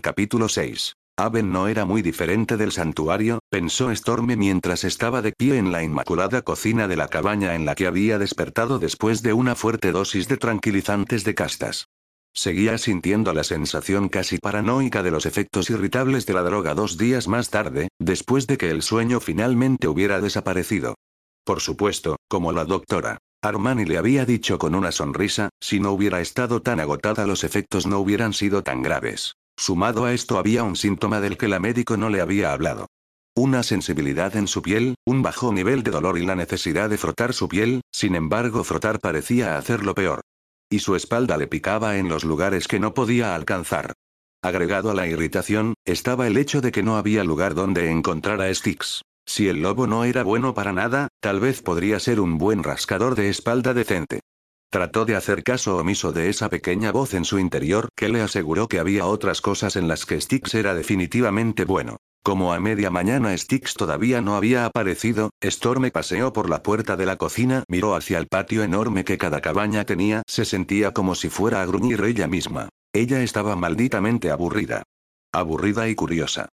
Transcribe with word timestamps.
Capítulo 0.00 0.48
6. 0.48 0.94
Aben 1.16 1.50
no 1.50 1.66
era 1.66 1.84
muy 1.84 2.02
diferente 2.02 2.56
del 2.56 2.70
santuario, 2.70 3.40
pensó 3.50 3.90
Storme 3.94 4.36
mientras 4.36 4.84
estaba 4.84 5.22
de 5.22 5.32
pie 5.32 5.58
en 5.58 5.72
la 5.72 5.82
inmaculada 5.82 6.42
cocina 6.42 6.86
de 6.86 6.94
la 6.94 7.08
cabaña 7.08 7.56
en 7.56 7.64
la 7.64 7.74
que 7.74 7.88
había 7.88 8.16
despertado 8.16 8.78
después 8.78 9.22
de 9.22 9.32
una 9.32 9.56
fuerte 9.56 9.90
dosis 9.90 10.28
de 10.28 10.36
tranquilizantes 10.36 11.24
de 11.24 11.34
castas. 11.34 11.88
Seguía 12.32 12.78
sintiendo 12.78 13.34
la 13.34 13.42
sensación 13.42 14.08
casi 14.08 14.38
paranoica 14.38 15.02
de 15.02 15.10
los 15.10 15.26
efectos 15.26 15.68
irritables 15.68 16.26
de 16.26 16.34
la 16.34 16.42
droga 16.42 16.74
dos 16.74 16.96
días 16.96 17.26
más 17.26 17.50
tarde, 17.50 17.88
después 17.98 18.46
de 18.46 18.56
que 18.56 18.70
el 18.70 18.82
sueño 18.82 19.18
finalmente 19.18 19.88
hubiera 19.88 20.20
desaparecido. 20.20 20.94
Por 21.44 21.60
supuesto, 21.60 22.18
como 22.28 22.52
la 22.52 22.64
doctora 22.64 23.18
Armani 23.42 23.84
le 23.84 23.98
había 23.98 24.24
dicho 24.24 24.58
con 24.60 24.76
una 24.76 24.92
sonrisa, 24.92 25.48
si 25.60 25.80
no 25.80 25.90
hubiera 25.90 26.20
estado 26.20 26.62
tan 26.62 26.78
agotada 26.78 27.26
los 27.26 27.42
efectos 27.42 27.88
no 27.88 27.98
hubieran 27.98 28.32
sido 28.32 28.62
tan 28.62 28.82
graves. 28.82 29.34
Sumado 29.58 30.04
a 30.04 30.14
esto 30.14 30.38
había 30.38 30.62
un 30.62 30.76
síntoma 30.76 31.20
del 31.20 31.36
que 31.36 31.48
la 31.48 31.58
médico 31.58 31.96
no 31.96 32.10
le 32.10 32.20
había 32.20 32.52
hablado. 32.52 32.86
Una 33.34 33.64
sensibilidad 33.64 34.36
en 34.36 34.46
su 34.46 34.62
piel, 34.62 34.94
un 35.04 35.20
bajo 35.20 35.52
nivel 35.52 35.82
de 35.82 35.90
dolor 35.90 36.16
y 36.16 36.24
la 36.24 36.36
necesidad 36.36 36.88
de 36.88 36.96
frotar 36.96 37.32
su 37.32 37.48
piel, 37.48 37.80
sin 37.92 38.14
embargo 38.14 38.62
frotar 38.62 39.00
parecía 39.00 39.58
hacerlo 39.58 39.96
peor. 39.96 40.20
Y 40.70 40.78
su 40.78 40.94
espalda 40.94 41.36
le 41.36 41.48
picaba 41.48 41.98
en 41.98 42.08
los 42.08 42.22
lugares 42.22 42.68
que 42.68 42.78
no 42.78 42.94
podía 42.94 43.34
alcanzar. 43.34 43.94
Agregado 44.42 44.92
a 44.92 44.94
la 44.94 45.08
irritación, 45.08 45.74
estaba 45.84 46.28
el 46.28 46.36
hecho 46.36 46.60
de 46.60 46.70
que 46.70 46.84
no 46.84 46.96
había 46.96 47.24
lugar 47.24 47.56
donde 47.56 47.90
encontrar 47.90 48.40
a 48.40 48.54
Styx. 48.54 49.02
Si 49.26 49.48
el 49.48 49.60
lobo 49.60 49.88
no 49.88 50.04
era 50.04 50.22
bueno 50.22 50.54
para 50.54 50.72
nada, 50.72 51.08
tal 51.20 51.40
vez 51.40 51.62
podría 51.62 51.98
ser 51.98 52.20
un 52.20 52.38
buen 52.38 52.62
rascador 52.62 53.16
de 53.16 53.28
espalda 53.28 53.74
decente. 53.74 54.20
Trató 54.70 55.06
de 55.06 55.16
hacer 55.16 55.44
caso 55.44 55.78
omiso 55.78 56.12
de 56.12 56.28
esa 56.28 56.50
pequeña 56.50 56.92
voz 56.92 57.14
en 57.14 57.24
su 57.24 57.38
interior 57.38 57.88
que 57.96 58.10
le 58.10 58.20
aseguró 58.20 58.68
que 58.68 58.78
había 58.78 59.06
otras 59.06 59.40
cosas 59.40 59.76
en 59.76 59.88
las 59.88 60.04
que 60.04 60.20
Styx 60.20 60.54
era 60.54 60.74
definitivamente 60.74 61.64
bueno. 61.64 61.96
Como 62.22 62.52
a 62.52 62.60
media 62.60 62.90
mañana 62.90 63.34
Styx 63.36 63.72
todavía 63.72 64.20
no 64.20 64.36
había 64.36 64.66
aparecido, 64.66 65.30
Storme 65.42 65.90
paseó 65.90 66.34
por 66.34 66.50
la 66.50 66.62
puerta 66.62 66.96
de 66.96 67.06
la 67.06 67.16
cocina, 67.16 67.64
miró 67.68 67.94
hacia 67.94 68.18
el 68.18 68.26
patio 68.26 68.62
enorme 68.62 69.04
que 69.04 69.16
cada 69.16 69.40
cabaña 69.40 69.86
tenía, 69.86 70.22
se 70.26 70.44
sentía 70.44 70.92
como 70.92 71.14
si 71.14 71.30
fuera 71.30 71.62
a 71.62 71.66
gruñir 71.66 72.02
ella 72.04 72.26
misma. 72.26 72.68
Ella 72.92 73.22
estaba 73.22 73.56
malditamente 73.56 74.30
aburrida. 74.30 74.82
Aburrida 75.32 75.88
y 75.88 75.94
curiosa. 75.94 76.50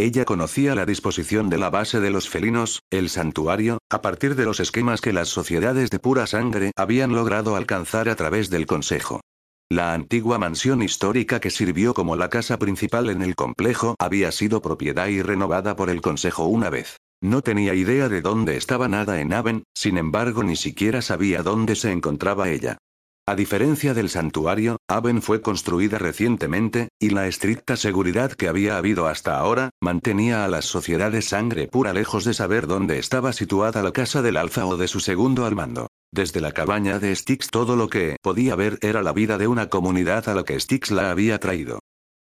Ella 0.00 0.24
conocía 0.24 0.76
la 0.76 0.86
disposición 0.86 1.50
de 1.50 1.58
la 1.58 1.70
base 1.70 1.98
de 1.98 2.10
los 2.10 2.28
felinos, 2.28 2.84
el 2.88 3.08
santuario, 3.08 3.78
a 3.90 4.00
partir 4.00 4.36
de 4.36 4.44
los 4.44 4.60
esquemas 4.60 5.00
que 5.00 5.12
las 5.12 5.26
sociedades 5.26 5.90
de 5.90 5.98
pura 5.98 6.28
sangre 6.28 6.70
habían 6.76 7.12
logrado 7.12 7.56
alcanzar 7.56 8.08
a 8.08 8.14
través 8.14 8.48
del 8.48 8.66
Consejo. 8.66 9.20
La 9.68 9.94
antigua 9.94 10.38
mansión 10.38 10.82
histórica 10.82 11.40
que 11.40 11.50
sirvió 11.50 11.94
como 11.94 12.14
la 12.14 12.30
casa 12.30 12.60
principal 12.60 13.10
en 13.10 13.22
el 13.22 13.34
complejo 13.34 13.96
había 13.98 14.30
sido 14.30 14.62
propiedad 14.62 15.08
y 15.08 15.20
renovada 15.20 15.74
por 15.74 15.90
el 15.90 16.00
Consejo 16.00 16.44
una 16.44 16.70
vez. 16.70 16.98
No 17.20 17.42
tenía 17.42 17.74
idea 17.74 18.08
de 18.08 18.22
dónde 18.22 18.56
estaba 18.56 18.86
nada 18.86 19.20
en 19.20 19.32
Aven, 19.32 19.64
sin 19.74 19.98
embargo 19.98 20.44
ni 20.44 20.54
siquiera 20.54 21.02
sabía 21.02 21.42
dónde 21.42 21.74
se 21.74 21.90
encontraba 21.90 22.48
ella. 22.50 22.78
A 23.28 23.36
diferencia 23.36 23.92
del 23.92 24.08
santuario, 24.08 24.78
Aven 24.88 25.20
fue 25.20 25.42
construida 25.42 25.98
recientemente, 25.98 26.88
y 26.98 27.10
la 27.10 27.26
estricta 27.26 27.76
seguridad 27.76 28.32
que 28.32 28.48
había 28.48 28.78
habido 28.78 29.06
hasta 29.06 29.38
ahora, 29.38 29.68
mantenía 29.82 30.46
a 30.46 30.48
las 30.48 30.64
sociedades 30.64 31.28
sangre 31.28 31.68
pura 31.68 31.92
lejos 31.92 32.24
de 32.24 32.32
saber 32.32 32.66
dónde 32.66 32.98
estaba 32.98 33.34
situada 33.34 33.82
la 33.82 33.92
casa 33.92 34.22
del 34.22 34.38
alfa 34.38 34.64
o 34.64 34.78
de 34.78 34.88
su 34.88 35.00
segundo 35.00 35.44
al 35.44 35.54
mando. 35.54 35.88
Desde 36.10 36.40
la 36.40 36.52
cabaña 36.52 37.00
de 37.00 37.14
Styx 37.14 37.48
todo 37.48 37.76
lo 37.76 37.90
que 37.90 38.16
podía 38.22 38.56
ver 38.56 38.78
era 38.80 39.02
la 39.02 39.12
vida 39.12 39.36
de 39.36 39.46
una 39.46 39.68
comunidad 39.68 40.26
a 40.30 40.34
la 40.34 40.44
que 40.44 40.58
Styx 40.58 40.90
la 40.90 41.10
había 41.10 41.38
traído. 41.38 41.80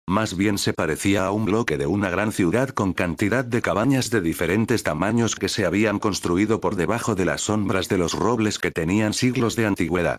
Más 0.08 0.36
bien 0.36 0.58
se 0.58 0.72
parecía 0.72 1.26
a 1.26 1.30
un 1.30 1.44
bloque 1.44 1.78
de 1.78 1.86
una 1.86 2.10
gran 2.10 2.32
ciudad 2.32 2.70
con 2.70 2.92
cantidad 2.92 3.44
de 3.44 3.62
cabañas 3.62 4.10
de 4.10 4.22
diferentes 4.22 4.82
tamaños 4.82 5.36
que 5.36 5.48
se 5.48 5.66
habían 5.66 6.00
construido 6.00 6.60
por 6.60 6.74
debajo 6.74 7.14
de 7.14 7.26
las 7.26 7.42
sombras 7.42 7.88
de 7.88 7.98
los 7.98 8.12
robles 8.12 8.58
que 8.58 8.72
tenían 8.72 9.12
siglos 9.12 9.54
de 9.54 9.66
antigüedad. 9.66 10.18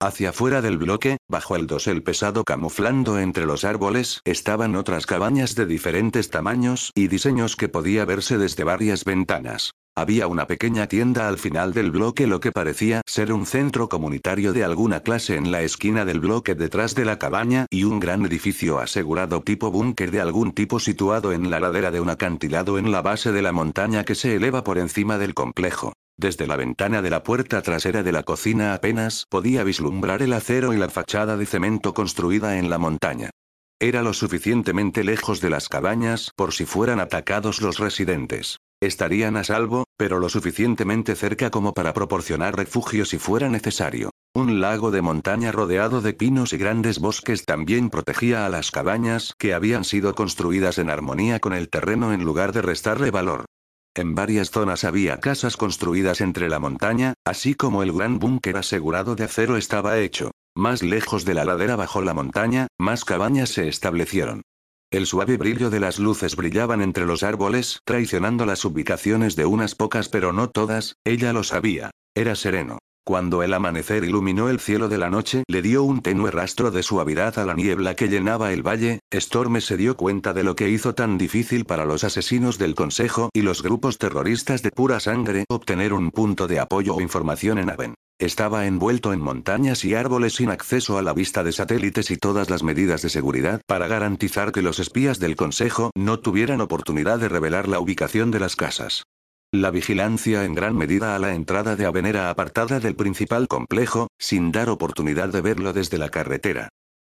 Hacia 0.00 0.32
fuera 0.32 0.62
del 0.62 0.78
bloque, 0.78 1.16
bajo 1.28 1.56
el 1.56 1.66
dosel 1.66 2.04
pesado 2.04 2.44
camuflando 2.44 3.18
entre 3.18 3.46
los 3.46 3.64
árboles, 3.64 4.20
estaban 4.24 4.76
otras 4.76 5.06
cabañas 5.06 5.56
de 5.56 5.66
diferentes 5.66 6.30
tamaños 6.30 6.92
y 6.94 7.08
diseños 7.08 7.56
que 7.56 7.68
podía 7.68 8.04
verse 8.04 8.38
desde 8.38 8.62
varias 8.62 9.04
ventanas. 9.04 9.72
Había 9.96 10.28
una 10.28 10.46
pequeña 10.46 10.86
tienda 10.86 11.26
al 11.26 11.36
final 11.36 11.72
del 11.72 11.90
bloque, 11.90 12.28
lo 12.28 12.38
que 12.38 12.52
parecía 12.52 13.02
ser 13.06 13.32
un 13.32 13.44
centro 13.44 13.88
comunitario 13.88 14.52
de 14.52 14.62
alguna 14.62 15.00
clase 15.00 15.34
en 15.34 15.50
la 15.50 15.62
esquina 15.62 16.04
del 16.04 16.20
bloque 16.20 16.54
detrás 16.54 16.94
de 16.94 17.04
la 17.04 17.18
cabaña 17.18 17.66
y 17.68 17.82
un 17.82 17.98
gran 17.98 18.24
edificio 18.24 18.78
asegurado 18.78 19.42
tipo 19.42 19.72
búnker 19.72 20.12
de 20.12 20.20
algún 20.20 20.52
tipo 20.52 20.78
situado 20.78 21.32
en 21.32 21.50
la 21.50 21.58
ladera 21.58 21.90
de 21.90 22.00
un 22.00 22.10
acantilado 22.10 22.78
en 22.78 22.92
la 22.92 23.02
base 23.02 23.32
de 23.32 23.42
la 23.42 23.50
montaña 23.50 24.04
que 24.04 24.14
se 24.14 24.36
eleva 24.36 24.62
por 24.62 24.78
encima 24.78 25.18
del 25.18 25.34
complejo. 25.34 25.92
Desde 26.20 26.48
la 26.48 26.56
ventana 26.56 27.00
de 27.00 27.10
la 27.10 27.22
puerta 27.22 27.62
trasera 27.62 28.02
de 28.02 28.10
la 28.10 28.24
cocina 28.24 28.74
apenas 28.74 29.24
podía 29.30 29.62
vislumbrar 29.62 30.20
el 30.20 30.32
acero 30.32 30.74
y 30.74 30.76
la 30.76 30.88
fachada 30.88 31.36
de 31.36 31.46
cemento 31.46 31.94
construida 31.94 32.58
en 32.58 32.68
la 32.68 32.78
montaña. 32.78 33.30
Era 33.78 34.02
lo 34.02 34.12
suficientemente 34.12 35.04
lejos 35.04 35.40
de 35.40 35.50
las 35.50 35.68
cabañas 35.68 36.32
por 36.34 36.52
si 36.52 36.66
fueran 36.66 36.98
atacados 36.98 37.62
los 37.62 37.78
residentes. 37.78 38.58
Estarían 38.80 39.36
a 39.36 39.44
salvo, 39.44 39.84
pero 39.96 40.18
lo 40.18 40.28
suficientemente 40.28 41.14
cerca 41.14 41.50
como 41.50 41.72
para 41.72 41.94
proporcionar 41.94 42.56
refugio 42.56 43.04
si 43.04 43.18
fuera 43.18 43.48
necesario. 43.48 44.10
Un 44.34 44.60
lago 44.60 44.90
de 44.90 45.02
montaña 45.02 45.52
rodeado 45.52 46.00
de 46.00 46.14
pinos 46.14 46.52
y 46.52 46.58
grandes 46.58 46.98
bosques 46.98 47.44
también 47.44 47.90
protegía 47.90 48.44
a 48.44 48.48
las 48.48 48.72
cabañas 48.72 49.34
que 49.38 49.54
habían 49.54 49.84
sido 49.84 50.16
construidas 50.16 50.78
en 50.78 50.90
armonía 50.90 51.38
con 51.38 51.52
el 51.52 51.68
terreno 51.68 52.12
en 52.12 52.24
lugar 52.24 52.52
de 52.52 52.62
restarle 52.62 53.12
valor. 53.12 53.44
En 53.94 54.14
varias 54.14 54.50
zonas 54.50 54.84
había 54.84 55.18
casas 55.18 55.56
construidas 55.56 56.20
entre 56.20 56.48
la 56.48 56.58
montaña, 56.58 57.14
así 57.24 57.54
como 57.54 57.82
el 57.82 57.92
gran 57.92 58.18
búnker 58.18 58.56
asegurado 58.56 59.16
de 59.16 59.24
acero 59.24 59.56
estaba 59.56 59.98
hecho. 59.98 60.30
Más 60.56 60.82
lejos 60.82 61.24
de 61.24 61.34
la 61.34 61.44
ladera 61.44 61.76
bajo 61.76 62.02
la 62.02 62.14
montaña, 62.14 62.68
más 62.78 63.04
cabañas 63.04 63.50
se 63.50 63.68
establecieron. 63.68 64.42
El 64.90 65.06
suave 65.06 65.36
brillo 65.36 65.68
de 65.68 65.80
las 65.80 65.98
luces 65.98 66.34
brillaban 66.34 66.80
entre 66.80 67.04
los 67.04 67.22
árboles, 67.22 67.80
traicionando 67.84 68.46
las 68.46 68.64
ubicaciones 68.64 69.36
de 69.36 69.44
unas 69.44 69.74
pocas 69.74 70.08
pero 70.08 70.32
no 70.32 70.48
todas, 70.48 70.96
ella 71.04 71.32
lo 71.32 71.44
sabía. 71.44 71.90
Era 72.14 72.34
sereno. 72.34 72.78
Cuando 73.08 73.42
el 73.42 73.54
amanecer 73.54 74.04
iluminó 74.04 74.50
el 74.50 74.60
cielo 74.60 74.90
de 74.90 74.98
la 74.98 75.08
noche, 75.08 75.42
le 75.48 75.62
dio 75.62 75.82
un 75.82 76.02
tenue 76.02 76.30
rastro 76.30 76.70
de 76.70 76.82
suavidad 76.82 77.38
a 77.38 77.46
la 77.46 77.54
niebla 77.54 77.96
que 77.96 78.08
llenaba 78.08 78.52
el 78.52 78.60
valle, 78.60 79.00
Storme 79.10 79.62
se 79.62 79.78
dio 79.78 79.96
cuenta 79.96 80.34
de 80.34 80.44
lo 80.44 80.54
que 80.54 80.68
hizo 80.68 80.94
tan 80.94 81.16
difícil 81.16 81.64
para 81.64 81.86
los 81.86 82.04
asesinos 82.04 82.58
del 82.58 82.74
Consejo 82.74 83.30
y 83.32 83.40
los 83.40 83.62
grupos 83.62 83.96
terroristas 83.96 84.60
de 84.62 84.72
pura 84.72 85.00
sangre 85.00 85.46
obtener 85.48 85.94
un 85.94 86.10
punto 86.10 86.46
de 86.46 86.60
apoyo 86.60 86.96
o 86.96 87.00
información 87.00 87.56
en 87.56 87.70
Aven. 87.70 87.94
Estaba 88.18 88.66
envuelto 88.66 89.14
en 89.14 89.20
montañas 89.20 89.86
y 89.86 89.94
árboles 89.94 90.34
sin 90.34 90.50
acceso 90.50 90.98
a 90.98 91.02
la 91.02 91.14
vista 91.14 91.42
de 91.42 91.52
satélites 91.52 92.10
y 92.10 92.18
todas 92.18 92.50
las 92.50 92.62
medidas 92.62 93.00
de 93.00 93.08
seguridad 93.08 93.62
para 93.66 93.88
garantizar 93.88 94.52
que 94.52 94.60
los 94.60 94.80
espías 94.80 95.18
del 95.18 95.34
Consejo 95.34 95.92
no 95.96 96.20
tuvieran 96.20 96.60
oportunidad 96.60 97.18
de 97.18 97.30
revelar 97.30 97.68
la 97.68 97.80
ubicación 97.80 98.30
de 98.30 98.40
las 98.40 98.54
casas. 98.54 99.04
La 99.50 99.70
vigilancia 99.70 100.44
en 100.44 100.54
gran 100.54 100.76
medida 100.76 101.16
a 101.16 101.18
la 101.18 101.32
entrada 101.32 101.74
de 101.74 101.86
Avenera 101.86 102.28
apartada 102.28 102.80
del 102.80 102.94
principal 102.94 103.48
complejo, 103.48 104.08
sin 104.18 104.52
dar 104.52 104.68
oportunidad 104.68 105.30
de 105.30 105.40
verlo 105.40 105.72
desde 105.72 105.96
la 105.96 106.10
carretera. 106.10 106.68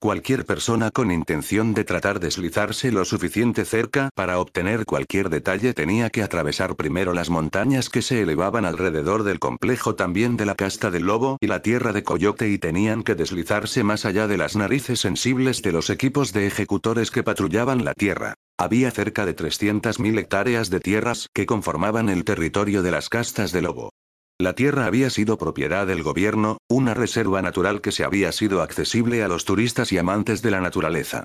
Cualquier 0.01 0.47
persona 0.47 0.93
con 0.93 1.11
intención 1.11 1.75
de 1.75 1.83
tratar 1.83 2.21
deslizarse 2.21 2.93
lo 2.93 3.05
suficiente 3.05 3.65
cerca 3.65 4.11
para 4.15 4.39
obtener 4.39 4.85
cualquier 4.85 5.29
detalle 5.29 5.75
tenía 5.75 6.09
que 6.09 6.23
atravesar 6.23 6.77
primero 6.77 7.15
las 7.15 7.31
montañas 7.31 7.91
que 7.91 8.01
se 8.01 8.23
elevaban 8.23 8.65
alrededor 8.65 9.25
del 9.25 9.41
complejo 9.41 9.97
también 9.97 10.37
de 10.37 10.47
la 10.47 10.55
casta 10.55 10.93
del 10.93 11.07
lobo 11.07 11.37
y 11.41 11.49
la 11.49 11.63
tierra 11.63 11.93
de 11.93 12.05
coyote 12.05 12.49
y 12.49 12.59
tenían 12.59 13.03
que 13.03 13.17
deslizarse 13.17 13.83
más 13.83 14.05
allá 14.05 14.29
de 14.29 14.37
las 14.37 14.55
narices 14.55 15.01
sensibles 15.01 15.63
de 15.63 15.73
los 15.73 15.91
equipos 15.91 16.33
de 16.33 16.47
ejecutores 16.47 17.11
que 17.11 17.25
patrullaban 17.25 17.85
la 17.85 17.95
tierra. 17.95 18.35
Había 18.57 18.93
cerca 18.93 19.27
de 19.27 19.35
300.000 19.35 20.17
hectáreas 20.17 20.71
de 20.71 20.79
tierras 20.79 21.27
que 21.35 21.45
conformaban 21.45 22.09
el 22.09 22.23
territorio 22.23 22.85
de 22.85 22.93
las 22.93 23.09
castas 23.09 23.51
de 23.51 23.63
lobo. 23.63 23.91
La 24.41 24.53
tierra 24.53 24.87
había 24.87 25.11
sido 25.11 25.37
propiedad 25.37 25.85
del 25.85 26.05
gobierno, 26.05 26.59
una 26.69 26.95
reserva 26.95 27.43
natural 27.43 27.81
que 27.81 27.91
se 27.91 28.05
había 28.05 28.31
sido 28.31 28.63
accesible 28.63 29.25
a 29.25 29.29
los 29.29 29.45
turistas 29.45 29.91
y 29.91 29.99
amantes 29.99 30.43
de 30.43 30.53
la 30.53 30.61
naturaleza. 30.61 31.25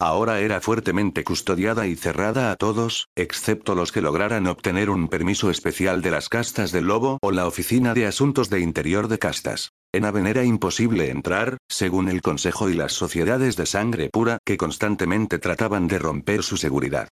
Ahora 0.00 0.40
era 0.40 0.62
fuertemente 0.62 1.24
custodiada 1.24 1.86
y 1.86 1.94
cerrada 1.94 2.50
a 2.50 2.56
todos, 2.56 3.08
excepto 3.16 3.74
los 3.74 3.92
que 3.92 4.00
lograran 4.00 4.46
obtener 4.46 4.88
un 4.88 5.08
permiso 5.08 5.50
especial 5.50 6.00
de 6.00 6.10
las 6.10 6.30
castas 6.30 6.72
del 6.72 6.86
lobo 6.86 7.18
o 7.20 7.32
la 7.32 7.46
Oficina 7.46 7.92
de 7.92 8.06
Asuntos 8.06 8.48
de 8.48 8.60
Interior 8.60 9.08
de 9.08 9.18
Castas. 9.18 9.72
En 9.92 10.06
Aven 10.06 10.26
era 10.26 10.42
imposible 10.42 11.10
entrar, 11.10 11.58
según 11.68 12.08
el 12.08 12.22
Consejo 12.22 12.70
y 12.70 12.74
las 12.74 12.94
sociedades 12.94 13.56
de 13.56 13.66
sangre 13.66 14.08
pura 14.10 14.38
que 14.42 14.56
constantemente 14.56 15.38
trataban 15.38 15.86
de 15.86 15.98
romper 15.98 16.42
su 16.42 16.56
seguridad. 16.56 17.08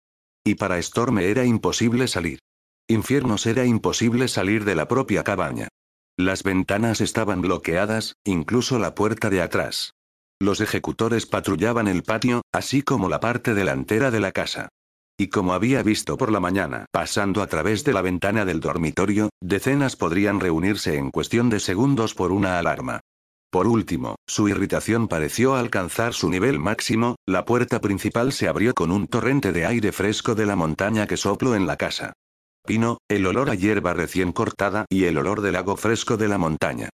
Y 0.45 0.55
para 0.55 0.81
Storme 0.81 1.25
era 1.25 1.43
imposible 1.43 2.07
salir. 2.07 2.39
Infiernos 2.91 3.45
era 3.45 3.63
imposible 3.63 4.27
salir 4.27 4.65
de 4.65 4.75
la 4.75 4.89
propia 4.89 5.23
cabaña. 5.23 5.69
Las 6.17 6.43
ventanas 6.43 6.99
estaban 6.99 7.39
bloqueadas, 7.39 8.17
incluso 8.25 8.79
la 8.79 8.95
puerta 8.95 9.29
de 9.29 9.41
atrás. 9.41 9.93
Los 10.41 10.59
ejecutores 10.59 11.25
patrullaban 11.25 11.87
el 11.87 12.03
patio, 12.03 12.41
así 12.51 12.81
como 12.81 13.07
la 13.07 13.21
parte 13.21 13.53
delantera 13.53 14.11
de 14.11 14.19
la 14.19 14.33
casa. 14.33 14.67
Y 15.17 15.29
como 15.29 15.53
había 15.53 15.83
visto 15.83 16.17
por 16.17 16.33
la 16.33 16.41
mañana, 16.41 16.85
pasando 16.91 17.41
a 17.41 17.47
través 17.47 17.85
de 17.85 17.93
la 17.93 18.01
ventana 18.01 18.43
del 18.43 18.59
dormitorio, 18.59 19.29
decenas 19.39 19.95
podrían 19.95 20.41
reunirse 20.41 20.97
en 20.97 21.11
cuestión 21.11 21.49
de 21.49 21.61
segundos 21.61 22.13
por 22.13 22.33
una 22.33 22.59
alarma. 22.59 22.99
Por 23.49 23.67
último, 23.67 24.15
su 24.27 24.49
irritación 24.49 25.07
pareció 25.07 25.55
alcanzar 25.55 26.13
su 26.13 26.29
nivel 26.29 26.59
máximo, 26.59 27.15
la 27.25 27.45
puerta 27.45 27.79
principal 27.79 28.33
se 28.33 28.49
abrió 28.49 28.73
con 28.73 28.91
un 28.91 29.07
torrente 29.07 29.53
de 29.53 29.65
aire 29.65 29.93
fresco 29.93 30.35
de 30.35 30.45
la 30.45 30.57
montaña 30.57 31.07
que 31.07 31.15
sopló 31.15 31.55
en 31.55 31.67
la 31.67 31.77
casa. 31.77 32.11
Pino, 32.65 32.97
el 33.09 33.25
olor 33.25 33.49
a 33.49 33.55
hierba 33.55 33.93
recién 33.93 34.31
cortada 34.31 34.85
y 34.89 35.05
el 35.05 35.17
olor 35.17 35.41
del 35.41 35.53
lago 35.53 35.77
fresco 35.77 36.17
de 36.17 36.27
la 36.27 36.37
montaña 36.37 36.89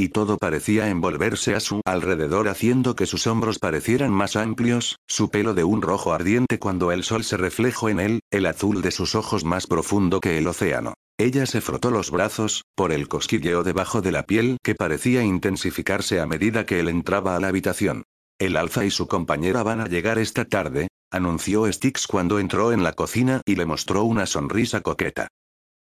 y 0.00 0.08
todo 0.08 0.38
parecía 0.38 0.88
envolverse 0.88 1.54
a 1.54 1.60
su 1.60 1.82
alrededor 1.84 2.48
haciendo 2.48 2.96
que 2.96 3.04
sus 3.04 3.26
hombros 3.26 3.58
parecieran 3.58 4.10
más 4.10 4.34
amplios, 4.34 4.96
su 5.06 5.28
pelo 5.28 5.52
de 5.52 5.62
un 5.62 5.82
rojo 5.82 6.14
ardiente 6.14 6.58
cuando 6.58 6.90
el 6.90 7.04
sol 7.04 7.22
se 7.22 7.36
reflejó 7.36 7.90
en 7.90 8.00
él, 8.00 8.20
el 8.30 8.46
azul 8.46 8.80
de 8.80 8.92
sus 8.92 9.14
ojos 9.14 9.44
más 9.44 9.66
profundo 9.66 10.20
que 10.20 10.38
el 10.38 10.46
océano. 10.46 10.94
Ella 11.18 11.44
se 11.44 11.60
frotó 11.60 11.90
los 11.90 12.10
brazos, 12.10 12.64
por 12.74 12.92
el 12.92 13.08
cosquilleo 13.08 13.62
debajo 13.62 14.00
de 14.00 14.12
la 14.12 14.22
piel 14.22 14.56
que 14.62 14.74
parecía 14.74 15.22
intensificarse 15.22 16.18
a 16.18 16.26
medida 16.26 16.64
que 16.64 16.80
él 16.80 16.88
entraba 16.88 17.36
a 17.36 17.40
la 17.40 17.48
habitación. 17.48 18.04
El 18.38 18.56
alfa 18.56 18.86
y 18.86 18.90
su 18.90 19.06
compañera 19.06 19.62
van 19.62 19.82
a 19.82 19.86
llegar 19.86 20.18
esta 20.18 20.46
tarde, 20.46 20.88
anunció 21.10 21.70
Styx 21.70 22.06
cuando 22.06 22.38
entró 22.38 22.72
en 22.72 22.82
la 22.82 22.92
cocina 22.92 23.40
y 23.44 23.56
le 23.56 23.66
mostró 23.66 24.04
una 24.04 24.26
sonrisa 24.26 24.80
coqueta. 24.80 25.28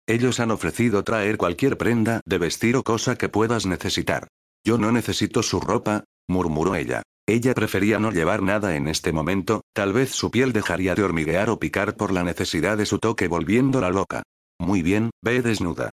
Ellos 0.06 0.40
han 0.40 0.50
ofrecido 0.50 1.04
traer 1.04 1.36
cualquier 1.36 1.76
prenda 1.76 2.20
de 2.24 2.38
vestir 2.38 2.76
o 2.76 2.82
cosa 2.82 3.16
que 3.16 3.28
puedas 3.28 3.66
necesitar. 3.66 4.28
Yo 4.64 4.78
no 4.78 4.90
necesito 4.90 5.42
su 5.42 5.60
ropa, 5.60 6.04
murmuró 6.28 6.74
ella. 6.74 7.02
Ella 7.26 7.52
prefería 7.52 7.98
no 7.98 8.10
llevar 8.10 8.42
nada 8.42 8.74
en 8.74 8.88
este 8.88 9.12
momento, 9.12 9.60
tal 9.74 9.92
vez 9.92 10.12
su 10.12 10.30
piel 10.30 10.54
dejaría 10.54 10.94
de 10.94 11.02
hormiguear 11.02 11.50
o 11.50 11.58
picar 11.58 11.94
por 11.94 12.10
la 12.10 12.24
necesidad 12.24 12.78
de 12.78 12.86
su 12.86 12.98
toque 12.98 13.28
volviéndola 13.28 13.90
loca. 13.90 14.22
Muy 14.58 14.80
bien, 14.80 15.10
ve 15.22 15.42
desnuda. 15.42 15.90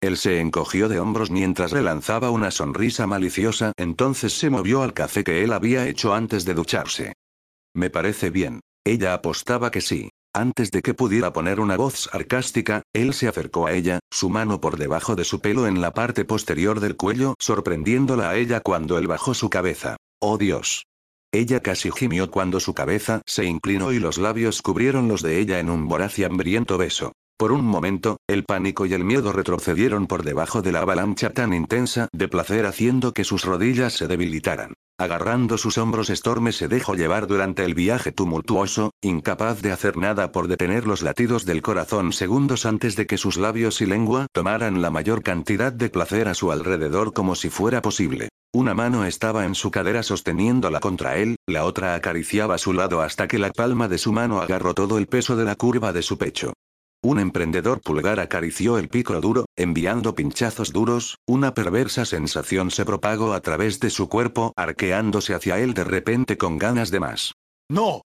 Él 0.00 0.16
se 0.16 0.38
encogió 0.38 0.88
de 0.88 1.00
hombros 1.00 1.32
mientras 1.32 1.72
le 1.72 1.82
lanzaba 1.82 2.30
una 2.30 2.52
sonrisa 2.52 3.08
maliciosa, 3.08 3.72
entonces 3.76 4.32
se 4.32 4.50
movió 4.50 4.82
al 4.82 4.94
café 4.94 5.24
que 5.24 5.42
él 5.42 5.52
había 5.52 5.88
hecho 5.88 6.14
antes 6.14 6.44
de 6.44 6.54
ducharse. 6.54 7.14
Me 7.74 7.90
parece 7.90 8.30
bien. 8.30 8.60
Ella 8.88 9.12
apostaba 9.12 9.70
que 9.70 9.82
sí. 9.82 10.08
Antes 10.34 10.70
de 10.70 10.80
que 10.80 10.94
pudiera 10.94 11.30
poner 11.30 11.60
una 11.60 11.76
voz 11.76 12.08
sarcástica, 12.10 12.80
él 12.94 13.12
se 13.12 13.28
acercó 13.28 13.66
a 13.66 13.72
ella, 13.74 13.98
su 14.10 14.30
mano 14.30 14.62
por 14.62 14.78
debajo 14.78 15.14
de 15.14 15.24
su 15.24 15.40
pelo 15.40 15.66
en 15.66 15.82
la 15.82 15.92
parte 15.92 16.24
posterior 16.24 16.80
del 16.80 16.96
cuello, 16.96 17.34
sorprendiéndola 17.38 18.30
a 18.30 18.36
ella 18.36 18.60
cuando 18.60 18.96
él 18.96 19.06
bajó 19.06 19.34
su 19.34 19.50
cabeza. 19.50 19.98
¡Oh 20.22 20.38
Dios! 20.38 20.86
Ella 21.34 21.60
casi 21.60 21.90
gimió 21.90 22.30
cuando 22.30 22.60
su 22.60 22.72
cabeza 22.72 23.20
se 23.26 23.44
inclinó 23.44 23.92
y 23.92 23.98
los 23.98 24.16
labios 24.16 24.62
cubrieron 24.62 25.06
los 25.06 25.20
de 25.20 25.38
ella 25.38 25.58
en 25.58 25.68
un 25.68 25.86
voraz 25.86 26.18
y 26.18 26.24
hambriento 26.24 26.78
beso. 26.78 27.12
Por 27.36 27.52
un 27.52 27.66
momento, 27.66 28.16
el 28.26 28.44
pánico 28.44 28.86
y 28.86 28.94
el 28.94 29.04
miedo 29.04 29.32
retrocedieron 29.34 30.06
por 30.06 30.22
debajo 30.22 30.62
de 30.62 30.72
la 30.72 30.80
avalancha 30.80 31.28
tan 31.34 31.52
intensa 31.52 32.08
de 32.10 32.26
placer 32.28 32.64
haciendo 32.64 33.12
que 33.12 33.24
sus 33.24 33.44
rodillas 33.44 33.92
se 33.92 34.06
debilitaran. 34.06 34.72
Agarrando 35.00 35.58
sus 35.58 35.78
hombros 35.78 36.08
Storme 36.08 36.50
se 36.50 36.66
dejó 36.66 36.96
llevar 36.96 37.28
durante 37.28 37.64
el 37.64 37.74
viaje 37.74 38.10
tumultuoso, 38.10 38.90
incapaz 39.00 39.62
de 39.62 39.70
hacer 39.70 39.96
nada 39.96 40.32
por 40.32 40.48
detener 40.48 40.88
los 40.88 41.02
latidos 41.02 41.44
del 41.44 41.62
corazón 41.62 42.12
segundos 42.12 42.66
antes 42.66 42.96
de 42.96 43.06
que 43.06 43.16
sus 43.16 43.36
labios 43.36 43.80
y 43.80 43.86
lengua 43.86 44.26
tomaran 44.32 44.82
la 44.82 44.90
mayor 44.90 45.22
cantidad 45.22 45.72
de 45.72 45.88
placer 45.88 46.26
a 46.26 46.34
su 46.34 46.50
alrededor 46.50 47.12
como 47.12 47.36
si 47.36 47.48
fuera 47.48 47.80
posible. 47.80 48.30
Una 48.52 48.74
mano 48.74 49.04
estaba 49.04 49.44
en 49.44 49.54
su 49.54 49.70
cadera 49.70 50.02
sosteniéndola 50.02 50.80
contra 50.80 51.16
él, 51.16 51.36
la 51.46 51.64
otra 51.64 51.94
acariciaba 51.94 52.58
su 52.58 52.72
lado 52.72 53.00
hasta 53.00 53.28
que 53.28 53.38
la 53.38 53.52
palma 53.52 53.86
de 53.86 53.98
su 53.98 54.12
mano 54.12 54.40
agarró 54.40 54.74
todo 54.74 54.98
el 54.98 55.06
peso 55.06 55.36
de 55.36 55.44
la 55.44 55.54
curva 55.54 55.92
de 55.92 56.02
su 56.02 56.18
pecho. 56.18 56.54
Un 57.00 57.20
emprendedor 57.20 57.80
pulgar 57.80 58.18
acarició 58.18 58.76
el 58.76 58.88
pico 58.88 59.20
duro, 59.20 59.44
enviando 59.56 60.16
pinchazos 60.16 60.72
duros, 60.72 61.18
una 61.28 61.54
perversa 61.54 62.04
sensación 62.04 62.72
se 62.72 62.84
propagó 62.84 63.34
a 63.34 63.40
través 63.40 63.78
de 63.78 63.90
su 63.90 64.08
cuerpo, 64.08 64.52
arqueándose 64.56 65.32
hacia 65.32 65.60
él 65.60 65.74
de 65.74 65.84
repente 65.84 66.36
con 66.36 66.58
ganas 66.58 66.90
de 66.90 66.98
más. 66.98 67.34
¡No! 67.68 68.02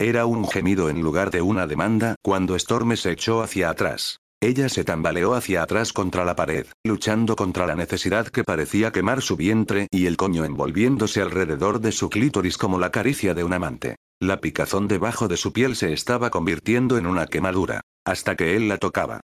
Era 0.00 0.26
un 0.26 0.48
gemido 0.48 0.90
en 0.90 1.00
lugar 1.00 1.30
de 1.30 1.42
una 1.42 1.68
demanda, 1.68 2.16
cuando 2.22 2.58
Storme 2.58 2.96
se 2.96 3.12
echó 3.12 3.40
hacia 3.40 3.70
atrás. 3.70 4.18
Ella 4.42 4.68
se 4.68 4.82
tambaleó 4.82 5.34
hacia 5.34 5.62
atrás 5.62 5.92
contra 5.92 6.24
la 6.24 6.34
pared, 6.34 6.66
luchando 6.84 7.36
contra 7.36 7.66
la 7.66 7.76
necesidad 7.76 8.26
que 8.26 8.42
parecía 8.42 8.90
quemar 8.90 9.22
su 9.22 9.36
vientre 9.36 9.86
y 9.92 10.06
el 10.06 10.16
coño 10.16 10.44
envolviéndose 10.44 11.22
alrededor 11.22 11.80
de 11.80 11.92
su 11.92 12.10
clítoris 12.10 12.58
como 12.58 12.80
la 12.80 12.90
caricia 12.90 13.32
de 13.32 13.44
un 13.44 13.52
amante. 13.52 13.96
La 14.20 14.40
picazón 14.40 14.88
debajo 14.88 15.28
de 15.28 15.36
su 15.36 15.52
piel 15.52 15.76
se 15.76 15.92
estaba 15.92 16.30
convirtiendo 16.30 16.98
en 16.98 17.06
una 17.06 17.26
quemadura. 17.26 17.80
Hasta 18.04 18.36
que 18.36 18.56
él 18.56 18.68
la 18.68 18.78
tocaba. 18.78 19.20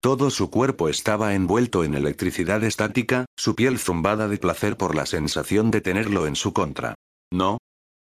Todo 0.00 0.30
su 0.30 0.50
cuerpo 0.50 0.88
estaba 0.88 1.34
envuelto 1.34 1.82
en 1.82 1.94
electricidad 1.94 2.62
estática, 2.62 3.24
su 3.36 3.54
piel 3.54 3.78
zumbada 3.78 4.28
de 4.28 4.36
placer 4.36 4.76
por 4.76 4.94
la 4.94 5.06
sensación 5.06 5.70
de 5.70 5.80
tenerlo 5.80 6.26
en 6.26 6.36
su 6.36 6.52
contra. 6.52 6.94
¿No? 7.32 7.58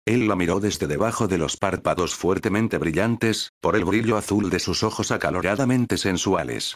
Él 0.05 0.27
la 0.27 0.35
miró 0.35 0.59
desde 0.59 0.87
debajo 0.87 1.27
de 1.27 1.37
los 1.37 1.57
párpados 1.57 2.15
fuertemente 2.15 2.77
brillantes, 2.77 3.49
por 3.61 3.75
el 3.75 3.85
brillo 3.85 4.17
azul 4.17 4.49
de 4.49 4.59
sus 4.59 4.83
ojos 4.83 5.11
acaloradamente 5.11 5.97
sensuales. 5.97 6.75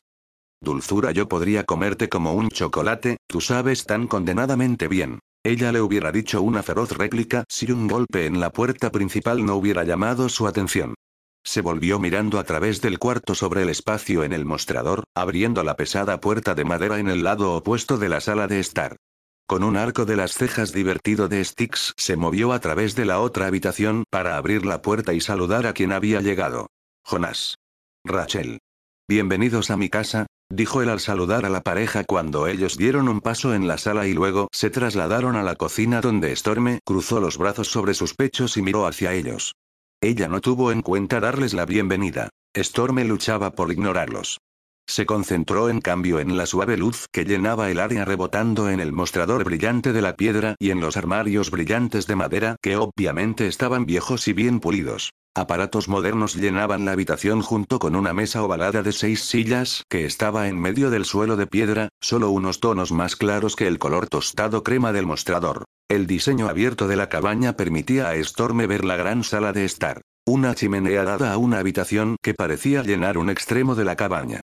Dulzura, 0.62 1.12
yo 1.12 1.28
podría 1.28 1.64
comerte 1.64 2.10
como 2.10 2.34
un 2.34 2.50
chocolate, 2.50 3.18
tú 3.28 3.42
sabes 3.42 3.86
tan 3.86 4.08
condenadamente 4.08 4.88
bien. 4.88 5.20
Ella 5.46 5.72
le 5.72 5.80
hubiera 5.80 6.12
dicho 6.12 6.42
una 6.42 6.64
feroz 6.64 6.92
réplica 6.94 7.44
si 7.48 7.72
un 7.72 7.88
golpe 7.88 8.26
en 8.26 8.40
la 8.40 8.50
puerta 8.50 8.92
principal 8.92 9.46
no 9.46 9.54
hubiera 9.58 9.84
llamado 9.84 10.28
su 10.28 10.48
atención. 10.48 10.96
Se 11.44 11.62
volvió 11.62 12.00
mirando 12.00 12.40
a 12.40 12.44
través 12.46 12.82
del 12.82 12.98
cuarto 12.98 13.36
sobre 13.36 13.62
el 13.62 13.70
espacio 13.70 14.24
en 14.24 14.34
el 14.34 14.44
mostrador, 14.44 15.04
abriendo 15.14 15.64
la 15.64 15.76
pesada 15.76 16.20
puerta 16.20 16.56
de 16.56 16.66
madera 16.66 16.98
en 16.98 17.10
el 17.10 17.24
lado 17.24 17.54
opuesto 17.54 18.00
de 18.00 18.10
la 18.10 18.22
sala 18.22 18.48
de 18.48 18.60
estar. 18.60 18.98
Con 19.46 19.64
un 19.64 19.78
arco 19.78 20.06
de 20.06 20.16
las 20.16 20.34
cejas 20.34 20.74
divertido 20.74 21.28
de 21.28 21.46
Styx 21.46 21.94
se 21.96 22.18
movió 22.18 22.52
a 22.52 22.60
través 22.60 22.96
de 22.96 23.06
la 23.06 23.20
otra 23.20 23.46
habitación 23.46 24.04
para 24.10 24.38
abrir 24.38 24.66
la 24.66 24.82
puerta 24.82 25.14
y 25.14 25.22
saludar 25.22 25.68
a 25.68 25.74
quien 25.74 25.92
había 25.92 26.22
llegado. 26.22 26.72
Jonás. 27.04 27.60
Rachel. 28.04 28.62
Bienvenidos 29.08 29.70
a 29.70 29.78
mi 29.78 29.90
casa, 29.90 30.26
dijo 30.50 30.82
él 30.82 30.90
al 30.90 31.00
saludar 31.00 31.46
a 31.46 31.50
la 31.50 31.62
pareja 31.62 32.04
cuando 32.04 32.48
ellos 32.48 32.78
dieron 32.78 33.08
un 33.08 33.22
paso 33.22 33.54
en 33.54 33.68
la 33.68 33.78
sala 33.78 34.08
y 34.08 34.14
luego 34.14 34.48
se 34.52 34.70
trasladaron 34.70 35.36
a 35.36 35.44
la 35.44 35.56
cocina 35.56 36.02
donde 36.02 36.36
Storme 36.36 36.80
cruzó 36.86 37.20
los 37.20 37.38
brazos 37.38 37.68
sobre 37.68 37.94
sus 37.94 38.14
pechos 38.14 38.58
y 38.58 38.62
miró 38.62 38.88
hacia 38.88 39.14
ellos. 39.14 39.56
Ella 40.02 40.28
no 40.28 40.42
tuvo 40.42 40.72
en 40.72 40.82
cuenta 40.82 41.20
darles 41.20 41.54
la 41.54 41.66
bienvenida. 41.66 42.30
Storme 42.56 43.06
luchaba 43.06 43.52
por 43.52 43.72
ignorarlos. 43.72 44.40
Se 44.88 45.06
concentró 45.06 45.70
en 45.70 45.82
cambio 45.82 46.20
en 46.20 46.38
la 46.38 46.46
suave 46.46 46.78
luz 46.78 47.08
que 47.12 47.26
llenaba 47.26 47.70
el 47.72 47.80
área 47.80 48.06
rebotando 48.06 48.70
en 48.70 48.80
el 48.80 48.94
mostrador 48.94 49.44
brillante 49.44 49.94
de 49.94 50.02
la 50.02 50.16
piedra 50.16 50.56
y 50.60 50.70
en 50.70 50.80
los 50.80 50.96
armarios 50.96 51.52
brillantes 51.52 52.08
de 52.08 52.16
madera 52.16 52.56
que 52.62 52.78
obviamente 52.78 53.48
estaban 53.48 53.86
viejos 53.86 54.28
y 54.28 54.34
bien 54.34 54.60
pulidos. 54.60 55.12
Aparatos 55.38 55.90
modernos 55.90 56.36
llenaban 56.36 56.86
la 56.86 56.94
habitación 56.94 57.42
junto 57.42 57.78
con 57.78 57.98
una 57.98 58.14
mesa 58.14 58.42
ovalada 58.42 58.84
de 58.84 58.94
seis 58.94 59.22
sillas 59.22 59.84
que 59.90 60.06
estaba 60.06 60.48
en 60.48 60.58
medio 60.58 60.90
del 60.90 61.04
suelo 61.04 61.36
de 61.36 61.46
piedra, 61.46 61.90
solo 62.00 62.30
unos 62.30 62.62
tonos 62.62 62.94
más 62.94 63.18
claros 63.18 63.58
que 63.58 63.68
el 63.68 63.78
color 63.78 64.08
tostado 64.08 64.64
crema 64.64 64.94
del 64.94 65.06
mostrador. 65.06 65.66
El 65.90 66.08
diseño 66.08 66.48
abierto 66.48 66.88
de 66.88 66.96
la 66.96 67.10
cabaña 67.10 67.58
permitía 67.58 68.10
a 68.10 68.24
Storme 68.24 68.66
ver 68.66 68.86
la 68.86 68.96
gran 68.96 69.26
sala 69.26 69.52
de 69.52 69.66
estar. 69.66 70.00
Una 70.26 70.56
chimenea 70.56 71.04
dada 71.04 71.34
a 71.34 71.38
una 71.38 71.60
habitación 71.60 72.16
que 72.24 72.34
parecía 72.34 72.82
llenar 72.82 73.18
un 73.18 73.30
extremo 73.30 73.76
de 73.76 73.84
la 73.84 73.98
cabaña. 73.98 74.40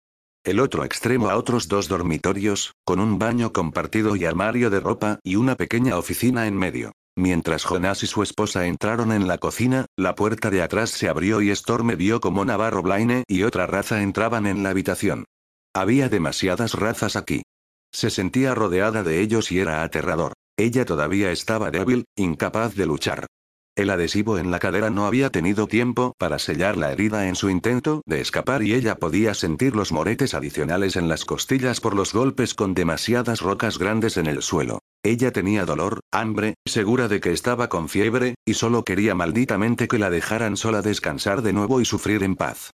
El 0.45 0.61
otro 0.61 0.85
extremo 0.85 1.29
a 1.29 1.35
otros 1.35 1.67
dos 1.67 1.89
dormitorios, 1.89 2.73
con 2.85 3.01
un 3.01 3.19
baño 3.19 3.51
compartido 3.51 4.15
y 4.15 4.23
armario 4.23 4.69
de 4.69 4.79
ropa 4.79 5.19
y 5.21 5.35
una 5.35 5.55
pequeña 5.55 5.97
oficina 5.97 6.47
en 6.47 6.55
medio. 6.55 6.93
Mientras 7.17 7.65
Jonas 7.65 8.03
y 8.03 8.07
su 8.07 8.23
esposa 8.23 8.65
entraron 8.65 9.11
en 9.11 9.27
la 9.27 9.37
cocina, 9.37 9.85
la 9.97 10.15
puerta 10.15 10.49
de 10.49 10.61
atrás 10.61 10.91
se 10.91 11.09
abrió 11.09 11.41
y 11.41 11.53
Storme 11.53 11.95
vio 11.97 12.21
como 12.21 12.45
Navarro 12.45 12.81
Blaine 12.81 13.25
y 13.27 13.43
otra 13.43 13.67
raza 13.67 14.01
entraban 14.01 14.47
en 14.47 14.63
la 14.63 14.69
habitación. 14.69 15.25
Había 15.75 16.07
demasiadas 16.07 16.73
razas 16.73 17.17
aquí. 17.17 17.41
Se 17.91 18.09
sentía 18.09 18.55
rodeada 18.55 19.03
de 19.03 19.19
ellos 19.19 19.51
y 19.51 19.59
era 19.59 19.83
aterrador. 19.83 20.33
Ella 20.57 20.85
todavía 20.85 21.31
estaba 21.31 21.71
débil, 21.71 22.05
incapaz 22.15 22.75
de 22.75 22.85
luchar. 22.85 23.27
El 23.79 23.91
adhesivo 23.91 24.37
en 24.37 24.51
la 24.51 24.59
cadera 24.59 24.89
no 24.89 25.05
había 25.05 25.29
tenido 25.29 25.65
tiempo 25.65 26.13
para 26.17 26.37
sellar 26.37 26.75
la 26.75 26.91
herida 26.91 27.29
en 27.29 27.35
su 27.35 27.49
intento 27.49 28.01
de 28.05 28.19
escapar 28.19 28.61
y 28.61 28.73
ella 28.73 28.95
podía 28.95 29.33
sentir 29.33 29.73
los 29.73 29.93
moretes 29.93 30.33
adicionales 30.33 30.97
en 30.97 31.07
las 31.07 31.23
costillas 31.23 31.79
por 31.79 31.95
los 31.95 32.11
golpes 32.11 32.53
con 32.53 32.73
demasiadas 32.73 33.39
rocas 33.39 33.79
grandes 33.79 34.17
en 34.17 34.25
el 34.25 34.41
suelo. 34.41 34.79
Ella 35.01 35.31
tenía 35.31 35.63
dolor, 35.63 36.01
hambre, 36.11 36.55
segura 36.65 37.07
de 37.07 37.21
que 37.21 37.31
estaba 37.31 37.69
con 37.69 37.87
fiebre, 37.87 38.35
y 38.45 38.55
solo 38.55 38.83
quería 38.83 39.15
malditamente 39.15 39.87
que 39.87 39.97
la 39.97 40.09
dejaran 40.09 40.57
sola 40.57 40.81
descansar 40.81 41.41
de 41.41 41.53
nuevo 41.53 41.79
y 41.79 41.85
sufrir 41.85 42.23
en 42.23 42.35
paz. 42.35 42.71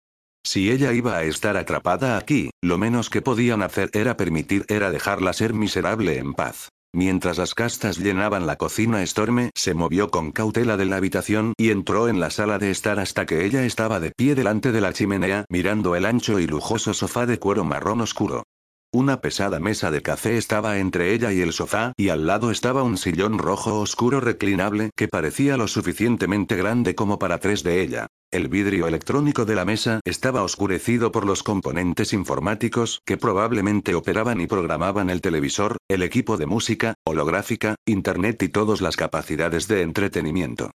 Si 0.46 0.72
ella 0.72 0.94
iba 0.94 1.18
a 1.18 1.24
estar 1.24 1.58
atrapada 1.58 2.16
aquí, 2.16 2.50
lo 2.62 2.78
menos 2.78 3.10
que 3.10 3.22
podían 3.22 3.62
hacer 3.62 3.90
era 3.92 4.16
permitir 4.16 4.64
era 4.70 4.90
dejarla 4.90 5.34
ser 5.34 5.54
miserable 5.54 6.18
en 6.18 6.34
paz. 6.34 6.70
Mientras 6.96 7.40
las 7.40 7.56
castas 7.56 7.98
llenaban 7.98 8.46
la 8.46 8.58
cocina, 8.58 9.04
Storme 9.04 9.50
se 9.56 9.74
movió 9.74 10.12
con 10.12 10.32
cautela 10.32 10.78
de 10.78 10.86
la 10.86 10.98
habitación 10.98 11.54
y 11.58 11.72
entró 11.72 12.08
en 12.08 12.20
la 12.20 12.30
sala 12.30 12.60
de 12.60 12.70
estar 12.70 13.00
hasta 13.00 13.26
que 13.26 13.46
ella 13.46 13.66
estaba 13.66 14.00
de 14.00 14.12
pie 14.12 14.36
delante 14.36 14.72
de 14.72 14.80
la 14.80 14.94
chimenea 14.94 15.46
mirando 15.50 15.96
el 15.96 16.06
ancho 16.06 16.40
y 16.40 16.46
lujoso 16.46 16.94
sofá 16.94 17.26
de 17.26 17.40
cuero 17.40 17.64
marrón 17.64 18.02
oscuro. 18.02 18.44
Una 18.96 19.22
pesada 19.22 19.60
mesa 19.60 19.90
de 19.90 20.04
café 20.04 20.38
estaba 20.38 20.78
entre 20.78 21.16
ella 21.16 21.34
y 21.34 21.42
el 21.42 21.52
sofá, 21.52 21.94
y 21.98 22.10
al 22.10 22.28
lado 22.28 22.52
estaba 22.52 22.84
un 22.84 23.00
sillón 23.00 23.40
rojo 23.40 23.80
oscuro 23.80 24.20
reclinable 24.20 24.92
que 24.96 25.08
parecía 25.08 25.58
lo 25.58 25.68
suficientemente 25.68 26.56
grande 26.56 26.94
como 26.94 27.18
para 27.18 27.40
tres 27.40 27.64
de 27.64 27.82
ella. 27.82 28.06
El 28.32 28.50
vidrio 28.50 28.86
electrónico 28.86 29.46
de 29.46 29.56
la 29.56 29.66
mesa 29.66 30.00
estaba 30.06 30.44
oscurecido 30.44 31.12
por 31.12 31.26
los 31.26 31.42
componentes 31.42 32.14
informáticos 32.14 33.02
que 33.04 33.18
probablemente 33.18 33.96
operaban 33.96 34.40
y 34.40 34.46
programaban 34.46 35.10
el 35.10 35.22
televisor, 35.22 35.78
el 35.90 36.04
equipo 36.04 36.38
de 36.38 36.46
música, 36.46 36.94
holográfica, 37.04 37.74
internet 37.88 38.44
y 38.44 38.50
todas 38.50 38.80
las 38.80 38.96
capacidades 38.96 39.68
de 39.68 39.82
entretenimiento. 39.82 40.70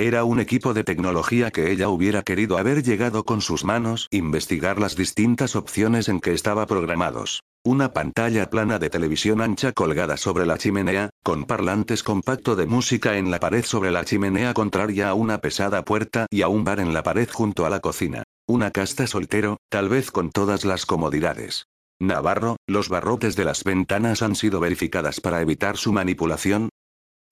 Era 0.00 0.24
un 0.24 0.40
equipo 0.40 0.72
de 0.72 0.82
tecnología 0.82 1.50
que 1.50 1.70
ella 1.70 1.90
hubiera 1.90 2.22
querido 2.22 2.56
haber 2.56 2.82
llegado 2.82 3.24
con 3.24 3.42
sus 3.42 3.66
manos, 3.66 4.08
investigar 4.10 4.80
las 4.80 4.96
distintas 4.96 5.56
opciones 5.56 6.08
en 6.08 6.20
que 6.20 6.32
estaba 6.32 6.64
programados. 6.66 7.42
Una 7.66 7.92
pantalla 7.92 8.48
plana 8.48 8.78
de 8.78 8.88
televisión 8.88 9.42
ancha 9.42 9.72
colgada 9.72 10.16
sobre 10.16 10.46
la 10.46 10.56
chimenea, 10.56 11.10
con 11.22 11.44
parlantes 11.44 12.02
compacto 12.02 12.56
de 12.56 12.64
música 12.64 13.18
en 13.18 13.30
la 13.30 13.40
pared 13.40 13.62
sobre 13.62 13.90
la 13.90 14.06
chimenea 14.06 14.54
contraria 14.54 15.10
a 15.10 15.14
una 15.14 15.42
pesada 15.42 15.84
puerta 15.84 16.24
y 16.30 16.40
a 16.40 16.48
un 16.48 16.64
bar 16.64 16.80
en 16.80 16.94
la 16.94 17.02
pared 17.02 17.28
junto 17.30 17.66
a 17.66 17.70
la 17.70 17.80
cocina. 17.80 18.22
Una 18.48 18.70
casta 18.70 19.06
soltero, 19.06 19.58
tal 19.68 19.90
vez 19.90 20.10
con 20.10 20.30
todas 20.30 20.64
las 20.64 20.86
comodidades. 20.86 21.66
Navarro, 22.00 22.56
los 22.66 22.88
barrotes 22.88 23.36
de 23.36 23.44
las 23.44 23.64
ventanas 23.64 24.22
han 24.22 24.34
sido 24.34 24.60
verificadas 24.60 25.20
para 25.20 25.42
evitar 25.42 25.76
su 25.76 25.92
manipulación, 25.92 26.70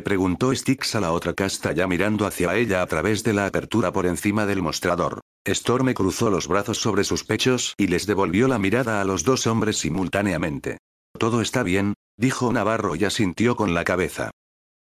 Preguntó 0.02 0.54
Styx 0.54 0.94
a 0.94 1.00
la 1.00 1.12
otra 1.12 1.34
casta 1.34 1.72
ya 1.72 1.86
mirando 1.86 2.26
hacia 2.26 2.54
ella 2.54 2.82
a 2.82 2.86
través 2.86 3.24
de 3.24 3.32
la 3.32 3.46
apertura 3.46 3.92
por 3.92 4.06
encima 4.06 4.46
del 4.46 4.62
mostrador. 4.62 5.20
Storme 5.46 5.94
cruzó 5.94 6.30
los 6.30 6.46
brazos 6.46 6.78
sobre 6.78 7.04
sus 7.04 7.24
pechos 7.24 7.74
y 7.76 7.88
les 7.88 8.06
devolvió 8.06 8.48
la 8.48 8.58
mirada 8.58 9.00
a 9.00 9.04
los 9.04 9.24
dos 9.24 9.46
hombres 9.46 9.78
simultáneamente. 9.78 10.78
Todo 11.18 11.40
está 11.40 11.62
bien, 11.62 11.94
dijo 12.16 12.52
Navarro 12.52 12.94
y 12.96 13.04
asintió 13.04 13.56
con 13.56 13.74
la 13.74 13.84
cabeza. 13.84 14.30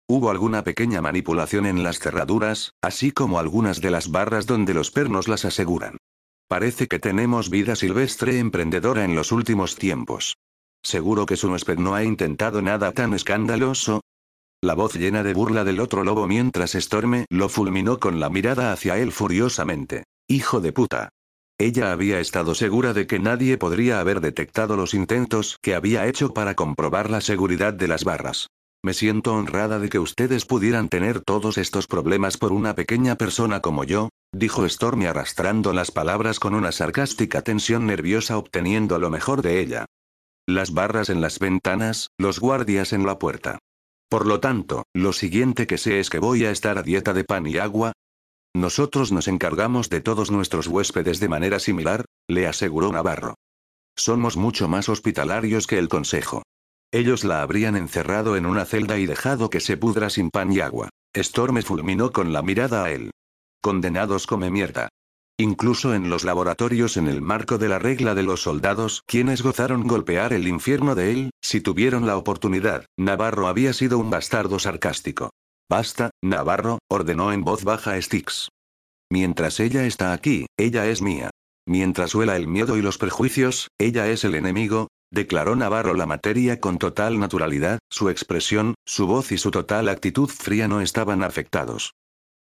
Hubo 0.06 0.30
alguna 0.30 0.64
pequeña 0.64 1.00
manipulación 1.00 1.64
en 1.64 1.82
las 1.82 1.98
cerraduras, 1.98 2.72
así 2.82 3.10
como 3.10 3.38
algunas 3.38 3.80
de 3.80 3.90
las 3.90 4.10
barras 4.10 4.46
donde 4.46 4.74
los 4.74 4.90
pernos 4.90 5.28
las 5.28 5.44
aseguran. 5.44 5.96
Parece 6.48 6.88
que 6.88 6.98
tenemos 6.98 7.48
vida 7.48 7.74
silvestre 7.74 8.38
emprendedora 8.38 9.04
en 9.04 9.14
los 9.14 9.32
últimos 9.32 9.76
tiempos. 9.76 10.36
Seguro 10.82 11.24
que 11.24 11.36
su 11.36 11.50
huésped 11.50 11.78
no 11.78 11.94
ha 11.94 12.04
intentado 12.04 12.60
nada 12.60 12.92
tan 12.92 13.14
escandaloso, 13.14 14.02
la 14.64 14.74
voz 14.74 14.94
llena 14.94 15.22
de 15.22 15.34
burla 15.34 15.62
del 15.62 15.78
otro 15.78 16.02
lobo 16.02 16.26
mientras 16.26 16.74
Storme 16.74 17.26
lo 17.28 17.48
fulminó 17.48 18.00
con 18.00 18.18
la 18.18 18.30
mirada 18.30 18.72
hacia 18.72 18.98
él 18.98 19.12
furiosamente. 19.12 20.04
Hijo 20.26 20.60
de 20.60 20.72
puta. 20.72 21.10
Ella 21.58 21.92
había 21.92 22.18
estado 22.18 22.54
segura 22.54 22.92
de 22.92 23.06
que 23.06 23.20
nadie 23.20 23.58
podría 23.58 24.00
haber 24.00 24.20
detectado 24.20 24.76
los 24.76 24.94
intentos 24.94 25.58
que 25.62 25.74
había 25.74 26.06
hecho 26.06 26.34
para 26.34 26.54
comprobar 26.54 27.10
la 27.10 27.20
seguridad 27.20 27.72
de 27.74 27.86
las 27.86 28.04
barras. 28.04 28.48
Me 28.82 28.92
siento 28.92 29.34
honrada 29.34 29.78
de 29.78 29.88
que 29.88 29.98
ustedes 29.98 30.44
pudieran 30.44 30.88
tener 30.88 31.20
todos 31.20 31.56
estos 31.56 31.86
problemas 31.86 32.36
por 32.36 32.52
una 32.52 32.74
pequeña 32.74 33.14
persona 33.14 33.60
como 33.60 33.84
yo, 33.84 34.08
dijo 34.32 34.68
Stormy 34.68 35.06
arrastrando 35.06 35.72
las 35.72 35.90
palabras 35.90 36.40
con 36.40 36.54
una 36.54 36.72
sarcástica 36.72 37.42
tensión 37.42 37.86
nerviosa 37.86 38.36
obteniendo 38.36 38.98
lo 38.98 39.08
mejor 39.10 39.42
de 39.42 39.60
ella. 39.60 39.86
Las 40.46 40.72
barras 40.72 41.08
en 41.08 41.20
las 41.20 41.38
ventanas, 41.38 42.08
los 42.18 42.40
guardias 42.40 42.92
en 42.92 43.06
la 43.06 43.18
puerta. 43.18 43.58
Por 44.14 44.28
lo 44.28 44.38
tanto, 44.38 44.84
lo 44.94 45.12
siguiente 45.12 45.66
que 45.66 45.76
sé 45.76 45.98
es 45.98 46.08
que 46.08 46.20
voy 46.20 46.44
a 46.44 46.52
estar 46.52 46.78
a 46.78 46.84
dieta 46.84 47.12
de 47.12 47.24
pan 47.24 47.48
y 47.48 47.56
agua. 47.56 47.94
Nosotros 48.54 49.10
nos 49.10 49.26
encargamos 49.26 49.90
de 49.90 50.00
todos 50.00 50.30
nuestros 50.30 50.68
huéspedes 50.68 51.18
de 51.18 51.28
manera 51.28 51.58
similar, 51.58 52.04
le 52.28 52.46
aseguró 52.46 52.92
Navarro. 52.92 53.34
Somos 53.96 54.36
mucho 54.36 54.68
más 54.68 54.88
hospitalarios 54.88 55.66
que 55.66 55.80
el 55.80 55.88
consejo. 55.88 56.44
Ellos 56.92 57.24
la 57.24 57.42
habrían 57.42 57.74
encerrado 57.74 58.36
en 58.36 58.46
una 58.46 58.64
celda 58.64 58.98
y 58.98 59.06
dejado 59.06 59.50
que 59.50 59.58
se 59.58 59.76
pudra 59.76 60.08
sin 60.10 60.30
pan 60.30 60.52
y 60.52 60.60
agua. 60.60 60.90
Storm 61.12 61.60
fulminó 61.64 62.12
con 62.12 62.32
la 62.32 62.42
mirada 62.42 62.84
a 62.84 62.92
él. 62.92 63.10
Condenados 63.60 64.28
come 64.28 64.48
mierda. 64.48 64.90
Incluso 65.36 65.94
en 65.94 66.10
los 66.10 66.22
laboratorios 66.22 66.96
en 66.96 67.08
el 67.08 67.20
marco 67.20 67.58
de 67.58 67.68
la 67.68 67.80
regla 67.80 68.14
de 68.14 68.22
los 68.22 68.42
soldados, 68.42 69.02
quienes 69.06 69.42
gozaron 69.42 69.84
golpear 69.84 70.32
el 70.32 70.46
infierno 70.46 70.94
de 70.94 71.10
él, 71.10 71.30
si 71.42 71.60
tuvieron 71.60 72.06
la 72.06 72.16
oportunidad, 72.16 72.86
Navarro 72.96 73.48
había 73.48 73.72
sido 73.72 73.98
un 73.98 74.10
bastardo 74.10 74.60
sarcástico. 74.60 75.30
Basta, 75.68 76.10
Navarro, 76.22 76.78
ordenó 76.88 77.32
en 77.32 77.42
voz 77.42 77.64
baja 77.64 78.00
Styx. 78.00 78.48
Mientras 79.10 79.58
ella 79.58 79.86
está 79.86 80.12
aquí, 80.12 80.46
ella 80.56 80.86
es 80.86 81.02
mía. 81.02 81.30
Mientras 81.66 82.14
huela 82.14 82.36
el 82.36 82.46
miedo 82.46 82.76
y 82.76 82.82
los 82.82 82.98
prejuicios, 82.98 83.68
ella 83.78 84.08
es 84.08 84.22
el 84.22 84.36
enemigo, 84.36 84.88
declaró 85.10 85.56
Navarro 85.56 85.94
la 85.94 86.06
materia 86.06 86.60
con 86.60 86.78
total 86.78 87.18
naturalidad, 87.18 87.80
su 87.90 88.08
expresión, 88.08 88.74
su 88.86 89.08
voz 89.08 89.32
y 89.32 89.38
su 89.38 89.50
total 89.50 89.88
actitud 89.88 90.28
fría 90.28 90.68
no 90.68 90.80
estaban 90.80 91.24
afectados. 91.24 91.92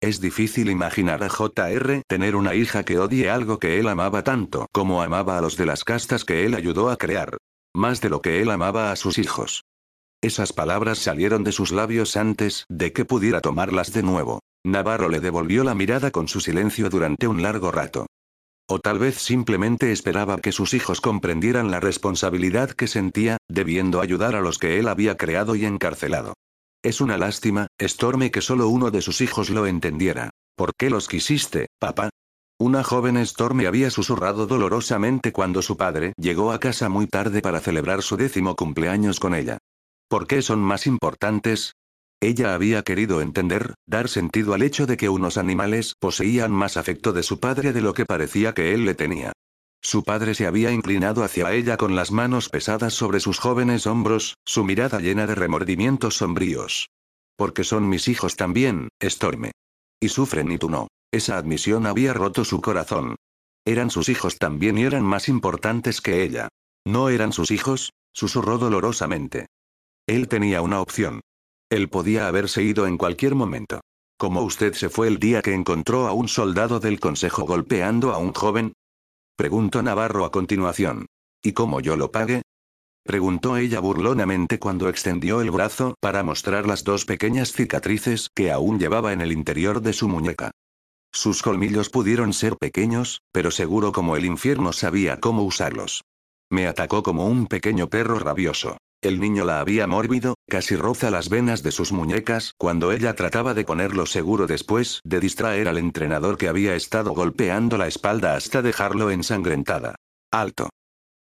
Es 0.04 0.20
difícil 0.20 0.70
imaginar 0.70 1.24
a 1.24 1.30
JR 1.30 2.02
tener 2.10 2.36
una 2.36 2.56
hija 2.56 2.84
que 2.84 3.00
odie 3.00 3.30
algo 3.30 3.58
que 3.58 3.80
él 3.80 3.88
amaba 3.88 4.22
tanto 4.22 4.68
como 4.74 5.02
amaba 5.02 5.38
a 5.38 5.42
los 5.42 5.56
de 5.56 5.66
las 5.66 5.86
castas 5.86 6.26
que 6.26 6.46
él 6.46 6.56
ayudó 6.56 6.90
a 6.90 6.98
crear. 6.98 7.38
Más 7.74 8.02
de 8.02 8.10
lo 8.10 8.22
que 8.22 8.42
él 8.42 8.52
amaba 8.52 8.92
a 8.92 8.98
sus 8.98 9.18
hijos. 9.18 9.64
Esas 10.22 10.52
palabras 10.52 10.98
salieron 10.98 11.46
de 11.46 11.54
sus 11.54 11.72
labios 11.72 12.18
antes 12.18 12.66
de 12.68 12.92
que 12.92 13.06
pudiera 13.06 13.40
tomarlas 13.40 13.94
de 13.94 14.04
nuevo. 14.04 14.42
Navarro 14.66 15.08
le 15.08 15.22
devolvió 15.22 15.64
la 15.64 15.74
mirada 15.74 16.12
con 16.12 16.28
su 16.28 16.42
silencio 16.42 16.90
durante 16.90 17.30
un 17.30 17.42
largo 17.42 17.72
rato. 17.72 18.06
O 18.68 18.80
tal 18.80 19.00
vez 19.00 19.16
simplemente 19.16 19.94
esperaba 19.94 20.38
que 20.38 20.52
sus 20.52 20.74
hijos 20.74 21.00
comprendieran 21.00 21.72
la 21.72 21.80
responsabilidad 21.80 22.72
que 22.72 22.88
sentía, 22.88 23.38
debiendo 23.48 24.02
ayudar 24.02 24.36
a 24.36 24.42
los 24.42 24.58
que 24.58 24.80
él 24.80 24.90
había 24.90 25.16
creado 25.16 25.56
y 25.56 25.64
encarcelado. 25.64 26.34
Es 26.84 27.00
una 27.00 27.18
lástima, 27.18 27.68
Stormy 27.82 28.30
que 28.30 28.42
solo 28.42 28.68
uno 28.68 28.92
de 28.92 29.02
sus 29.02 29.22
hijos 29.22 29.50
lo 29.50 29.66
entendiera. 29.66 30.32
¿Por 30.58 30.76
qué 30.78 30.90
los 30.90 31.08
quisiste, 31.08 31.68
papá? 31.80 32.10
Una 32.60 32.84
joven 32.84 33.26
Stormy 33.26 33.66
había 33.66 33.90
susurrado 33.90 34.48
dolorosamente 34.48 35.32
cuando 35.32 35.62
su 35.62 35.78
padre 35.78 36.12
llegó 36.18 36.52
a 36.52 36.60
casa 36.60 36.90
muy 36.90 37.08
tarde 37.08 37.42
para 37.42 37.62
celebrar 37.62 38.02
su 38.02 38.18
décimo 38.18 38.58
cumpleaños 38.58 39.22
con 39.22 39.34
ella. 39.34 39.60
¿Por 40.10 40.28
qué 40.28 40.42
son 40.42 40.60
más 40.60 40.86
importantes? 40.86 41.72
Ella 42.22 42.54
había 42.54 42.84
querido 42.84 43.22
entender, 43.22 43.76
dar 43.88 44.10
sentido 44.10 44.54
al 44.54 44.62
hecho 44.62 44.86
de 44.86 44.98
que 44.98 45.08
unos 45.08 45.38
animales 45.38 45.96
poseían 45.98 46.52
más 46.52 46.76
afecto 46.76 47.14
de 47.14 47.24
su 47.24 47.40
padre 47.40 47.72
de 47.72 47.82
lo 47.82 47.94
que 47.94 48.06
parecía 48.06 48.54
que 48.54 48.74
él 48.74 48.84
le 48.84 48.94
tenía. 48.94 49.32
Su 49.86 50.06
padre 50.06 50.34
se 50.34 50.48
había 50.48 50.72
inclinado 50.72 51.24
hacia 51.24 51.52
ella 51.52 51.76
con 51.76 51.96
las 51.96 52.12
manos 52.12 52.48
pesadas 52.48 52.94
sobre 52.94 53.20
sus 53.20 53.38
jóvenes 53.38 53.86
hombros, 53.86 54.36
su 54.46 54.64
mirada 54.64 55.00
llena 55.00 55.28
de 55.28 55.36
remordimientos 55.36 56.18
sombríos. 56.18 56.90
Porque 57.36 57.66
son 57.66 57.90
mis 57.90 58.08
hijos 58.08 58.38
también, 58.38 58.88
Storme. 59.04 59.52
Y 60.00 60.08
sufren 60.08 60.52
y 60.52 60.58
tú 60.58 60.70
no. 60.70 60.88
Esa 61.12 61.38
admisión 61.38 61.86
había 61.86 62.14
roto 62.14 62.46
su 62.46 62.62
corazón. 62.62 63.18
Eran 63.66 63.90
sus 63.90 64.08
hijos 64.08 64.40
también 64.40 64.78
y 64.78 64.84
eran 64.84 65.04
más 65.04 65.28
importantes 65.28 66.00
que 66.00 66.24
ella. 66.24 66.48
¿No 66.86 67.10
eran 67.10 67.34
sus 67.34 67.52
hijos? 67.52 67.92
susurró 68.14 68.58
dolorosamente. 68.58 69.48
Él 70.08 70.28
tenía 70.28 70.62
una 70.62 70.80
opción. 70.80 71.22
Él 71.70 71.90
podía 71.90 72.28
haberse 72.28 72.64
ido 72.64 72.88
en 72.88 72.98
cualquier 72.98 73.36
momento. 73.36 73.82
Como 74.18 74.44
usted 74.44 74.74
se 74.74 74.90
fue 74.90 75.08
el 75.08 75.18
día 75.18 75.42
que 75.42 75.54
encontró 75.54 76.08
a 76.08 76.14
un 76.14 76.28
soldado 76.28 76.80
del 76.80 77.00
consejo 77.00 77.44
golpeando 77.44 78.14
a 78.14 78.18
un 78.18 78.34
joven, 78.34 78.74
Preguntó 79.36 79.82
Navarro 79.82 80.26
a 80.26 80.32
continuación. 80.32 81.08
¿Y 81.42 81.54
cómo 81.54 81.80
yo 81.80 81.96
lo 81.96 82.12
pague? 82.12 82.44
Preguntó 83.04 83.58
ella 83.58 83.80
burlonamente 83.80 84.60
cuando 84.60 84.88
extendió 84.90 85.42
el 85.42 85.50
brazo 85.50 85.96
para 86.00 86.22
mostrar 86.22 86.68
las 86.68 86.84
dos 86.84 87.06
pequeñas 87.06 87.52
cicatrices 87.52 88.30
que 88.36 88.52
aún 88.52 88.80
llevaba 88.80 89.12
en 89.12 89.22
el 89.22 89.32
interior 89.32 89.82
de 89.82 89.94
su 89.94 90.08
muñeca. 90.08 90.52
Sus 91.12 91.42
colmillos 91.42 91.90
pudieron 91.90 92.32
ser 92.34 92.58
pequeños, 92.58 93.22
pero 93.32 93.50
seguro 93.50 93.92
como 93.92 94.18
el 94.18 94.26
infierno 94.26 94.72
sabía 94.72 95.20
cómo 95.20 95.44
usarlos. 95.44 96.04
Me 96.54 96.68
atacó 96.68 97.02
como 97.02 97.26
un 97.26 97.48
pequeño 97.48 97.90
perro 97.90 98.20
rabioso. 98.20 98.78
El 99.02 99.20
niño 99.20 99.44
la 99.44 99.60
había 99.60 99.88
mórbido, 99.88 100.36
casi 100.48 100.76
roza 100.76 101.10
las 101.10 101.28
venas 101.28 101.64
de 101.64 101.72
sus 101.72 101.92
muñecas 101.92 102.54
cuando 102.60 102.92
ella 102.92 103.16
trataba 103.16 103.56
de 103.56 103.64
ponerlo 103.64 104.06
seguro 104.06 104.46
después 104.46 105.02
de 105.04 105.20
distraer 105.20 105.68
al 105.68 105.80
entrenador 105.80 106.38
que 106.38 106.48
había 106.48 106.76
estado 106.76 107.16
golpeando 107.16 107.80
la 107.80 107.88
espalda 107.88 108.36
hasta 108.36 108.62
dejarlo 108.62 109.10
ensangrentada. 109.10 109.96
Alto. 110.32 110.70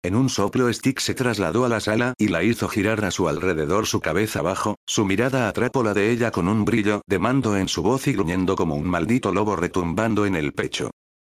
En 0.04 0.16
un 0.16 0.30
soplo 0.30 0.72
Stick 0.72 1.00
se 1.00 1.16
trasladó 1.16 1.66
a 1.66 1.70
la 1.70 1.80
sala 1.80 2.14
y 2.20 2.28
la 2.28 2.44
hizo 2.44 2.68
girar 2.68 3.04
a 3.04 3.10
su 3.10 3.28
alrededor 3.28 3.88
su 3.88 4.02
cabeza 4.02 4.42
abajo, 4.42 4.76
su 4.86 5.06
mirada 5.06 5.48
atrapó 5.48 5.82
la 5.82 5.96
de 5.96 6.12
ella 6.12 6.30
con 6.30 6.48
un 6.48 6.66
brillo 6.66 7.02
de 7.08 7.18
mando 7.18 7.58
en 7.58 7.68
su 7.68 7.82
voz 7.82 8.06
y 8.06 8.14
gruñendo 8.14 8.56
como 8.56 8.76
un 8.76 8.88
maldito 8.88 9.34
lobo 9.34 9.56
retumbando 9.56 10.28
en 10.28 10.36
el 10.36 10.54
pecho. 10.54 10.92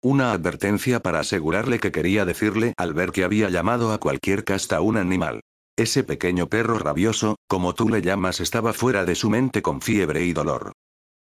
Una 0.04 0.32
advertencia 0.32 1.02
para 1.02 1.22
asegurarle 1.22 1.80
que 1.80 1.92
quería 1.92 2.24
decirle 2.24 2.74
al 2.78 2.94
ver 2.94 3.12
que 3.12 3.24
había 3.24 3.50
llamado 3.50 3.92
a 3.92 3.98
cualquier 3.98 4.44
casta 4.44 4.80
un 4.80 4.96
animal. 4.96 5.42
Ese 5.76 6.04
pequeño 6.04 6.48
perro 6.48 6.78
rabioso, 6.78 7.36
como 7.48 7.74
tú 7.74 7.90
le 7.90 8.04
llamas, 8.04 8.40
estaba 8.40 8.74
fuera 8.74 9.06
de 9.06 9.16
su 9.16 9.32
mente 9.32 9.64
con 9.64 9.82
fiebre 9.82 10.24
y 10.24 10.34
dolor. 10.34 10.74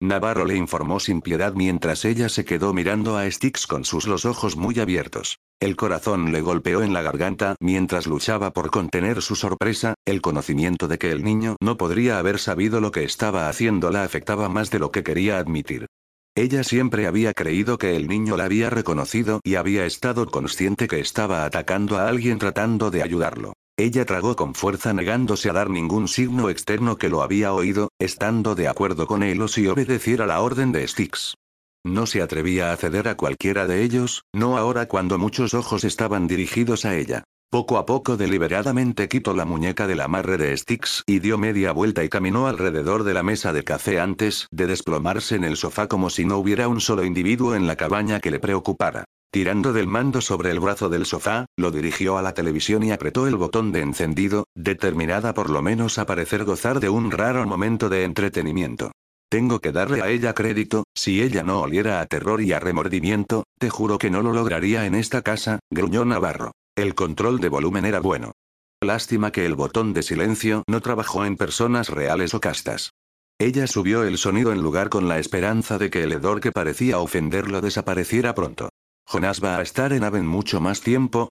Navarro 0.01 0.47
le 0.47 0.57
informó 0.57 0.99
sin 0.99 1.21
piedad 1.21 1.53
mientras 1.55 2.07
ella 2.07 2.31
se 2.31 2.47
quedó 2.47 2.73
mirando 2.73 3.19
a 3.19 3.31
Styx 3.31 3.67
con 3.67 3.85
sus 3.85 4.07
los 4.07 4.25
ojos 4.25 4.57
muy 4.57 4.81
abiertos. 4.81 5.39
El 5.61 5.77
corazón 5.77 6.33
le 6.33 6.41
golpeó 6.41 6.83
en 6.83 6.95
la 6.95 7.03
garganta 7.03 7.57
mientras 7.61 8.07
luchaba 8.07 8.53
por 8.53 8.71
contener 8.71 9.21
su 9.21 9.37
sorpresa, 9.37 9.95
el 10.07 10.23
conocimiento 10.23 10.89
de 10.89 10.99
que 10.99 11.11
el 11.11 11.23
niño 11.23 11.57
no 11.61 11.77
podría 11.77 12.19
haber 12.19 12.39
sabido 12.39 12.81
lo 12.81 12.93
que 12.93 13.05
estaba 13.05 13.49
haciendo 13.51 13.91
la 13.91 14.05
afectaba 14.05 14.49
más 14.49 14.71
de 14.71 14.79
lo 14.79 14.91
que 14.91 15.03
quería 15.03 15.39
admitir. 15.39 15.87
Ella 16.37 16.65
siempre 16.65 17.07
había 17.07 17.33
creído 17.33 17.79
que 17.79 17.95
el 17.95 18.09
niño 18.09 18.37
la 18.37 18.47
había 18.47 18.69
reconocido 18.69 19.41
y 19.45 19.55
había 19.55 19.87
estado 19.87 20.27
consciente 20.27 20.89
que 20.89 20.99
estaba 20.99 21.45
atacando 21.45 21.97
a 21.97 22.09
alguien 22.09 22.39
tratando 22.39 22.91
de 22.91 23.05
ayudarlo. 23.05 23.53
Ella 23.77 24.05
tragó 24.05 24.35
con 24.35 24.55
fuerza 24.55 24.93
negándose 24.93 25.49
a 25.49 25.53
dar 25.53 25.71
ningún 25.71 26.09
signo 26.09 26.51
externo 26.51 26.97
que 26.97 27.09
lo 27.09 27.23
había 27.23 27.53
oído, 27.53 27.91
estando 28.01 28.57
de 28.57 28.67
acuerdo 28.67 29.07
con 29.07 29.23
él 29.23 29.41
o 29.43 29.49
si 29.49 29.69
obedeciera 29.69 30.27
la 30.27 30.41
orden 30.41 30.73
de 30.73 30.87
Styx. 30.89 31.35
No 31.85 32.07
se 32.07 32.21
atrevía 32.21 32.73
a 32.73 32.77
ceder 32.77 33.07
a 33.07 33.17
cualquiera 33.17 33.69
de 33.69 33.85
ellos, 33.85 34.25
no 34.33 34.57
ahora 34.57 34.87
cuando 34.87 35.19
muchos 35.19 35.55
ojos 35.55 35.85
estaban 35.85 36.27
dirigidos 36.27 36.85
a 36.85 36.97
ella. 36.97 37.25
Poco 37.55 37.79
a 37.79 37.87
poco 37.87 38.17
deliberadamente 38.17 39.07
quitó 39.07 39.33
la 39.33 39.45
muñeca 39.45 39.87
del 39.87 40.01
amarre 40.01 40.39
de 40.39 40.57
Styx 40.57 41.05
y 41.07 41.21
dio 41.21 41.39
media 41.39 41.71
vuelta 41.71 42.03
y 42.03 42.09
caminó 42.09 42.49
alrededor 42.49 43.05
de 43.05 43.15
la 43.15 43.23
mesa 43.23 43.53
de 43.53 43.63
café 43.63 44.01
antes 44.01 44.49
de 44.51 44.67
desplomarse 44.67 45.37
en 45.37 45.45
el 45.45 45.57
sofá 45.57 45.87
como 45.87 46.11
si 46.11 46.25
no 46.25 46.39
hubiera 46.39 46.67
un 46.67 46.81
solo 46.81 47.05
individuo 47.05 47.55
en 47.55 47.69
la 47.69 47.77
cabaña 47.77 48.19
que 48.19 48.33
le 48.33 48.41
preocupara. 48.41 49.05
Tirando 49.31 49.73
del 49.73 49.87
mando 49.87 50.21
sobre 50.21 50.51
el 50.51 50.59
brazo 50.59 50.89
del 50.89 51.07
sofá, 51.07 51.47
lo 51.57 51.71
dirigió 51.71 52.19
a 52.19 52.23
la 52.23 52.35
televisión 52.35 52.83
y 52.83 52.91
apretó 52.91 53.29
el 53.29 53.37
botón 53.37 53.71
de 53.71 53.83
encendido, 53.83 54.49
determinada 54.57 55.33
por 55.33 55.49
lo 55.49 55.63
menos 55.63 55.99
a 55.99 56.07
parecer 56.07 56.43
gozar 56.43 56.81
de 56.81 56.89
un 56.89 57.13
raro 57.13 57.47
momento 57.47 57.89
de 57.89 58.03
entretenimiento. 58.03 58.91
Tengo 59.31 59.61
que 59.61 59.71
darle 59.71 60.03
a 60.03 60.09
ella 60.09 60.35
crédito, 60.35 60.83
si 60.93 61.23
ella 61.23 61.45
no 61.45 61.61
oliera 61.61 62.01
a 62.01 62.07
terror 62.07 62.43
y 62.43 62.53
a 62.53 62.59
remordimiento, 62.59 63.45
te 63.61 63.71
juro 63.71 63.99
que 63.99 64.11
no 64.11 64.23
lo 64.23 64.33
lograría 64.33 64.87
en 64.87 64.97
esta 64.97 65.23
casa, 65.23 65.61
gruñó 65.71 66.05
Navarro. 66.05 66.51
El 66.77 66.97
control 66.97 67.39
de 67.39 67.49
volumen 67.49 67.85
era 67.85 68.01
bueno. 68.01 68.33
Lástima 68.83 69.31
que 69.31 69.47
el 69.47 69.55
botón 69.55 69.93
de 69.93 70.03
silencio 70.03 70.65
no 70.67 70.81
trabajó 70.81 71.25
en 71.25 71.37
personas 71.37 71.89
reales 71.89 72.35
o 72.35 72.41
castas. 72.41 72.91
Ella 73.39 73.69
subió 73.69 74.03
el 74.03 74.19
sonido 74.19 74.53
en 74.53 74.61
lugar 74.61 74.89
con 74.89 75.09
la 75.09 75.21
esperanza 75.21 75.79
de 75.79 75.89
que 75.89 76.03
el 76.03 76.13
hedor 76.13 76.41
que 76.41 76.51
parecía 76.51 76.99
ofenderlo 76.99 77.61
desapareciera 77.61 78.35
pronto. 78.35 78.71
¿Jonas 79.07 79.43
va 79.43 79.59
a 79.59 79.63
estar 79.63 79.93
en 79.93 80.03
Aven 80.03 80.27
mucho 80.27 80.61
más 80.61 80.81
tiempo? 80.81 81.29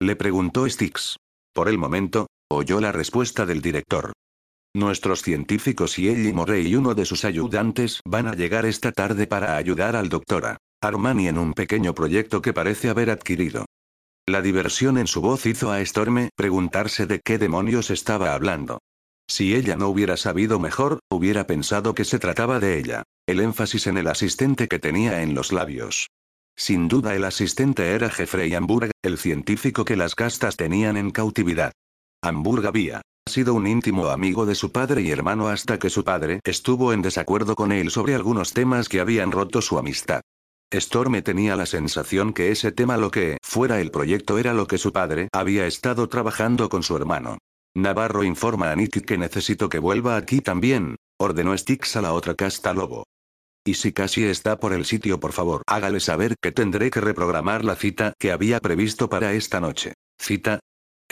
Le 0.00 0.16
preguntó 0.16 0.68
Styx. 0.68 1.16
Por 1.54 1.68
el 1.68 1.78
momento, 1.78 2.26
oyó 2.50 2.78
la 2.80 2.92
respuesta 2.92 3.46
del 3.46 3.62
director. 3.62 4.12
Nuestros 4.74 5.22
científicos 5.22 5.98
y 5.98 6.08
Ellie 6.08 6.32
Morey 6.34 6.66
y 6.66 6.76
uno 6.76 6.94
de 6.94 7.06
sus 7.06 7.24
ayudantes 7.24 8.00
van 8.04 8.26
a 8.26 8.34
llegar 8.34 8.66
esta 8.66 8.92
tarde 8.92 9.26
para 9.26 9.56
ayudar 9.56 9.96
al 9.96 10.10
doctora 10.10 10.58
Armani 10.82 11.28
en 11.28 11.38
un 11.38 11.54
pequeño 11.54 11.94
proyecto 11.94 12.42
que 12.42 12.52
parece 12.52 12.90
haber 12.90 13.08
adquirido. 13.08 13.64
La 14.26 14.40
diversión 14.40 14.96
en 14.96 15.06
su 15.06 15.20
voz 15.20 15.44
hizo 15.44 15.70
a 15.70 15.84
Storme 15.84 16.30
preguntarse 16.34 17.06
de 17.06 17.20
qué 17.20 17.36
demonios 17.36 17.90
estaba 17.90 18.34
hablando. 18.34 18.80
Si 19.28 19.54
ella 19.54 19.76
no 19.76 19.88
hubiera 19.88 20.16
sabido 20.16 20.58
mejor, 20.58 21.00
hubiera 21.10 21.46
pensado 21.46 21.94
que 21.94 22.06
se 22.06 22.18
trataba 22.18 22.58
de 22.58 22.78
ella. 22.78 23.02
El 23.26 23.40
énfasis 23.40 23.86
en 23.86 23.98
el 23.98 24.06
asistente 24.06 24.66
que 24.66 24.78
tenía 24.78 25.22
en 25.22 25.34
los 25.34 25.52
labios. 25.52 26.08
Sin 26.56 26.88
duda 26.88 27.14
el 27.14 27.24
asistente 27.24 27.90
era 27.90 28.08
Jeffrey 28.08 28.54
Hamburg, 28.54 28.92
el 29.02 29.18
científico 29.18 29.84
que 29.84 29.96
las 29.96 30.14
castas 30.14 30.56
tenían 30.56 30.96
en 30.96 31.10
cautividad. 31.10 31.72
Hamburg 32.22 32.66
había 32.66 33.02
sido 33.26 33.52
un 33.54 33.66
íntimo 33.66 34.06
amigo 34.06 34.46
de 34.46 34.54
su 34.54 34.72
padre 34.72 35.02
y 35.02 35.10
hermano 35.10 35.48
hasta 35.48 35.78
que 35.78 35.90
su 35.90 36.04
padre 36.04 36.40
estuvo 36.44 36.92
en 36.92 37.02
desacuerdo 37.02 37.56
con 37.56 37.72
él 37.72 37.90
sobre 37.90 38.14
algunos 38.14 38.52
temas 38.52 38.88
que 38.88 39.00
habían 39.00 39.32
roto 39.32 39.60
su 39.60 39.78
amistad. 39.78 40.22
Storme 40.80 41.22
tenía 41.22 41.56
la 41.56 41.66
sensación 41.66 42.32
que 42.32 42.50
ese 42.50 42.72
tema 42.72 42.96
lo 42.96 43.10
que 43.10 43.38
fuera 43.42 43.80
el 43.80 43.90
proyecto 43.90 44.38
era 44.38 44.54
lo 44.54 44.66
que 44.66 44.78
su 44.78 44.92
padre 44.92 45.28
había 45.32 45.66
estado 45.66 46.08
trabajando 46.08 46.68
con 46.68 46.82
su 46.82 46.96
hermano. 46.96 47.38
Navarro 47.74 48.22
informa 48.22 48.70
a 48.70 48.76
Nick 48.76 49.04
que 49.04 49.18
necesito 49.18 49.68
que 49.68 49.78
vuelva 49.78 50.16
aquí 50.16 50.40
también, 50.40 50.96
ordenó 51.18 51.56
Styx 51.56 51.96
a 51.96 52.02
la 52.02 52.12
otra 52.12 52.34
casta 52.34 52.72
lobo. 52.72 53.04
Y 53.66 53.74
si 53.74 53.92
casi 53.92 54.24
está 54.24 54.60
por 54.60 54.72
el 54.72 54.84
sitio, 54.84 55.18
por 55.18 55.32
favor, 55.32 55.62
hágale 55.66 55.98
saber 56.00 56.36
que 56.40 56.52
tendré 56.52 56.90
que 56.90 57.00
reprogramar 57.00 57.64
la 57.64 57.76
cita 57.76 58.12
que 58.18 58.30
había 58.30 58.60
previsto 58.60 59.08
para 59.08 59.32
esta 59.32 59.58
noche. 59.58 59.94
¿Cita? 60.18 60.60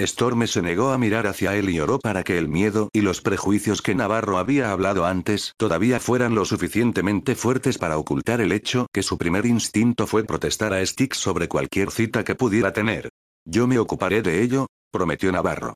Storme 0.01 0.47
se 0.47 0.63
negó 0.63 0.91
a 0.91 0.99
mirar 0.99 1.27
hacia 1.27 1.55
él 1.55 1.69
y 1.69 1.79
oró 1.79 1.99
para 1.99 2.23
que 2.23 2.39
el 2.39 2.49
miedo 2.49 2.89
y 2.95 3.03
los 3.03 3.21
prejuicios 3.21 3.83
que 3.83 3.95
Navarro 3.95 4.39
había 4.39 4.73
hablado 4.73 5.05
antes 5.05 5.53
todavía 5.59 6.01
fueran 6.01 6.35
lo 6.35 6.47
suficientemente 6.47 7.35
fuertes 7.35 7.77
para 7.77 7.99
ocultar 7.99 8.41
el 8.41 8.53
hecho 8.53 8.87
que 8.91 9.03
su 9.03 9.19
primer 9.19 9.45
instinto 9.45 10.07
fue 10.07 10.25
protestar 10.25 10.73
a 10.73 10.85
Styx 10.85 11.19
sobre 11.19 11.47
cualquier 11.47 11.91
cita 11.91 12.25
que 12.25 12.35
pudiera 12.35 12.73
tener. 12.73 13.11
Yo 13.45 13.67
me 13.67 13.79
ocuparé 13.79 14.23
de 14.23 14.43
ello, 14.43 14.67
prometió 14.91 15.31
Navarro. 15.31 15.75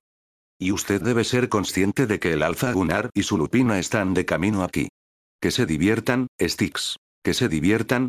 Y 0.59 0.73
usted 0.73 1.03
debe 1.03 1.25
ser 1.25 1.51
consciente 1.51 2.07
de 2.07 2.19
que 2.19 2.33
el 2.33 2.43
Alfa 2.43 2.73
Gunnar 2.73 3.11
y 3.13 3.23
su 3.23 3.37
Lupina 3.37 3.79
están 3.79 4.15
de 4.15 4.25
camino 4.25 4.63
aquí. 4.63 4.89
Que 5.43 5.51
se 5.51 5.67
diviertan, 5.67 6.29
Styx. 6.41 6.97
Que 7.23 7.35
se 7.35 7.51
diviertan. 7.51 8.09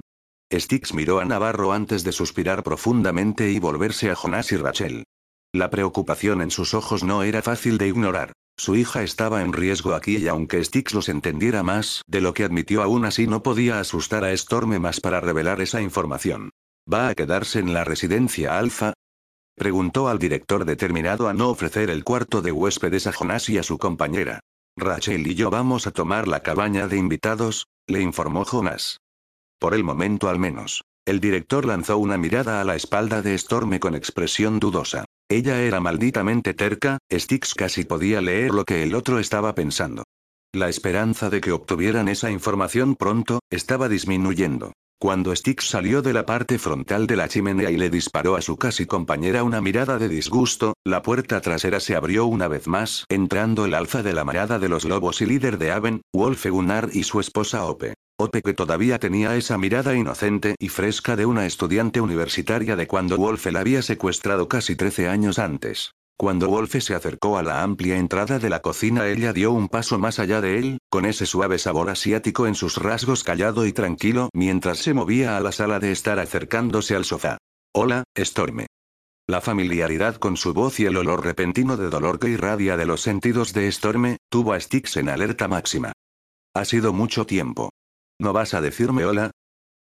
Styx 0.54 0.94
miró 0.94 1.20
a 1.20 1.26
Navarro 1.26 1.74
antes 1.74 2.06
de 2.06 2.14
suspirar 2.14 2.64
profundamente 2.64 3.52
y 3.52 3.60
volverse 3.60 4.10
a 4.10 4.16
Jonas 4.16 4.54
y 4.54 4.56
Rachel. 4.56 5.04
La 5.54 5.70
preocupación 5.70 6.42
en 6.42 6.52
sus 6.52 6.74
ojos 6.74 7.04
no 7.04 7.24
era 7.24 7.42
fácil 7.42 7.78
de 7.78 7.88
ignorar. 7.88 8.34
Su 8.58 8.76
hija 8.76 9.04
estaba 9.04 9.44
en 9.44 9.54
riesgo 9.54 9.94
aquí 9.94 10.18
y 10.18 10.28
aunque 10.28 10.64
Styx 10.64 10.94
los 10.94 11.10
entendiera 11.10 11.62
más 11.62 12.02
de 12.08 12.22
lo 12.22 12.34
que 12.34 12.44
admitió 12.44 12.82
aún 12.82 13.06
así 13.06 13.28
no 13.28 13.44
podía 13.44 13.80
asustar 13.80 14.24
a 14.24 14.36
Storme 14.36 14.80
más 14.80 15.00
para 15.00 15.22
revelar 15.22 15.62
esa 15.62 15.82
información. 15.82 16.50
¿Va 16.92 17.10
a 17.10 17.16
quedarse 17.16 17.60
en 17.60 17.74
la 17.74 17.84
residencia 17.84 18.58
Alfa? 18.58 18.94
Preguntó 19.56 20.08
al 20.08 20.20
director 20.20 20.66
determinado 20.66 21.28
a 21.28 21.34
no 21.34 21.50
ofrecer 21.50 21.90
el 21.90 22.04
cuarto 22.04 22.42
de 22.42 22.52
huéspedes 22.52 23.08
a 23.08 23.12
Jonas 23.12 23.48
y 23.50 23.58
a 23.58 23.64
su 23.64 23.78
compañera. 23.78 24.40
Rachel 24.76 25.26
y 25.28 25.36
yo 25.36 25.50
vamos 25.50 25.88
a 25.88 25.92
tomar 25.92 26.28
la 26.28 26.42
cabaña 26.42 26.88
de 26.88 26.98
invitados, 26.98 27.68
le 27.88 28.02
informó 28.02 28.44
Jonas. 28.44 29.00
Por 29.60 29.74
el 29.74 29.84
momento 29.84 30.30
al 30.30 30.40
menos. 30.40 30.84
El 31.06 31.20
director 31.20 31.66
lanzó 31.66 31.98
una 31.98 32.18
mirada 32.18 32.62
a 32.62 32.64
la 32.64 32.76
espalda 32.76 33.22
de 33.22 33.38
Storme 33.38 33.80
con 33.80 33.96
expresión 33.96 34.60
dudosa. 34.60 35.06
Ella 35.30 35.62
era 35.62 35.82
malditamente 35.82 36.54
terca, 36.54 37.00
Styx 37.12 37.54
casi 37.54 37.84
podía 37.84 38.22
leer 38.22 38.52
lo 38.52 38.64
que 38.64 38.84
el 38.84 38.96
otro 38.96 39.20
estaba 39.20 39.54
pensando. 39.56 40.04
La 40.54 40.70
esperanza 40.70 41.30
de 41.30 41.42
que 41.42 41.52
obtuvieran 41.52 42.08
esa 42.08 42.32
información 42.32 42.96
pronto, 42.96 43.42
estaba 43.50 43.90
disminuyendo. 43.90 44.72
Cuando 45.00 45.36
Styx 45.36 45.68
salió 45.68 46.02
de 46.02 46.14
la 46.14 46.26
parte 46.26 46.58
frontal 46.58 47.08
de 47.08 47.18
la 47.18 47.28
chimenea 47.28 47.70
y 47.70 47.78
le 47.78 47.90
disparó 47.90 48.38
a 48.38 48.42
su 48.42 48.56
casi 48.56 48.86
compañera 48.86 49.44
una 49.44 49.60
mirada 49.60 50.00
de 50.00 50.08
disgusto, 50.08 50.76
la 50.86 51.02
puerta 51.02 51.42
trasera 51.42 51.82
se 51.82 51.98
abrió 51.98 52.26
una 52.26 52.48
vez 52.48 52.68
más, 52.68 53.06
entrando 53.10 53.66
el 53.66 53.74
alfa 53.74 54.02
de 54.02 54.14
la 54.14 54.24
marada 54.24 54.60
de 54.60 54.70
los 54.70 54.86
lobos 54.86 55.22
y 55.22 55.26
líder 55.26 55.58
de 55.58 55.72
Aven, 55.72 56.02
Wolf 56.14 56.48
Gunnar 56.48 56.90
y 56.94 57.04
su 57.04 57.20
esposa 57.20 57.66
Ope. 57.66 57.96
Ope 58.20 58.42
que 58.42 58.56
todavía 58.56 58.98
tenía 58.98 59.36
esa 59.36 59.60
mirada 59.60 59.94
inocente 59.94 60.56
y 60.58 60.70
fresca 60.70 61.16
de 61.16 61.28
una 61.28 61.46
estudiante 61.46 62.02
universitaria 62.02 62.76
de 62.76 62.88
cuando 62.88 63.16
Wolf 63.16 63.46
la 63.46 63.60
había 63.60 63.84
secuestrado 63.84 64.48
casi 64.48 64.76
13 64.76 65.08
años 65.08 65.38
antes. 65.38 65.92
Cuando 66.18 66.50
Wolfe 66.50 66.82
se 66.82 66.96
acercó 66.96 67.38
a 67.38 67.44
la 67.44 67.62
amplia 67.62 67.96
entrada 67.96 68.40
de 68.40 68.50
la 68.50 68.64
cocina 68.64 69.08
ella 69.08 69.34
dio 69.34 69.52
un 69.52 69.70
paso 69.70 70.00
más 70.00 70.18
allá 70.18 70.42
de 70.42 70.58
él, 70.58 70.80
con 70.90 71.06
ese 71.06 71.28
suave 71.28 71.60
sabor 71.60 71.92
asiático 71.92 72.48
en 72.48 72.56
sus 72.56 72.78
rasgos 72.78 73.24
callado 73.24 73.68
y 73.68 73.72
tranquilo 73.72 74.32
mientras 74.34 74.80
se 74.80 74.96
movía 74.96 75.38
a 75.38 75.40
la 75.40 75.52
sala 75.52 75.80
de 75.80 75.92
estar 75.92 76.18
acercándose 76.18 76.96
al 76.96 77.06
sofá. 77.06 77.38
Hola, 77.72 78.04
Storme. 78.18 78.66
La 79.28 79.42
familiaridad 79.42 80.16
con 80.16 80.38
su 80.38 80.56
voz 80.56 80.80
y 80.80 80.88
el 80.88 80.98
olor 80.98 81.24
repentino 81.24 81.78
de 81.78 81.92
dolor 81.92 82.18
que 82.18 82.30
irradia 82.30 82.78
de 82.78 82.88
los 82.88 83.02
sentidos 83.02 83.54
de 83.54 83.72
Storme, 83.72 84.18
tuvo 84.32 84.54
a 84.54 84.60
Styx 84.60 84.98
en 84.98 85.10
alerta 85.10 85.48
máxima. 85.48 85.94
Ha 86.56 86.66
sido 86.66 86.94
mucho 86.94 87.28
tiempo. 87.28 87.70
¿No 88.20 88.34
vas 88.34 88.56
a 88.56 88.62
decirme 88.62 89.06
hola? 89.06 89.32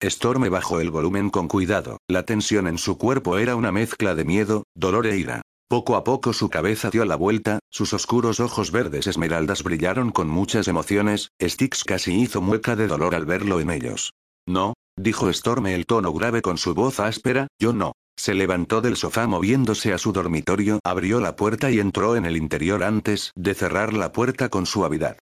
Storme 0.04 0.50
bajó 0.50 0.80
el 0.80 0.92
volumen 0.92 1.32
con 1.32 1.48
cuidado, 1.48 1.98
la 2.08 2.24
tensión 2.24 2.68
en 2.68 2.78
su 2.78 3.00
cuerpo 3.00 3.40
era 3.40 3.56
una 3.56 3.72
mezcla 3.72 4.14
de 4.14 4.26
miedo, 4.26 4.64
dolor 4.76 5.08
e 5.08 5.18
ira. 5.18 5.42
Poco 5.68 5.96
a 5.96 6.04
poco 6.04 6.34
su 6.34 6.50
cabeza 6.50 6.92
dio 6.92 7.04
la 7.04 7.16
vuelta, 7.16 7.60
sus 7.72 7.94
oscuros 7.94 8.40
ojos 8.40 8.72
verdes 8.72 9.08
esmeraldas 9.08 9.64
brillaron 9.64 10.12
con 10.12 10.30
muchas 10.30 10.68
emociones, 10.68 11.32
Styx 11.42 11.84
casi 11.84 12.14
hizo 12.14 12.40
mueca 12.40 12.76
de 12.76 12.88
dolor 12.88 13.16
al 13.16 13.26
verlo 13.26 13.60
en 13.60 13.72
ellos. 13.72 14.14
No, 14.48 14.76
dijo 14.96 15.30
Storm 15.30 15.66
el 15.66 15.88
tono 15.88 16.14
grave 16.14 16.44
con 16.44 16.60
su 16.60 16.76
voz 16.76 17.00
áspera, 17.00 17.48
yo 17.60 17.74
no. 17.74 17.94
Se 18.20 18.34
levantó 18.34 18.82
del 18.82 18.98
sofá 18.98 19.28
moviéndose 19.28 19.94
a 19.94 19.98
su 19.98 20.12
dormitorio, 20.12 20.80
abrió 20.84 21.20
la 21.20 21.36
puerta 21.36 21.70
y 21.72 21.80
entró 21.80 22.16
en 22.16 22.26
el 22.26 22.38
interior 22.38 22.84
antes 22.84 23.32
de 23.36 23.54
cerrar 23.56 23.94
la 23.94 24.12
puerta 24.12 24.50
con 24.50 24.66
suavidad. 24.66 25.18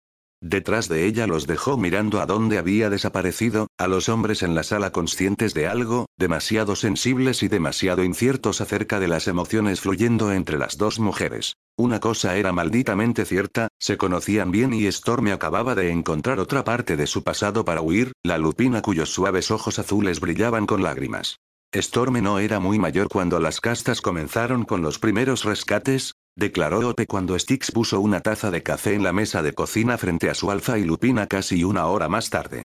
Detrás 0.42 0.88
de 0.88 1.04
ella 1.04 1.26
los 1.26 1.46
dejó 1.46 1.76
mirando 1.76 2.20
a 2.22 2.26
dónde 2.26 2.56
había 2.56 2.88
desaparecido, 2.88 3.66
a 3.76 3.88
los 3.88 4.08
hombres 4.08 4.42
en 4.42 4.54
la 4.54 4.62
sala 4.62 4.90
conscientes 4.90 5.52
de 5.52 5.66
algo, 5.66 6.06
demasiado 6.16 6.76
sensibles 6.76 7.42
y 7.42 7.48
demasiado 7.48 8.02
inciertos 8.04 8.62
acerca 8.62 9.00
de 9.00 9.08
las 9.08 9.28
emociones 9.28 9.80
fluyendo 9.80 10.32
entre 10.32 10.56
las 10.56 10.78
dos 10.78 10.98
mujeres. 10.98 11.56
Una 11.76 12.00
cosa 12.00 12.36
era 12.36 12.52
malditamente 12.52 13.26
cierta, 13.26 13.68
se 13.78 13.98
conocían 13.98 14.50
bien 14.50 14.72
y 14.72 14.86
Storm 14.86 15.28
acababa 15.28 15.74
de 15.74 15.90
encontrar 15.90 16.40
otra 16.40 16.64
parte 16.64 16.96
de 16.96 17.06
su 17.06 17.22
pasado 17.22 17.66
para 17.66 17.82
huir, 17.82 18.12
la 18.22 18.38
lupina 18.38 18.80
cuyos 18.80 19.10
suaves 19.10 19.50
ojos 19.50 19.78
azules 19.78 20.20
brillaban 20.20 20.64
con 20.64 20.82
lágrimas. 20.82 21.36
Storm 21.72 22.20
no 22.20 22.40
era 22.40 22.58
muy 22.58 22.78
mayor 22.80 23.08
cuando 23.08 23.38
las 23.38 23.60
castas 23.60 24.00
comenzaron 24.00 24.64
con 24.64 24.82
los 24.82 24.98
primeros 24.98 25.44
rescates, 25.44 26.14
declaró 26.40 26.88
Ope 26.88 27.06
cuando 27.06 27.38
Styx 27.38 27.70
puso 27.70 28.00
una 28.00 28.20
taza 28.22 28.50
de 28.50 28.62
café 28.62 28.94
en 28.94 29.04
la 29.04 29.12
mesa 29.12 29.42
de 29.42 29.52
cocina 29.52 29.98
frente 29.98 30.30
a 30.30 30.34
su 30.34 30.50
alfa 30.50 30.78
y 30.78 30.84
Lupina 30.84 31.26
casi 31.26 31.62
una 31.62 31.86
hora 31.86 32.08
más 32.08 32.30
tarde. 32.30 32.62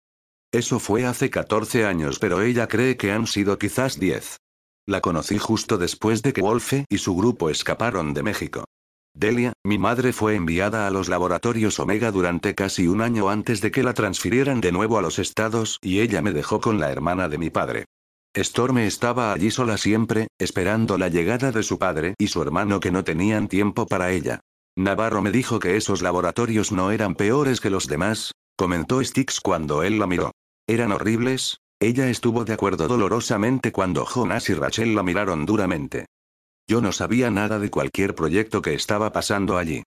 Eso 0.51 0.81
fue 0.81 1.05
hace 1.05 1.29
14 1.29 1.85
años, 1.85 2.19
pero 2.19 2.41
ella 2.41 2.67
cree 2.67 2.97
que 2.97 3.13
han 3.13 3.27
sido 3.27 3.59
quizás 3.59 4.01
10. 4.01 4.39
La 4.87 5.03
conocí 5.03 5.37
justo 5.39 5.77
después 5.77 6.23
de 6.23 6.33
que 6.33 6.41
Wolfe 6.41 6.87
y 6.89 6.97
su 6.97 7.15
grupo 7.15 7.51
escaparon 7.51 8.15
de 8.15 8.23
México. 8.23 8.65
Delia, 9.15 9.53
mi 9.63 9.77
madre 9.77 10.15
fue 10.15 10.35
enviada 10.35 10.87
a 10.87 10.91
los 10.91 11.11
laboratorios 11.11 11.79
Omega 11.79 12.11
durante 12.11 12.55
casi 12.55 12.89
un 12.89 13.03
año 13.03 13.29
antes 13.29 13.61
de 13.61 13.71
que 13.71 13.83
la 13.83 13.93
transfirieran 13.93 14.63
de 14.63 14.73
nuevo 14.73 14.97
a 14.97 15.03
los 15.03 15.19
estados 15.19 15.79
y 15.83 16.01
ella 16.01 16.23
me 16.23 16.33
dejó 16.33 16.61
con 16.61 16.81
la 16.81 16.91
hermana 16.91 17.29
de 17.29 17.37
mi 17.37 17.51
padre. 17.51 17.85
Storm 18.41 18.79
estaba 18.79 19.33
allí 19.33 19.51
sola 19.51 19.77
siempre, 19.79 20.29
esperando 20.39 20.97
la 20.97 21.09
llegada 21.09 21.51
de 21.51 21.63
su 21.63 21.79
padre 21.79 22.15
y 22.19 22.29
su 22.29 22.41
hermano 22.41 22.79
que 22.79 22.93
no 22.93 23.03
tenían 23.03 23.49
tiempo 23.49 23.87
para 23.87 24.13
ella. 24.13 24.41
Navarro 24.77 25.23
me 25.23 25.33
dijo 25.33 25.59
que 25.59 25.77
esos 25.77 26.03
laboratorios 26.03 26.71
no 26.71 26.93
eran 26.93 27.17
peores 27.17 27.61
que 27.61 27.71
los 27.71 27.89
demás, 27.89 28.33
comentó 28.57 29.03
Styx 29.03 29.41
cuando 29.41 29.83
él 29.83 29.99
la 29.99 30.07
miró. 30.07 30.31
¿Eran 30.69 30.93
horribles? 30.93 31.59
Ella 31.81 32.09
estuvo 32.11 32.45
de 32.45 32.53
acuerdo 32.53 32.87
dolorosamente 32.87 33.73
cuando 33.73 34.05
Jonas 34.05 34.49
y 34.51 34.55
Rachel 34.55 34.95
la 34.95 35.03
miraron 35.03 35.45
duramente. 35.45 36.07
Yo 36.69 36.81
no 36.81 36.93
sabía 36.93 37.31
nada 37.31 37.59
de 37.59 37.71
cualquier 37.71 38.15
proyecto 38.15 38.63
que 38.63 38.75
estaba 38.75 39.11
pasando 39.11 39.59
allí. 39.59 39.83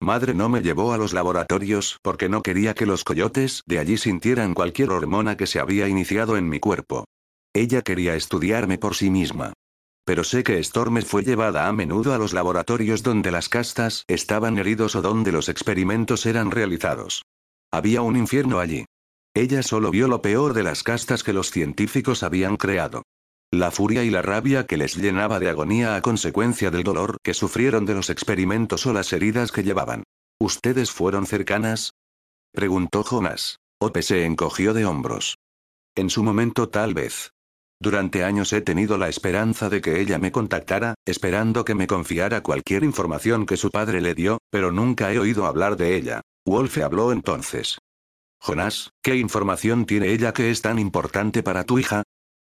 Madre 0.00 0.34
no 0.34 0.48
me 0.48 0.60
llevó 0.60 0.92
a 0.92 0.98
los 0.98 1.12
laboratorios 1.12 1.98
porque 2.02 2.28
no 2.28 2.42
quería 2.42 2.74
que 2.74 2.86
los 2.86 3.02
coyotes 3.02 3.62
de 3.66 3.78
allí 3.78 3.96
sintieran 3.96 4.54
cualquier 4.54 4.90
hormona 4.90 5.36
que 5.36 5.46
se 5.46 5.58
había 5.58 5.88
iniciado 5.88 6.36
en 6.36 6.48
mi 6.48 6.60
cuerpo. 6.60 7.06
Ella 7.56 7.80
quería 7.80 8.14
estudiarme 8.16 8.76
por 8.76 8.94
sí 8.94 9.08
misma. 9.08 9.54
Pero 10.04 10.24
sé 10.24 10.44
que 10.44 10.58
Storm 10.58 11.00
fue 11.00 11.22
llevada 11.22 11.68
a 11.68 11.72
menudo 11.72 12.12
a 12.12 12.18
los 12.18 12.34
laboratorios 12.34 13.02
donde 13.02 13.30
las 13.30 13.48
castas 13.48 14.04
estaban 14.08 14.58
heridos 14.58 14.94
o 14.94 15.00
donde 15.00 15.32
los 15.32 15.48
experimentos 15.48 16.26
eran 16.26 16.50
realizados. 16.50 17.22
Había 17.72 18.02
un 18.02 18.14
infierno 18.14 18.58
allí. 18.58 18.84
Ella 19.34 19.62
solo 19.62 19.90
vio 19.90 20.06
lo 20.06 20.20
peor 20.20 20.52
de 20.52 20.64
las 20.64 20.82
castas 20.82 21.22
que 21.22 21.32
los 21.32 21.50
científicos 21.50 22.22
habían 22.22 22.58
creado. 22.58 23.04
La 23.50 23.70
furia 23.70 24.04
y 24.04 24.10
la 24.10 24.20
rabia 24.20 24.66
que 24.66 24.76
les 24.76 24.94
llenaba 24.94 25.40
de 25.40 25.48
agonía 25.48 25.96
a 25.96 26.02
consecuencia 26.02 26.70
del 26.70 26.82
dolor 26.82 27.16
que 27.22 27.32
sufrieron 27.32 27.86
de 27.86 27.94
los 27.94 28.10
experimentos 28.10 28.84
o 28.84 28.92
las 28.92 29.14
heridas 29.14 29.50
que 29.50 29.62
llevaban. 29.62 30.02
¿Ustedes 30.38 30.90
fueron 30.90 31.24
cercanas? 31.24 31.94
Preguntó 32.52 33.02
Jonas. 33.02 33.56
Ope 33.80 34.02
se 34.02 34.26
encogió 34.26 34.74
de 34.74 34.84
hombros. 34.84 35.38
En 35.94 36.10
su 36.10 36.22
momento 36.22 36.68
tal 36.68 36.92
vez. 36.92 37.30
Durante 37.78 38.24
años 38.24 38.52
he 38.52 38.62
tenido 38.62 38.96
la 38.96 39.08
esperanza 39.08 39.68
de 39.68 39.80
que 39.80 40.00
ella 40.00 40.18
me 40.18 40.32
contactara, 40.32 40.94
esperando 41.04 41.64
que 41.64 41.74
me 41.74 41.86
confiara 41.86 42.42
cualquier 42.42 42.84
información 42.84 43.44
que 43.44 43.56
su 43.56 43.70
padre 43.70 44.00
le 44.00 44.14
dio, 44.14 44.38
pero 44.50 44.72
nunca 44.72 45.12
he 45.12 45.18
oído 45.18 45.46
hablar 45.46 45.76
de 45.76 45.94
ella. 45.94 46.22
Wolfe 46.46 46.82
habló 46.82 47.12
entonces. 47.12 47.78
Jonás, 48.40 48.90
¿qué 49.02 49.16
información 49.16 49.84
tiene 49.84 50.12
ella 50.12 50.32
que 50.32 50.50
es 50.50 50.62
tan 50.62 50.78
importante 50.78 51.42
para 51.42 51.64
tu 51.64 51.78
hija? 51.78 52.02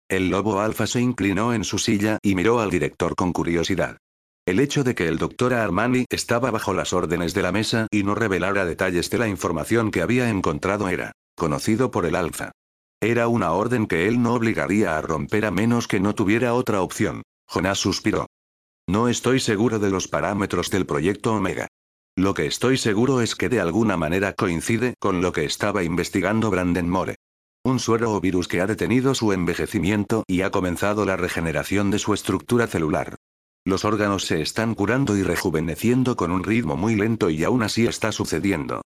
El 0.09 0.29
lobo 0.29 0.59
alfa 0.59 0.87
se 0.87 1.01
inclinó 1.01 1.53
en 1.53 1.63
su 1.63 1.77
silla 1.77 2.17
y 2.21 2.35
miró 2.35 2.59
al 2.59 2.71
director 2.71 3.15
con 3.15 3.31
curiosidad. 3.31 3.97
El 4.45 4.59
hecho 4.59 4.83
de 4.83 4.95
que 4.95 5.07
el 5.07 5.17
doctor 5.17 5.53
Armani 5.53 6.05
estaba 6.09 6.49
bajo 6.49 6.73
las 6.73 6.93
órdenes 6.93 7.33
de 7.33 7.43
la 7.43 7.51
mesa 7.51 7.87
y 7.91 8.03
no 8.03 8.15
revelara 8.15 8.65
detalles 8.65 9.09
de 9.09 9.19
la 9.19 9.27
información 9.27 9.91
que 9.91 10.01
había 10.01 10.29
encontrado 10.29 10.89
era 10.89 11.11
conocido 11.35 11.91
por 11.91 12.05
el 12.05 12.15
alfa. 12.15 12.51
Era 13.03 13.27
una 13.27 13.53
orden 13.53 13.87
que 13.87 14.07
él 14.07 14.21
no 14.21 14.35
obligaría 14.35 14.95
a 14.95 15.01
romper 15.01 15.45
a 15.45 15.51
menos 15.51 15.87
que 15.87 15.99
no 15.99 16.13
tuviera 16.13 16.53
otra 16.53 16.83
opción. 16.83 17.23
Jonás 17.47 17.79
suspiró. 17.79 18.27
No 18.87 19.07
estoy 19.07 19.39
seguro 19.39 19.79
de 19.79 19.89
los 19.89 20.07
parámetros 20.07 20.69
del 20.69 20.85
proyecto 20.85 21.33
Omega. 21.33 21.67
Lo 22.15 22.35
que 22.35 22.45
estoy 22.45 22.77
seguro 22.77 23.21
es 23.21 23.35
que 23.35 23.49
de 23.49 23.59
alguna 23.59 23.97
manera 23.97 24.33
coincide 24.33 24.93
con 24.99 25.21
lo 25.21 25.31
que 25.31 25.45
estaba 25.45 25.83
investigando 25.83 26.51
Branden 26.51 26.89
More. 26.89 27.15
Un 27.63 27.79
suero 27.79 28.13
o 28.13 28.21
virus 28.21 28.47
que 28.47 28.61
ha 28.61 28.67
detenido 28.67 29.15
su 29.15 29.33
envejecimiento 29.33 30.23
y 30.27 30.41
ha 30.41 30.51
comenzado 30.51 31.03
la 31.03 31.17
regeneración 31.17 31.89
de 31.89 31.97
su 31.97 32.13
estructura 32.13 32.67
celular. 32.67 33.15
Los 33.65 33.83
órganos 33.83 34.25
se 34.25 34.43
están 34.43 34.75
curando 34.75 35.17
y 35.17 35.23
rejuveneciendo 35.23 36.15
con 36.15 36.31
un 36.31 36.43
ritmo 36.43 36.77
muy 36.77 36.95
lento 36.95 37.31
y 37.31 37.43
aún 37.43 37.63
así 37.63 37.87
está 37.87 38.11
sucediendo. 38.11 38.81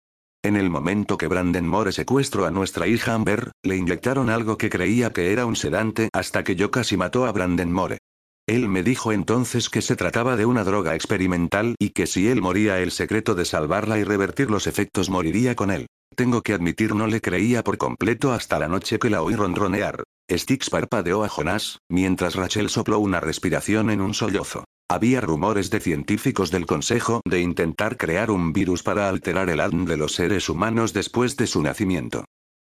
En 0.46 0.58
el 0.58 0.70
momento 0.70 1.18
que 1.18 1.28
Branden 1.28 1.66
Moore 1.66 1.94
secuestró 1.94 2.46
a 2.46 2.52
nuestra 2.52 2.86
hija 2.86 3.14
Amber, 3.14 3.54
le 3.64 3.78
inyectaron 3.78 4.30
algo 4.30 4.58
que 4.58 4.70
creía 4.70 5.14
que 5.14 5.32
era 5.32 5.46
un 5.46 5.56
sedante 5.56 6.10
hasta 6.12 6.44
que 6.44 6.58
yo 6.58 6.70
casi 6.70 6.98
mató 6.98 7.26
a 7.26 7.32
Branden 7.32 7.72
Moore. 7.72 8.00
Él 8.46 8.68
me 8.68 8.84
dijo 8.84 9.14
entonces 9.14 9.70
que 9.70 9.82
se 9.82 9.96
trataba 9.96 10.36
de 10.36 10.46
una 10.46 10.66
droga 10.66 10.96
experimental 10.96 11.76
y 11.80 11.92
que 11.92 12.08
si 12.08 12.28
él 12.28 12.42
moría 12.42 12.82
el 12.82 12.92
secreto 12.92 13.36
de 13.36 13.46
salvarla 13.46 14.00
y 14.00 14.04
revertir 14.04 14.52
los 14.52 14.68
efectos 14.68 15.10
moriría 15.10 15.56
con 15.56 15.72
él. 15.72 15.88
Tengo 16.14 16.42
que 16.42 16.54
admitir 16.54 16.94
no 16.94 17.08
le 17.08 17.22
creía 17.22 17.64
por 17.64 17.78
completo 17.78 18.34
hasta 18.34 18.60
la 18.60 18.68
noche 18.68 19.00
que 19.00 19.10
la 19.10 19.22
oí 19.22 19.36
ronronear. 19.36 20.04
Styx 20.30 20.70
parpadeó 20.70 21.24
a 21.24 21.30
Jonás, 21.30 21.80
mientras 21.90 22.36
Rachel 22.36 22.70
sopló 22.70 23.00
una 23.00 23.22
respiración 23.22 23.90
en 23.90 24.02
un 24.02 24.14
sollozo. 24.14 24.66
Había 24.94 25.22
rumores 25.22 25.72
de 25.72 25.80
científicos 25.80 26.52
del 26.52 26.68
Consejo 26.68 27.22
de 27.26 27.42
intentar 27.42 27.98
crear 27.98 28.30
un 28.30 28.54
virus 28.54 28.84
para 28.84 29.10
alterar 29.10 29.50
el 29.50 29.60
ADN 29.60 29.86
de 29.86 29.98
los 29.98 30.14
seres 30.14 30.50
humanos 30.50 30.94
después 30.94 31.36
de 31.36 31.48
su 31.48 31.64
nacimiento. 31.64 32.26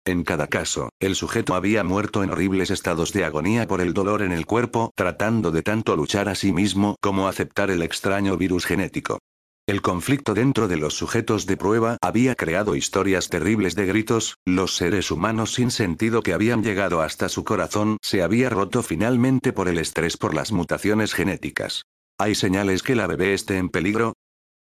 En 0.07 0.25
cada 0.25 0.47
caso, 0.47 0.89
el 1.01 1.17
sujeto 1.17 1.55
había 1.55 1.85
muerto 1.85 2.25
en 2.25 2.31
horribles 2.31 2.71
estados 2.71 3.13
de 3.13 3.27
agonía 3.27 3.69
por 3.69 3.83
el 3.83 3.93
dolor 3.93 4.23
en 4.23 4.33
el 4.33 4.47
cuerpo, 4.47 4.91
tratando 4.95 5.51
de 5.51 5.61
tanto 5.61 5.97
luchar 5.97 6.31
a 6.31 6.35
sí 6.35 6.55
mismo 6.55 6.97
como 7.03 7.29
aceptar 7.29 7.71
el 7.71 7.83
extraño 7.83 8.39
virus 8.39 8.65
genético. 8.65 9.19
El 9.67 9.83
conflicto 9.83 10.33
dentro 10.33 10.67
de 10.67 10.79
los 10.79 10.95
sujetos 10.95 11.45
de 11.45 11.59
prueba 11.59 11.99
había 12.01 12.35
creado 12.37 12.75
historias 12.75 13.29
terribles 13.29 13.75
de 13.75 13.85
gritos, 13.85 14.39
los 14.47 14.77
seres 14.77 15.11
humanos 15.11 15.53
sin 15.53 15.71
sentido 15.71 16.23
que 16.23 16.33
habían 16.33 16.63
llegado 16.63 17.03
hasta 17.03 17.29
su 17.29 17.45
corazón 17.45 17.99
se 18.01 18.23
había 18.23 18.49
roto 18.49 18.83
finalmente 18.83 19.53
por 19.53 19.69
el 19.69 19.77
estrés 19.77 20.17
por 20.17 20.33
las 20.33 20.53
mutaciones 20.53 21.13
genéticas. 21.13 21.85
¿Hay 22.17 22.37
señales 22.37 22.85
que 22.85 22.95
la 22.95 23.09
bebé 23.09 23.35
esté 23.35 23.59
en 23.59 23.69
peligro? 23.69 24.13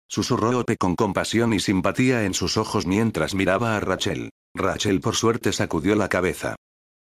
Susurró 0.07 0.59
Ope 0.59 0.77
con 0.77 0.95
compasión 0.95 1.55
y 1.55 1.61
simpatía 1.61 2.25
en 2.25 2.35
sus 2.35 2.59
ojos 2.59 2.87
mientras 2.87 3.35
miraba 3.35 3.77
a 3.77 3.81
Rachel. 3.81 4.31
Rachel 4.55 5.01
por 5.01 5.17
suerte 5.17 5.53
sacudió 5.53 5.95
la 5.95 6.09
cabeza. 6.09 6.57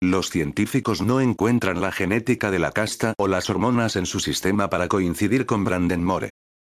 Los 0.01 0.31
científicos 0.31 1.03
no 1.03 1.21
encuentran 1.21 1.83
la 1.83 1.93
genética 1.93 2.51
de 2.51 2.59
la 2.59 2.73
casta 2.73 3.13
o 3.19 3.29
las 3.29 3.51
hormonas 3.51 3.97
en 3.97 4.07
su 4.07 4.21
sistema 4.21 4.71
para 4.71 4.89
coincidir 4.89 5.45
con 5.45 5.65
Brandenmore. 5.65 6.31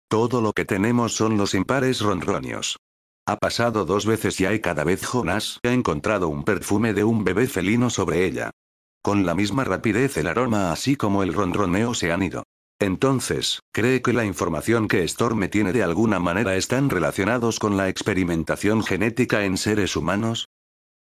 Todo 0.08 0.40
lo 0.40 0.52
que 0.52 0.64
tenemos 0.64 1.14
son 1.14 1.36
los 1.36 1.54
impares 1.54 2.00
ronronios. 2.00 2.78
Ha 3.26 3.36
pasado 3.36 3.84
dos 3.84 4.06
veces 4.06 4.38
ya 4.38 4.54
y 4.54 4.60
cada 4.60 4.84
vez 4.84 5.04
Jonas 5.04 5.60
ha 5.64 5.72
encontrado 5.72 6.28
un 6.28 6.44
perfume 6.44 6.94
de 6.94 7.04
un 7.04 7.24
bebé 7.24 7.46
felino 7.46 7.90
sobre 7.90 8.24
ella. 8.24 8.50
Con 9.02 9.26
la 9.26 9.34
misma 9.34 9.64
rapidez 9.64 10.16
el 10.16 10.28
aroma 10.28 10.72
así 10.72 10.96
como 10.96 11.22
el 11.22 11.34
ronroneo 11.34 11.92
se 11.94 12.10
han 12.10 12.22
ido. 12.22 12.44
Entonces, 12.80 13.60
¿cree 13.72 14.00
que 14.00 14.14
la 14.14 14.24
información 14.24 14.88
que 14.88 15.04
Storm 15.04 15.46
tiene 15.50 15.74
de 15.74 15.82
alguna 15.82 16.18
manera 16.18 16.56
están 16.56 16.88
relacionados 16.88 17.58
con 17.58 17.76
la 17.76 17.90
experimentación 17.90 18.82
genética 18.82 19.44
en 19.44 19.58
seres 19.58 19.96
humanos? 19.96 20.48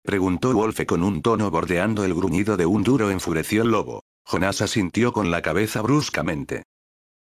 Preguntó 0.02 0.54
Wolfe 0.54 0.86
con 0.86 1.02
un 1.02 1.20
tono 1.20 1.50
bordeando 1.50 2.04
el 2.04 2.14
gruñido 2.14 2.56
de 2.56 2.64
un 2.64 2.82
duro 2.82 3.10
enfureció 3.10 3.62
lobo. 3.64 4.02
Jonas 4.24 4.62
asintió 4.62 5.12
con 5.12 5.30
la 5.30 5.42
cabeza 5.42 5.82
bruscamente. 5.82 6.62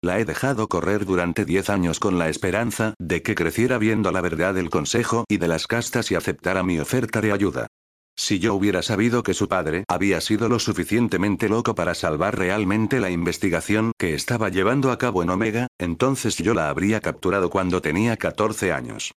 La 0.00 0.20
he 0.20 0.24
dejado 0.24 0.68
correr 0.68 1.04
durante 1.04 1.44
diez 1.44 1.68
años 1.68 1.98
con 1.98 2.18
la 2.18 2.28
esperanza 2.28 2.94
de 3.00 3.22
que 3.22 3.34
creciera 3.34 3.78
viendo 3.78 4.12
la 4.12 4.20
verdad 4.20 4.54
del 4.54 4.70
consejo 4.70 5.24
y 5.28 5.38
de 5.38 5.48
las 5.48 5.66
castas 5.66 6.12
y 6.12 6.14
aceptara 6.14 6.62
mi 6.62 6.78
oferta 6.78 7.20
de 7.20 7.32
ayuda. 7.32 7.66
Si 8.16 8.38
yo 8.38 8.54
hubiera 8.54 8.82
sabido 8.82 9.22
que 9.22 9.34
su 9.34 9.48
padre 9.48 9.84
había 9.88 10.20
sido 10.20 10.48
lo 10.48 10.58
suficientemente 10.58 11.48
loco 11.48 11.74
para 11.74 11.94
salvar 11.94 12.38
realmente 12.38 13.00
la 13.00 13.10
investigación 13.10 13.92
que 13.98 14.14
estaba 14.14 14.48
llevando 14.48 14.92
a 14.92 14.98
cabo 14.98 15.22
en 15.22 15.30
Omega, 15.30 15.66
entonces 15.78 16.36
yo 16.36 16.54
la 16.54 16.68
habría 16.68 17.00
capturado 17.00 17.50
cuando 17.50 17.82
tenía 17.82 18.16
14 18.16 18.72
años. 18.72 19.12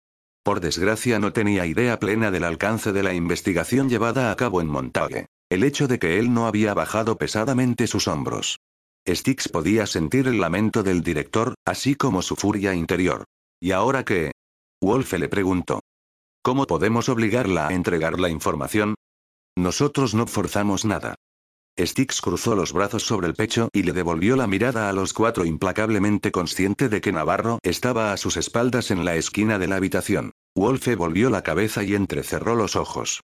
Por 0.43 0.61
desgracia 0.61 1.19
no 1.19 1.33
tenía 1.33 1.65
idea 1.65 1.99
plena 1.99 2.31
del 2.31 2.43
alcance 2.43 2.93
de 2.93 3.03
la 3.03 3.13
investigación 3.13 3.89
llevada 3.89 4.31
a 4.31 4.35
cabo 4.35 4.61
en 4.61 4.67
Montague. 4.67 5.25
El 5.49 5.63
hecho 5.63 5.87
de 5.87 5.99
que 5.99 6.17
él 6.17 6.33
no 6.33 6.47
había 6.47 6.73
bajado 6.73 7.17
pesadamente 7.17 7.87
sus 7.87 8.07
hombros. 8.07 8.59
Styx 9.07 9.49
podía 9.49 9.85
sentir 9.85 10.27
el 10.27 10.39
lamento 10.39 10.81
del 10.81 11.03
director, 11.03 11.53
así 11.65 11.95
como 11.95 12.21
su 12.21 12.35
furia 12.35 12.73
interior. 12.73 13.25
¿Y 13.59 13.71
ahora 13.71 14.03
qué? 14.03 14.31
Wolfe 14.81 15.19
le 15.19 15.29
preguntó. 15.29 15.81
¿Cómo 16.45 16.67
podemos 16.67 17.09
obligarla 17.09 17.69
a 17.69 17.73
entregar 17.73 18.19
la 18.19 18.29
información? 18.29 18.93
Nosotros 19.57 20.13
no 20.13 20.27
forzamos 20.27 20.85
nada. 20.85 21.15
Styx 21.75 22.21
cruzó 22.21 22.53
los 22.55 22.71
brazos 22.71 23.01
sobre 23.01 23.25
el 23.25 23.33
pecho 23.33 23.69
y 23.73 23.81
le 23.81 23.93
devolvió 23.93 24.35
la 24.35 24.45
mirada 24.45 24.87
a 24.87 24.93
los 24.93 25.11
cuatro 25.11 25.43
implacablemente 25.43 26.31
consciente 26.31 26.87
de 26.87 27.01
que 27.01 27.11
Navarro 27.11 27.57
estaba 27.63 28.13
a 28.13 28.17
sus 28.17 28.37
espaldas 28.37 28.91
en 28.91 29.05
la 29.05 29.15
esquina 29.15 29.57
de 29.57 29.67
la 29.67 29.77
habitación. 29.77 30.33
Wolfe 30.55 30.95
volvió 30.95 31.31
la 31.31 31.41
cabeza 31.41 31.81
y 31.81 31.95
entrecerró 31.95 32.53
los 32.53 32.75
ojos. 32.75 33.21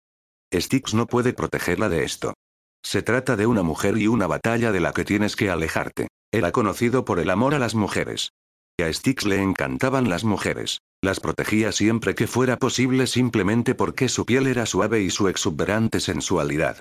Styx 0.53 0.95
no 0.95 1.07
puede 1.07 1.35
protegerla 1.35 1.89
de 1.89 2.03
esto. 2.03 2.35
Se 2.83 3.05
trata 3.05 3.37
de 3.37 3.47
una 3.47 3.63
mujer 3.63 3.97
y 3.97 4.09
una 4.09 4.27
batalla 4.27 4.73
de 4.73 4.81
la 4.81 4.93
que 4.93 5.05
tienes 5.05 5.37
que 5.37 5.51
alejarte. 5.51 6.09
Era 6.33 6.51
conocido 6.51 7.05
por 7.05 7.21
el 7.21 7.31
amor 7.31 7.55
a 7.55 7.61
las 7.61 7.77
mujeres. 7.77 8.31
A 8.83 8.93
Styx 8.93 9.25
le 9.25 9.41
encantaban 9.41 10.09
las 10.09 10.25
mujeres. 10.25 10.81
Las 11.05 11.21
protegía 11.21 11.71
siempre 11.71 12.15
que 12.15 12.27
fuera 12.27 12.57
posible 12.57 13.07
simplemente 13.07 13.75
porque 13.75 14.09
su 14.09 14.25
piel 14.25 14.47
era 14.47 14.65
suave 14.65 15.03
y 15.03 15.11
su 15.11 15.29
exuberante 15.29 16.01
sensualidad. 16.01 16.81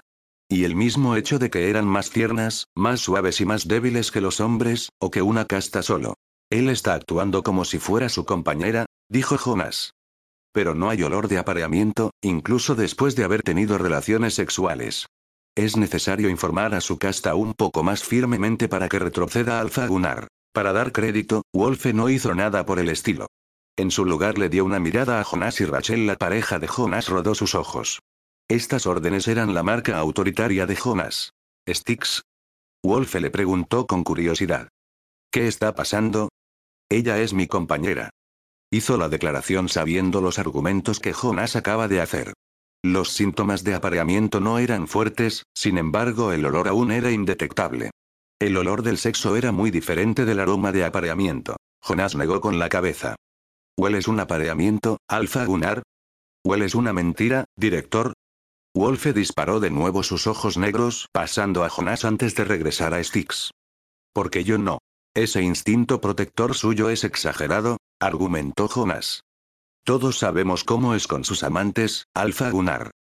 Y 0.49 0.63
el 0.63 0.77
mismo 0.77 1.17
hecho 1.17 1.39
de 1.39 1.49
que 1.49 1.69
eran 1.69 1.85
más 1.85 2.09
tiernas, 2.09 2.67
más 2.73 3.01
suaves 3.01 3.41
y 3.41 3.45
más 3.45 3.67
débiles 3.67 4.11
que 4.11 4.21
los 4.21 4.39
hombres, 4.39 4.91
o 4.97 5.11
que 5.11 5.21
una 5.21 5.43
casta 5.43 5.83
solo. 5.83 6.13
Él 6.49 6.69
está 6.69 6.93
actuando 6.93 7.43
como 7.43 7.65
si 7.65 7.79
fuera 7.79 8.07
su 8.07 8.23
compañera, 8.23 8.85
dijo 9.09 9.37
Jonas. 9.37 9.91
Pero 10.53 10.73
no 10.73 10.89
hay 10.89 11.03
olor 11.03 11.27
de 11.27 11.39
apareamiento, 11.39 12.11
incluso 12.21 12.75
después 12.75 13.17
de 13.17 13.25
haber 13.25 13.41
tenido 13.41 13.77
relaciones 13.77 14.35
sexuales. 14.35 15.07
Es 15.53 15.75
necesario 15.75 16.29
informar 16.29 16.75
a 16.75 16.79
su 16.79 16.97
casta 16.97 17.35
un 17.35 17.53
poco 17.55 17.83
más 17.83 18.05
firmemente 18.05 18.69
para 18.69 18.87
que 18.87 18.99
retroceda 18.99 19.59
al 19.59 19.69
Fagunar. 19.69 20.29
Para 20.53 20.71
dar 20.71 20.93
crédito, 20.93 21.41
Wolfe 21.53 21.91
no 21.91 22.07
hizo 22.07 22.33
nada 22.33 22.65
por 22.65 22.79
el 22.79 22.87
estilo. 22.87 23.27
En 23.75 23.89
su 23.89 24.05
lugar 24.05 24.37
le 24.37 24.49
dio 24.49 24.65
una 24.65 24.79
mirada 24.79 25.19
a 25.19 25.23
Jonas 25.23 25.59
y 25.59 25.65
Rachel. 25.65 26.05
La 26.05 26.15
pareja 26.15 26.59
de 26.59 26.67
Jonas 26.67 27.07
rodó 27.09 27.33
sus 27.33 27.55
ojos. 27.55 27.99
Estas 28.47 28.85
órdenes 28.85 29.27
eran 29.27 29.55
la 29.55 29.63
marca 29.63 29.97
autoritaria 29.97 30.67
de 30.67 30.75
Jonas. 30.75 31.33
¿Styx? 31.67 32.21
Wolfe 32.83 33.19
le 33.19 33.31
preguntó 33.31 33.87
con 33.87 34.03
curiosidad. 34.03 34.69
¿Qué 35.31 35.47
está 35.47 35.73
pasando? 35.73 36.29
Ella 36.89 37.19
es 37.19 37.33
mi 37.33 37.47
compañera. 37.47 38.11
Hizo 38.69 38.97
la 38.97 39.09
declaración 39.09 39.69
sabiendo 39.69 40.21
los 40.21 40.37
argumentos 40.37 40.99
que 40.99 41.13
Jonas 41.13 41.55
acaba 41.55 41.87
de 41.87 42.01
hacer. 42.01 42.33
Los 42.83 43.13
síntomas 43.13 43.63
de 43.63 43.73
apareamiento 43.73 44.39
no 44.39 44.59
eran 44.59 44.87
fuertes, 44.87 45.43
sin 45.55 45.77
embargo 45.77 46.33
el 46.33 46.45
olor 46.45 46.67
aún 46.67 46.91
era 46.91 47.09
indetectable. 47.11 47.89
El 48.39 48.57
olor 48.57 48.83
del 48.83 48.97
sexo 48.97 49.35
era 49.35 49.51
muy 49.51 49.71
diferente 49.71 50.25
del 50.25 50.41
aroma 50.41 50.71
de 50.71 50.85
apareamiento. 50.85 51.55
Jonas 51.81 52.15
negó 52.15 52.41
con 52.41 52.59
la 52.59 52.69
cabeza. 52.69 53.15
¿Hueles 53.75 54.07
un 54.07 54.19
apareamiento, 54.19 54.97
Alfa 55.07 55.45
Gunnar? 55.45 55.81
¿Hueles 56.45 56.75
una 56.75 56.93
mentira, 56.93 57.45
director? 57.55 58.13
Wolfe 58.75 59.13
disparó 59.13 59.59
de 59.59 59.71
nuevo 59.71 60.03
sus 60.03 60.27
ojos 60.27 60.57
negros, 60.57 61.07
pasando 61.11 61.63
a 61.63 61.69
Jonas 61.69 62.05
antes 62.05 62.35
de 62.35 62.43
regresar 62.43 62.93
a 62.93 63.03
Styx. 63.03 63.49
Porque 64.13 64.43
yo 64.43 64.59
no. 64.59 64.77
Ese 65.15 65.41
instinto 65.41 66.01
protector 66.01 66.53
suyo 66.53 66.91
es 66.91 67.03
exagerado, 67.03 67.77
argumentó 67.99 68.67
Jonas. 68.67 69.21
Todos 69.83 70.19
sabemos 70.19 70.63
cómo 70.63 70.93
es 70.93 71.07
con 71.07 71.23
sus 71.23 71.41
amantes, 71.41 72.05
Alfa 72.13 72.51
Gunnar. 72.51 72.91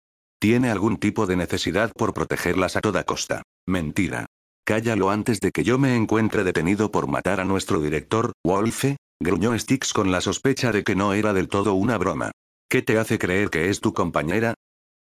Tiene 0.41 0.71
algún 0.71 0.97
tipo 0.97 1.27
de 1.27 1.37
necesidad 1.37 1.93
por 1.93 2.15
protegerlas 2.15 2.77
a 2.77 2.81
toda 2.81 3.05
costa. 3.05 3.43
Mentira. 3.67 4.25
Cállalo 4.65 5.11
antes 5.11 5.41
de 5.41 5.51
que 5.51 5.65
yo 5.65 5.79
me 5.79 5.97
encuentre 5.97 6.45
detenido 6.45 6.91
por 6.91 7.09
matar 7.09 7.41
a 7.41 7.45
nuestro 7.45 7.81
director, 7.81 8.33
Wolfe, 8.45 8.97
gruñó 9.23 9.59
Styx 9.59 9.93
con 9.93 10.11
la 10.11 10.21
sospecha 10.21 10.73
de 10.73 10.85
que 10.85 10.95
no 10.95 11.15
era 11.15 11.33
del 11.33 11.49
todo 11.49 11.75
una 11.75 11.97
broma. 11.99 12.33
¿Qué 12.69 12.83
te 12.83 12.99
hace 12.99 13.19
creer 13.19 13.51
que 13.51 13.69
es 13.69 13.81
tu 13.81 13.93
compañera? 13.93 14.55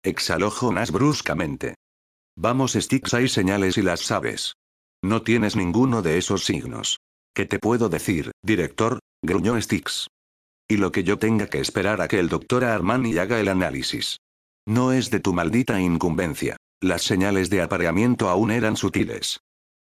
Exhaló 0.02 0.50
Jonas 0.50 0.90
bruscamente. 0.90 1.74
Vamos 2.36 2.72
Styx 2.72 3.14
hay 3.14 3.28
señales 3.28 3.78
y 3.78 3.82
las 3.82 4.00
sabes. 4.00 4.54
No 5.02 5.22
tienes 5.22 5.56
ninguno 5.56 6.02
de 6.02 6.18
esos 6.18 6.44
signos. 6.44 7.00
¿Qué 7.34 7.46
te 7.46 7.58
puedo 7.58 7.88
decir, 7.88 8.32
director? 8.42 8.98
gruñó 9.22 9.60
Styx. 9.60 10.08
Y 10.68 10.76
lo 10.76 10.92
que 10.92 11.04
yo 11.04 11.18
tenga 11.18 11.48
que 11.48 11.60
esperar 11.60 12.00
a 12.00 12.08
que 12.08 12.18
el 12.18 12.28
doctor 12.28 12.64
Armani 12.64 13.18
haga 13.18 13.40
el 13.40 13.48
análisis. 13.48 14.18
No 14.66 14.92
es 14.92 15.10
de 15.10 15.20
tu 15.20 15.32
maldita 15.32 15.80
incumbencia. 15.80 16.56
Las 16.80 17.02
señales 17.02 17.50
de 17.50 17.62
apareamiento 17.62 18.28
aún 18.28 18.50
eran 18.50 18.76
sutiles. 18.76 19.40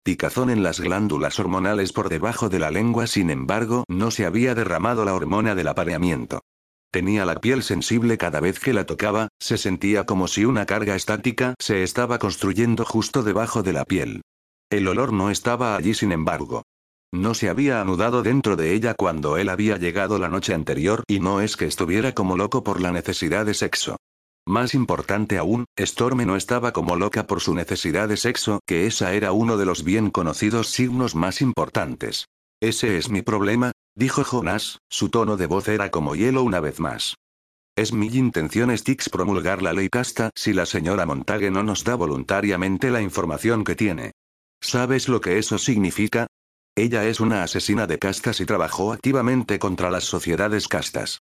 Picazón 0.04 0.50
en 0.50 0.63
las 0.63 0.82
glándulas 0.82 1.39
hormonales 1.39 1.94
por 1.94 2.10
debajo 2.10 2.50
de 2.50 2.60
la 2.60 2.72
lengua, 2.72 3.08
sin 3.08 3.30
embargo, 3.30 3.86
no 3.88 4.12
se 4.12 4.26
había 4.26 4.54
derramado 4.54 5.06
la 5.06 5.13
hormona 5.13 5.56
del 5.56 5.70
apareamiento. 5.70 6.42
Tenía 6.92 7.26
la 7.26 7.39
piel 7.39 7.63
sensible 7.63 8.18
cada 8.18 8.42
vez 8.42 8.60
que 8.60 8.74
la 8.74 8.86
tocaba, 8.86 9.30
se 9.39 9.58
sentía 9.58 10.06
como 10.06 10.28
si 10.28 10.44
una 10.44 10.66
carga 10.66 10.96
estática 10.96 11.56
se 11.58 11.84
estaba 11.84 12.20
construyendo 12.20 12.84
justo 12.84 13.24
debajo 13.24 13.63
de 13.63 13.72
la 13.72 13.86
piel. 13.86 14.24
El 14.70 14.89
olor 14.89 15.13
no 15.13 15.30
estaba 15.30 15.78
allí 15.78 15.94
sin 15.94 16.12
embargo. 16.12 16.63
No 17.13 17.34
se 17.34 17.48
había 17.48 17.80
anudado 17.80 18.24
dentro 18.24 18.58
de 18.58 18.74
ella 18.74 18.96
cuando 18.96 19.38
él 19.38 19.48
había 19.48 19.78
llegado 19.78 20.20
la 20.20 20.28
noche 20.28 20.54
anterior 20.54 21.04
y 21.08 21.22
no 21.22 21.39
es 21.39 21.56
que 21.56 21.66
estuviera 21.66 22.12
como 22.12 22.36
loco 22.36 22.62
por 22.62 22.82
la 22.82 22.92
necesidad 22.92 23.46
de 23.46 23.54
sexo. 23.54 23.96
Más 24.45 24.73
importante 24.73 25.38
aún, 25.38 25.65
Storme 25.79 26.25
no 26.25 26.36
estaba 26.36 26.73
como 26.73 26.97
loca 26.97 27.27
por 27.27 27.39
su 27.39 27.56
necesidad 27.56 28.10
de 28.10 28.17
sexo, 28.17 28.60
que 28.65 28.86
esa 28.88 29.13
era 29.13 29.32
uno 29.32 29.56
de 29.56 29.65
los 29.65 29.86
bien 29.86 30.10
conocidos 30.10 30.69
signos 30.69 31.15
más 31.15 31.41
importantes. 31.41 32.27
Ese 32.62 32.97
es 32.97 33.10
mi 33.10 33.21
problema, 33.21 33.71
dijo 33.95 34.23
Jonas, 34.23 34.79
su 34.89 35.10
tono 35.10 35.38
de 35.38 35.47
voz 35.47 35.69
era 35.69 35.91
como 35.91 36.15
hielo 36.15 36.43
una 36.43 36.60
vez 36.60 36.82
más. 36.82 37.15
Es 37.75 37.93
mi 37.93 38.08
intención 38.08 38.77
Stix 38.77 39.10
promulgar 39.10 39.62
la 39.62 39.73
ley 39.73 39.89
casta 39.89 40.29
si 40.36 40.53
la 40.53 40.65
señora 40.65 41.06
Montague 41.06 41.49
no 41.49 41.63
nos 41.63 41.84
da 41.84 41.95
voluntariamente 41.95 42.91
la 42.91 43.01
información 43.01 43.63
que 43.63 43.75
tiene. 43.75 44.12
¿Sabes 44.62 45.08
lo 45.10 45.21
que 45.21 45.39
eso 45.39 45.58
significa? 45.58 46.27
Ella 46.75 47.06
es 47.06 47.19
una 47.19 47.43
asesina 47.43 47.88
de 47.88 47.97
castas 47.97 48.41
y 48.41 48.45
trabajó 48.45 48.93
activamente 48.93 49.58
contra 49.58 49.89
las 49.89 50.03
sociedades 50.03 50.67
castas. 50.67 51.23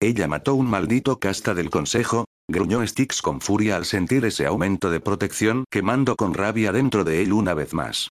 Ella 0.00 0.28
mató 0.28 0.54
un 0.54 0.68
maldito 0.68 1.18
casta 1.18 1.54
del 1.54 1.70
consejo, 1.70 2.26
gruñó 2.48 2.86
Styx 2.86 3.22
con 3.22 3.40
furia 3.40 3.76
al 3.76 3.84
sentir 3.84 4.24
ese 4.24 4.46
aumento 4.46 4.90
de 4.90 5.00
protección 5.00 5.64
quemando 5.70 6.16
con 6.16 6.34
rabia 6.34 6.72
dentro 6.72 7.04
de 7.04 7.22
él 7.22 7.32
una 7.32 7.54
vez 7.54 7.72
más. 7.72 8.08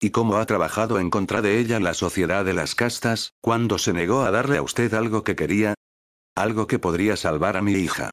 ¿Y 0.00 0.10
cómo 0.10 0.36
ha 0.36 0.46
trabajado 0.46 0.98
en 0.98 1.10
contra 1.10 1.40
de 1.40 1.58
ella 1.58 1.80
la 1.80 1.94
sociedad 1.94 2.44
de 2.44 2.52
las 2.52 2.74
castas, 2.74 3.32
cuando 3.40 3.78
se 3.78 3.92
negó 3.92 4.22
a 4.22 4.30
darle 4.30 4.58
a 4.58 4.62
usted 4.62 4.92
algo 4.94 5.24
que 5.24 5.34
quería? 5.36 5.74
Algo 6.34 6.66
que 6.66 6.78
podría 6.78 7.16
salvar 7.16 7.56
a 7.56 7.62
mi 7.62 7.72
hija. 7.72 8.10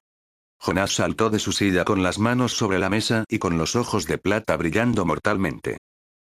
Jonás 0.60 0.94
saltó 0.94 1.30
de 1.32 1.40
su 1.40 1.52
silla 1.52 1.84
con 1.86 2.04
las 2.04 2.20
manos 2.20 2.54
sobre 2.54 2.78
la 2.80 2.90
mesa 2.90 3.26
y 3.28 3.40
con 3.40 3.58
los 3.58 3.76
ojos 3.76 4.06
de 4.06 4.20
plata 4.20 4.56
brillando 4.58 5.06
mortalmente. 5.06 5.78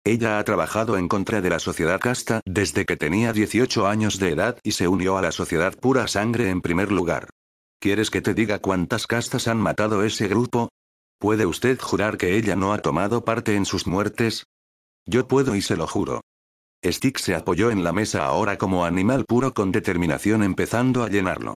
Ella 0.07 0.39
ha 0.39 0.43
trabajado 0.45 0.97
en 0.97 1.09
contra 1.09 1.41
de 1.41 1.49
la 1.49 1.59
sociedad 1.59 1.99
casta 1.99 2.39
desde 2.45 2.85
que 2.85 2.95
tenía 2.95 3.33
18 3.33 3.87
años 3.87 4.19
de 4.19 4.29
edad 4.29 4.57
y 4.63 4.71
se 4.71 4.87
unió 4.87 5.17
a 5.17 5.21
la 5.21 5.33
sociedad 5.33 5.77
pura 5.77 6.07
sangre 6.07 6.49
en 6.49 6.61
primer 6.61 6.93
lugar. 6.93 7.29
¿Quieres 7.81 8.09
que 8.09 8.21
te 8.21 8.33
diga 8.33 8.59
cuántas 8.59 9.05
castas 9.05 9.49
han 9.49 9.57
matado 9.57 10.05
ese 10.05 10.29
grupo? 10.29 10.69
¿Puede 11.19 11.45
usted 11.45 11.77
jurar 11.77 12.17
que 12.17 12.37
ella 12.37 12.55
no 12.55 12.71
ha 12.71 12.77
tomado 12.77 13.25
parte 13.25 13.57
en 13.57 13.65
sus 13.65 13.85
muertes? 13.85 14.45
Yo 15.05 15.27
puedo 15.27 15.55
y 15.55 15.61
se 15.61 15.75
lo 15.75 15.87
juro. 15.87 16.21
Stick 16.85 17.17
se 17.17 17.35
apoyó 17.35 17.69
en 17.69 17.83
la 17.83 17.91
mesa 17.91 18.23
ahora 18.27 18.57
como 18.57 18.85
animal 18.85 19.25
puro 19.25 19.53
con 19.53 19.73
determinación 19.73 20.41
empezando 20.41 21.03
a 21.03 21.09
llenarlo. 21.09 21.55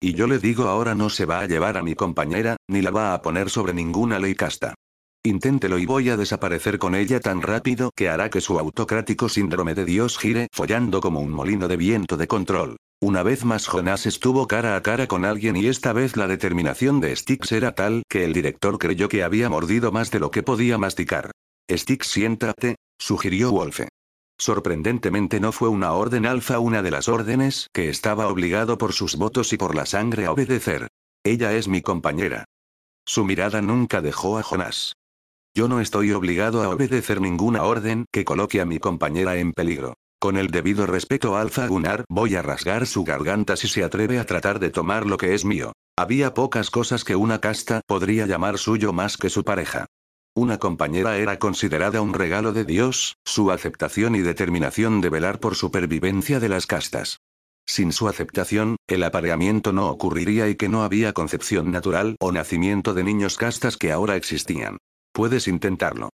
Y 0.00 0.14
yo 0.14 0.26
le 0.26 0.38
digo 0.38 0.64
ahora 0.64 0.94
no 0.94 1.10
se 1.10 1.26
va 1.26 1.40
a 1.40 1.46
llevar 1.46 1.76
a 1.76 1.82
mi 1.82 1.94
compañera, 1.94 2.56
ni 2.70 2.80
la 2.80 2.90
va 2.90 3.12
a 3.12 3.20
poner 3.20 3.50
sobre 3.50 3.74
ninguna 3.74 4.18
ley 4.18 4.34
casta. 4.34 4.76
Inténtelo 5.24 5.78
y 5.78 5.86
voy 5.86 6.10
a 6.10 6.16
desaparecer 6.16 6.80
con 6.80 6.96
ella 6.96 7.20
tan 7.20 7.42
rápido 7.42 7.92
que 7.94 8.08
hará 8.08 8.28
que 8.28 8.40
su 8.40 8.58
autocrático 8.58 9.28
síndrome 9.28 9.76
de 9.76 9.84
Dios 9.84 10.18
gire 10.18 10.48
follando 10.52 11.00
como 11.00 11.20
un 11.20 11.30
molino 11.30 11.68
de 11.68 11.76
viento 11.76 12.16
de 12.16 12.26
control. 12.26 12.76
Una 13.00 13.22
vez 13.22 13.44
más 13.44 13.68
Jonas 13.68 14.06
estuvo 14.06 14.48
cara 14.48 14.74
a 14.74 14.82
cara 14.82 15.06
con 15.06 15.24
alguien 15.24 15.54
y 15.56 15.68
esta 15.68 15.92
vez 15.92 16.16
la 16.16 16.26
determinación 16.26 17.00
de 17.00 17.14
Styx 17.14 17.52
era 17.52 17.72
tal 17.76 18.02
que 18.08 18.24
el 18.24 18.32
director 18.32 18.78
creyó 18.78 19.08
que 19.08 19.22
había 19.22 19.48
mordido 19.48 19.92
más 19.92 20.10
de 20.10 20.18
lo 20.18 20.32
que 20.32 20.42
podía 20.42 20.76
masticar. 20.76 21.30
Styx 21.70 22.04
siéntate, 22.08 22.74
sugirió 22.98 23.52
Wolfe. 23.52 23.86
Sorprendentemente 24.38 25.38
no 25.38 25.52
fue 25.52 25.68
una 25.68 25.92
orden 25.92 26.26
alfa 26.26 26.58
una 26.58 26.82
de 26.82 26.90
las 26.90 27.08
órdenes 27.08 27.68
que 27.72 27.88
estaba 27.88 28.26
obligado 28.26 28.76
por 28.76 28.92
sus 28.92 29.14
votos 29.14 29.52
y 29.52 29.56
por 29.56 29.76
la 29.76 29.86
sangre 29.86 30.26
a 30.26 30.32
obedecer. 30.32 30.88
Ella 31.22 31.52
es 31.52 31.68
mi 31.68 31.80
compañera. 31.80 32.44
Su 33.04 33.24
mirada 33.24 33.62
nunca 33.62 34.00
dejó 34.00 34.38
a 34.38 34.42
Jonas. 34.42 34.94
Yo 35.54 35.68
no 35.68 35.80
estoy 35.80 36.12
obligado 36.12 36.62
a 36.62 36.70
obedecer 36.70 37.20
ninguna 37.20 37.64
orden 37.64 38.06
que 38.10 38.24
coloque 38.24 38.62
a 38.62 38.64
mi 38.64 38.78
compañera 38.78 39.36
en 39.36 39.52
peligro. 39.52 39.94
Con 40.18 40.38
el 40.38 40.48
debido 40.48 40.86
respeto 40.86 41.36
a 41.36 41.42
Alfa 41.42 41.66
Gunnar, 41.66 42.06
voy 42.08 42.36
a 42.36 42.42
rasgar 42.42 42.86
su 42.86 43.04
garganta 43.04 43.56
si 43.56 43.68
se 43.68 43.84
atreve 43.84 44.18
a 44.18 44.24
tratar 44.24 44.60
de 44.60 44.70
tomar 44.70 45.04
lo 45.04 45.18
que 45.18 45.34
es 45.34 45.44
mío. 45.44 45.72
Había 45.94 46.32
pocas 46.32 46.70
cosas 46.70 47.04
que 47.04 47.16
una 47.16 47.38
casta 47.38 47.82
podría 47.86 48.24
llamar 48.24 48.56
suyo 48.56 48.94
más 48.94 49.18
que 49.18 49.28
su 49.28 49.44
pareja. 49.44 49.84
Una 50.34 50.56
compañera 50.56 51.18
era 51.18 51.38
considerada 51.38 52.00
un 52.00 52.14
regalo 52.14 52.54
de 52.54 52.64
Dios, 52.64 53.16
su 53.26 53.50
aceptación 53.50 54.14
y 54.14 54.20
determinación 54.20 55.02
de 55.02 55.10
velar 55.10 55.38
por 55.38 55.54
supervivencia 55.54 56.40
de 56.40 56.48
las 56.48 56.66
castas. 56.66 57.18
Sin 57.66 57.92
su 57.92 58.08
aceptación, 58.08 58.76
el 58.86 59.02
apareamiento 59.02 59.74
no 59.74 59.90
ocurriría 59.90 60.48
y 60.48 60.54
que 60.54 60.70
no 60.70 60.82
había 60.82 61.12
concepción 61.12 61.70
natural 61.70 62.16
o 62.20 62.32
nacimiento 62.32 62.94
de 62.94 63.04
niños 63.04 63.36
castas 63.36 63.76
que 63.76 63.92
ahora 63.92 64.16
existían. 64.16 64.78
Puedes 65.12 65.46
intentarlo. 65.46 66.08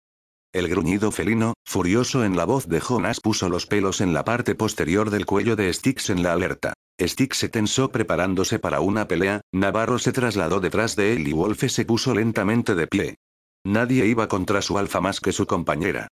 El 0.53 0.69
gruñido 0.69 1.11
felino, 1.11 1.55
furioso 1.65 2.25
en 2.25 2.37
la 2.37 2.45
voz 2.45 2.69
de 2.69 2.81
Jonas, 2.81 3.21
puso 3.21 3.49
los 3.49 3.67
pelos 3.67 4.01
en 4.01 4.15
la 4.15 4.25
parte 4.25 4.55
posterior 4.55 5.11
del 5.11 5.27
cuello 5.27 5.57
de 5.57 5.73
Styx 5.73 6.11
en 6.11 6.23
la 6.23 6.33
alerta. 6.33 6.75
Styx 7.01 7.37
se 7.37 7.49
tensó 7.49 7.91
preparándose 7.91 8.61
para 8.61 8.81
una 8.81 9.09
pelea, 9.09 9.41
Navarro 9.53 9.99
se 9.99 10.13
trasladó 10.13 10.61
detrás 10.61 10.95
de 10.95 11.15
él 11.15 11.27
y 11.27 11.33
Wolfe 11.33 11.69
se 11.69 11.85
puso 11.85 12.15
lentamente 12.15 12.77
de 12.77 12.87
pie. 12.87 13.17
Nadie 13.65 14.07
iba 14.07 14.29
contra 14.29 14.63
su 14.63 14.79
alfa 14.79 15.01
más 15.01 15.19
que 15.19 15.33
su 15.33 15.45
compañera. 15.45 16.07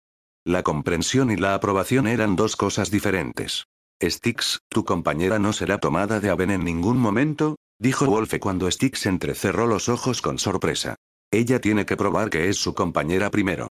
La 0.45 0.64
comprensión 0.64 1.31
y 1.31 1.37
la 1.37 1.55
aprobación 1.55 2.09
eran 2.09 2.35
dos 2.35 2.57
cosas 2.57 2.90
diferentes. 2.90 3.66
Styx, 4.03 4.59
tu 4.68 4.85
compañera 4.85 5.38
no 5.38 5.53
será 5.53 5.79
tomada 5.79 6.18
de 6.18 6.31
Aven 6.31 6.51
en 6.51 6.64
ningún 6.64 6.99
momento, 6.99 7.55
dijo 7.79 8.07
Wolfe 8.07 8.40
cuando 8.40 8.68
Styx 8.68 9.07
entrecerró 9.07 9.68
los 9.68 9.88
ojos 9.88 10.21
con 10.21 10.40
sorpresa. 10.40 10.97
Ella 11.33 11.62
tiene 11.62 11.87
que 11.87 11.97
probar 11.97 12.29
que 12.29 12.51
es 12.51 12.59
su 12.59 12.75
compañera 12.75 13.31
primero. 13.31 13.68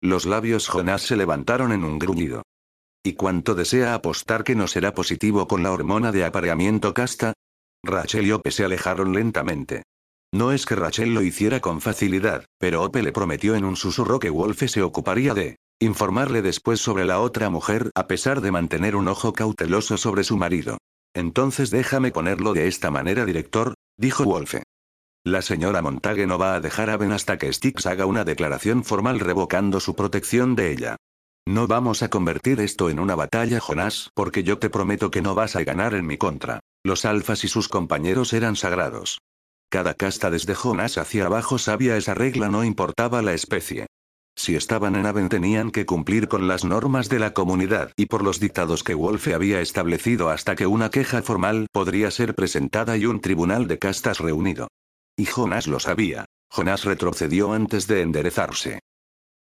Los 0.00 0.24
labios 0.24 0.66
Jonas 0.66 1.02
se 1.02 1.16
levantaron 1.16 1.70
en 1.70 1.84
un 1.84 1.98
gruñido. 1.98 2.42
¿Y 3.04 3.12
cuánto 3.12 3.54
desea 3.54 3.92
apostar 3.94 4.42
que 4.42 4.54
no 4.54 4.66
será 4.66 4.94
positivo 4.94 5.46
con 5.46 5.62
la 5.62 5.70
hormona 5.70 6.12
de 6.12 6.24
apareamiento 6.24 6.94
casta? 6.94 7.34
Rachel 7.84 8.26
y 8.26 8.32
Ope 8.32 8.50
se 8.50 8.64
alejaron 8.64 9.12
lentamente. 9.12 9.82
No 10.32 10.50
es 10.50 10.64
que 10.64 10.74
Rachel 10.74 11.12
lo 11.12 11.20
hiciera 11.20 11.60
con 11.60 11.82
facilidad, 11.82 12.46
pero 12.58 12.82
Ope 12.82 13.02
le 13.02 13.12
prometió 13.12 13.54
en 13.54 13.66
un 13.66 13.76
susurro 13.76 14.18
que 14.18 14.30
Wolfe 14.30 14.66
se 14.66 14.82
ocuparía 14.82 15.34
de 15.34 15.56
informarle 15.80 16.40
después 16.40 16.80
sobre 16.80 17.04
la 17.04 17.20
otra 17.20 17.50
mujer 17.50 17.90
a 17.94 18.06
pesar 18.06 18.40
de 18.40 18.50
mantener 18.50 18.96
un 18.96 19.08
ojo 19.08 19.34
cauteloso 19.34 19.98
sobre 19.98 20.24
su 20.24 20.38
marido. 20.38 20.78
Entonces 21.14 21.70
déjame 21.70 22.10
ponerlo 22.10 22.54
de 22.54 22.66
esta 22.66 22.90
manera, 22.90 23.26
director, 23.26 23.74
dijo 23.96 24.24
Wolfe. 24.24 24.63
La 25.26 25.40
señora 25.40 25.80
Montague 25.80 26.26
no 26.26 26.36
va 26.36 26.54
a 26.54 26.60
dejar 26.60 26.90
a 26.90 26.98
Ben 26.98 27.10
hasta 27.10 27.38
que 27.38 27.50
Styx 27.50 27.86
haga 27.86 28.04
una 28.04 28.24
declaración 28.24 28.84
formal 28.84 29.20
revocando 29.20 29.80
su 29.80 29.96
protección 29.96 30.54
de 30.54 30.70
ella. 30.70 30.96
No 31.46 31.66
vamos 31.66 32.02
a 32.02 32.10
convertir 32.10 32.60
esto 32.60 32.90
en 32.90 33.00
una 33.00 33.14
batalla, 33.14 33.58
Jonás, 33.58 34.10
porque 34.12 34.42
yo 34.42 34.58
te 34.58 34.68
prometo 34.68 35.10
que 35.10 35.22
no 35.22 35.34
vas 35.34 35.56
a 35.56 35.64
ganar 35.64 35.94
en 35.94 36.06
mi 36.06 36.18
contra. 36.18 36.60
Los 36.84 37.06
alfas 37.06 37.42
y 37.42 37.48
sus 37.48 37.70
compañeros 37.70 38.34
eran 38.34 38.54
sagrados. 38.54 39.22
Cada 39.70 39.94
casta 39.94 40.30
desde 40.30 40.54
Jonás 40.54 40.98
hacia 40.98 41.24
abajo 41.24 41.56
sabía 41.56 41.96
esa 41.96 42.12
regla 42.12 42.50
no 42.50 42.62
importaba 42.62 43.22
la 43.22 43.32
especie. 43.32 43.86
Si 44.36 44.56
estaban 44.56 44.94
en 44.94 45.06
Aven 45.06 45.30
tenían 45.30 45.70
que 45.70 45.86
cumplir 45.86 46.28
con 46.28 46.48
las 46.48 46.66
normas 46.66 47.08
de 47.08 47.18
la 47.18 47.32
comunidad 47.32 47.92
y 47.96 48.06
por 48.06 48.22
los 48.22 48.40
dictados 48.40 48.84
que 48.84 48.92
Wolfe 48.92 49.32
había 49.32 49.62
establecido 49.62 50.28
hasta 50.28 50.54
que 50.54 50.66
una 50.66 50.90
queja 50.90 51.22
formal 51.22 51.66
podría 51.72 52.10
ser 52.10 52.34
presentada 52.34 52.98
y 52.98 53.06
un 53.06 53.22
tribunal 53.22 53.68
de 53.68 53.78
castas 53.78 54.18
reunido. 54.18 54.68
Y 55.16 55.26
Jonas 55.26 55.66
lo 55.66 55.78
sabía. 55.80 56.24
Jonas 56.50 56.84
retrocedió 56.84 57.52
antes 57.52 57.86
de 57.86 58.02
enderezarse. 58.02 58.80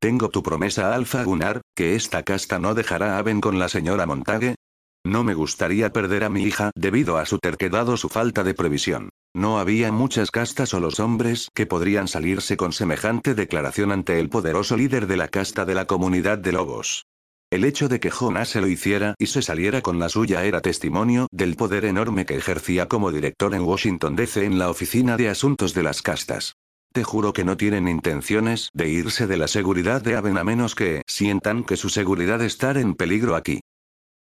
Tengo 0.00 0.28
tu 0.28 0.42
promesa 0.42 0.94
Alfa 0.94 1.22
Gunnar, 1.24 1.60
que 1.76 1.94
esta 1.94 2.22
casta 2.22 2.58
no 2.58 2.74
dejará 2.74 3.18
a 3.18 3.22
Ben 3.22 3.40
con 3.40 3.58
la 3.58 3.68
señora 3.68 4.06
Montague. 4.06 4.56
No 5.04 5.24
me 5.24 5.34
gustaría 5.34 5.92
perder 5.92 6.24
a 6.24 6.28
mi 6.28 6.42
hija 6.42 6.70
debido 6.74 7.18
a 7.18 7.26
su 7.26 7.38
terquedad 7.38 7.88
o 7.88 7.96
su 7.96 8.08
falta 8.08 8.44
de 8.44 8.54
previsión. 8.54 9.10
No 9.34 9.58
había 9.58 9.90
muchas 9.92 10.30
castas 10.30 10.74
o 10.74 10.80
los 10.80 11.00
hombres 11.00 11.48
que 11.54 11.66
podrían 11.66 12.06
salirse 12.06 12.56
con 12.56 12.72
semejante 12.72 13.34
declaración 13.34 13.92
ante 13.92 14.20
el 14.20 14.28
poderoso 14.28 14.76
líder 14.76 15.06
de 15.06 15.16
la 15.16 15.28
casta 15.28 15.64
de 15.64 15.74
la 15.74 15.86
comunidad 15.86 16.38
de 16.38 16.52
lobos. 16.52 17.06
El 17.52 17.66
hecho 17.66 17.90
de 17.90 18.00
que 18.00 18.10
Jonas 18.10 18.48
se 18.48 18.62
lo 18.62 18.66
hiciera 18.66 19.14
y 19.18 19.26
se 19.26 19.42
saliera 19.42 19.82
con 19.82 19.98
la 19.98 20.08
suya 20.08 20.42
era 20.42 20.62
testimonio 20.62 21.28
del 21.30 21.54
poder 21.54 21.84
enorme 21.84 22.24
que 22.24 22.34
ejercía 22.34 22.88
como 22.88 23.12
director 23.12 23.54
en 23.54 23.60
Washington 23.60 24.16
DC 24.16 24.46
en 24.46 24.58
la 24.58 24.70
Oficina 24.70 25.18
de 25.18 25.28
Asuntos 25.28 25.74
de 25.74 25.82
las 25.82 26.00
Castas. 26.00 26.54
Te 26.94 27.04
juro 27.04 27.34
que 27.34 27.44
no 27.44 27.58
tienen 27.58 27.88
intenciones 27.88 28.70
de 28.72 28.88
irse 28.88 29.26
de 29.26 29.36
la 29.36 29.48
seguridad 29.48 30.00
de 30.00 30.16
Aven 30.16 30.38
a 30.38 30.44
menos 30.44 30.74
que 30.74 31.02
sientan 31.06 31.62
que 31.62 31.76
su 31.76 31.90
seguridad 31.90 32.40
está 32.40 32.70
en 32.70 32.94
peligro 32.94 33.36
aquí. 33.36 33.60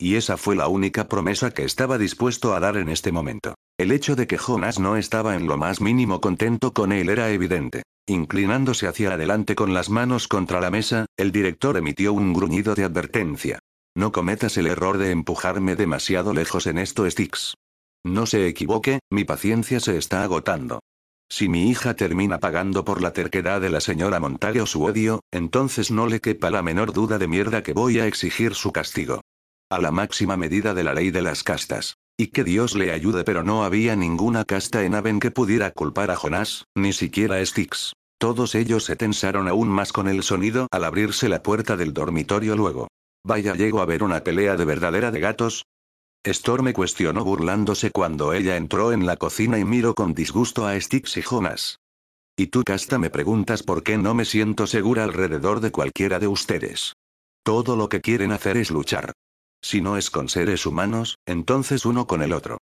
Y 0.01 0.15
esa 0.15 0.37
fue 0.37 0.55
la 0.55 0.69
única 0.69 1.09
promesa 1.09 1.51
que 1.51 1.65
estaba 1.65 1.97
dispuesto 1.97 2.55
a 2.55 2.61
dar 2.61 2.77
en 2.77 2.87
este 2.87 3.11
momento. 3.11 3.55
El 3.77 3.91
hecho 3.91 4.15
de 4.15 4.27
que 4.27 4.37
Jonas 4.37 4.79
no 4.79 4.95
estaba 4.95 5.35
en 5.35 5.45
lo 5.45 5.57
más 5.57 5.81
mínimo 5.81 6.21
contento 6.21 6.73
con 6.73 6.93
él 6.93 7.09
era 7.09 7.29
evidente. 7.31 7.83
Inclinándose 8.07 8.87
hacia 8.87 9.11
adelante 9.11 9.55
con 9.55 9.73
las 9.73 9.89
manos 9.89 10.29
contra 10.29 10.61
la 10.61 10.71
mesa, 10.71 11.05
el 11.17 11.33
director 11.33 11.75
emitió 11.75 12.13
un 12.13 12.33
gruñido 12.33 12.75
de 12.75 12.85
advertencia. 12.85 13.59
No 13.93 14.13
cometas 14.13 14.55
el 14.57 14.67
error 14.67 14.97
de 14.97 15.11
empujarme 15.11 15.75
demasiado 15.75 16.33
lejos 16.33 16.65
en 16.67 16.77
esto, 16.77 17.09
Styx. 17.09 17.55
No 18.05 18.25
se 18.25 18.47
equivoque, 18.47 18.99
mi 19.11 19.25
paciencia 19.25 19.81
se 19.81 19.97
está 19.97 20.23
agotando. 20.23 20.79
Si 21.29 21.49
mi 21.49 21.69
hija 21.69 21.95
termina 21.95 22.39
pagando 22.39 22.85
por 22.85 23.01
la 23.01 23.11
terquedad 23.11 23.59
de 23.59 23.69
la 23.69 23.81
señora 23.81 24.21
Montague 24.21 24.61
o 24.61 24.65
su 24.65 24.83
odio, 24.83 25.19
entonces 25.31 25.91
no 25.91 26.07
le 26.07 26.21
quepa 26.21 26.49
la 26.49 26.63
menor 26.63 26.93
duda 26.93 27.17
de 27.17 27.27
mierda 27.27 27.63
que 27.63 27.73
voy 27.73 27.99
a 27.99 28.07
exigir 28.07 28.55
su 28.55 28.71
castigo. 28.71 29.21
A 29.71 29.77
la 29.77 29.91
máxima 29.91 30.35
medida 30.35 30.73
de 30.73 30.83
la 30.83 30.95
ley 30.95 31.11
de 31.11 31.21
las 31.21 31.43
castas. 31.43 31.97
Y 32.17 32.27
que 32.27 32.43
Dios 32.43 32.73
le 32.73 32.91
ayude, 32.91 33.23
pero 33.23 33.43
no 33.43 33.63
había 33.63 33.95
ninguna 33.95 34.43
casta 34.43 34.83
en 34.83 34.95
Aven 34.95 35.19
que 35.19 35.29
pudiera 35.29 35.69
culpar 35.69 36.09
a 36.09 36.15
Jonás, 36.15 36.65
ni 36.75 36.91
siquiera 36.91 37.45
Styx. 37.45 37.93
Todos 38.17 38.55
ellos 38.55 38.85
se 38.85 38.95
tensaron 38.95 39.47
aún 39.47 39.69
más 39.69 39.93
con 39.93 40.07
el 40.07 40.23
sonido 40.23 40.67
al 40.71 40.85
abrirse 40.85 41.29
la 41.29 41.43
puerta 41.43 41.77
del 41.77 41.93
dormitorio 41.93 42.55
luego. 42.55 42.87
Vaya, 43.23 43.53
llego 43.53 43.79
a 43.79 43.85
ver 43.85 44.01
una 44.01 44.23
pelea 44.23 44.55
de 44.55 44.65
verdadera 44.65 45.11
de 45.11 45.19
gatos. 45.19 45.65
Storm 46.25 46.65
me 46.65 46.73
cuestionó 46.73 47.23
burlándose 47.23 47.91
cuando 47.91 48.33
ella 48.33 48.57
entró 48.57 48.91
en 48.91 49.05
la 49.05 49.17
cocina 49.17 49.59
y 49.59 49.65
miró 49.65 49.93
con 49.93 50.15
disgusto 50.15 50.65
a 50.65 50.81
Styx 50.81 51.17
y 51.17 51.21
Jonas. 51.21 51.77
Y 52.35 52.47
tú, 52.47 52.63
Casta, 52.63 52.97
me 52.97 53.11
preguntas 53.11 53.61
por 53.61 53.83
qué 53.83 53.99
no 53.99 54.15
me 54.15 54.25
siento 54.25 54.65
segura 54.65 55.03
alrededor 55.03 55.59
de 55.59 55.71
cualquiera 55.71 56.17
de 56.17 56.27
ustedes. 56.27 56.93
Todo 57.43 57.75
lo 57.75 57.87
que 57.87 58.01
quieren 58.01 58.31
hacer 58.31 58.57
es 58.57 58.71
luchar. 58.71 59.13
Si 59.61 59.81
no 59.81 59.97
es 59.97 60.09
con 60.09 60.29
seres 60.29 60.65
humanos, 60.65 61.17
entonces 61.25 61.85
uno 61.85 62.07
con 62.07 62.21
el 62.21 62.33
otro. 62.33 62.57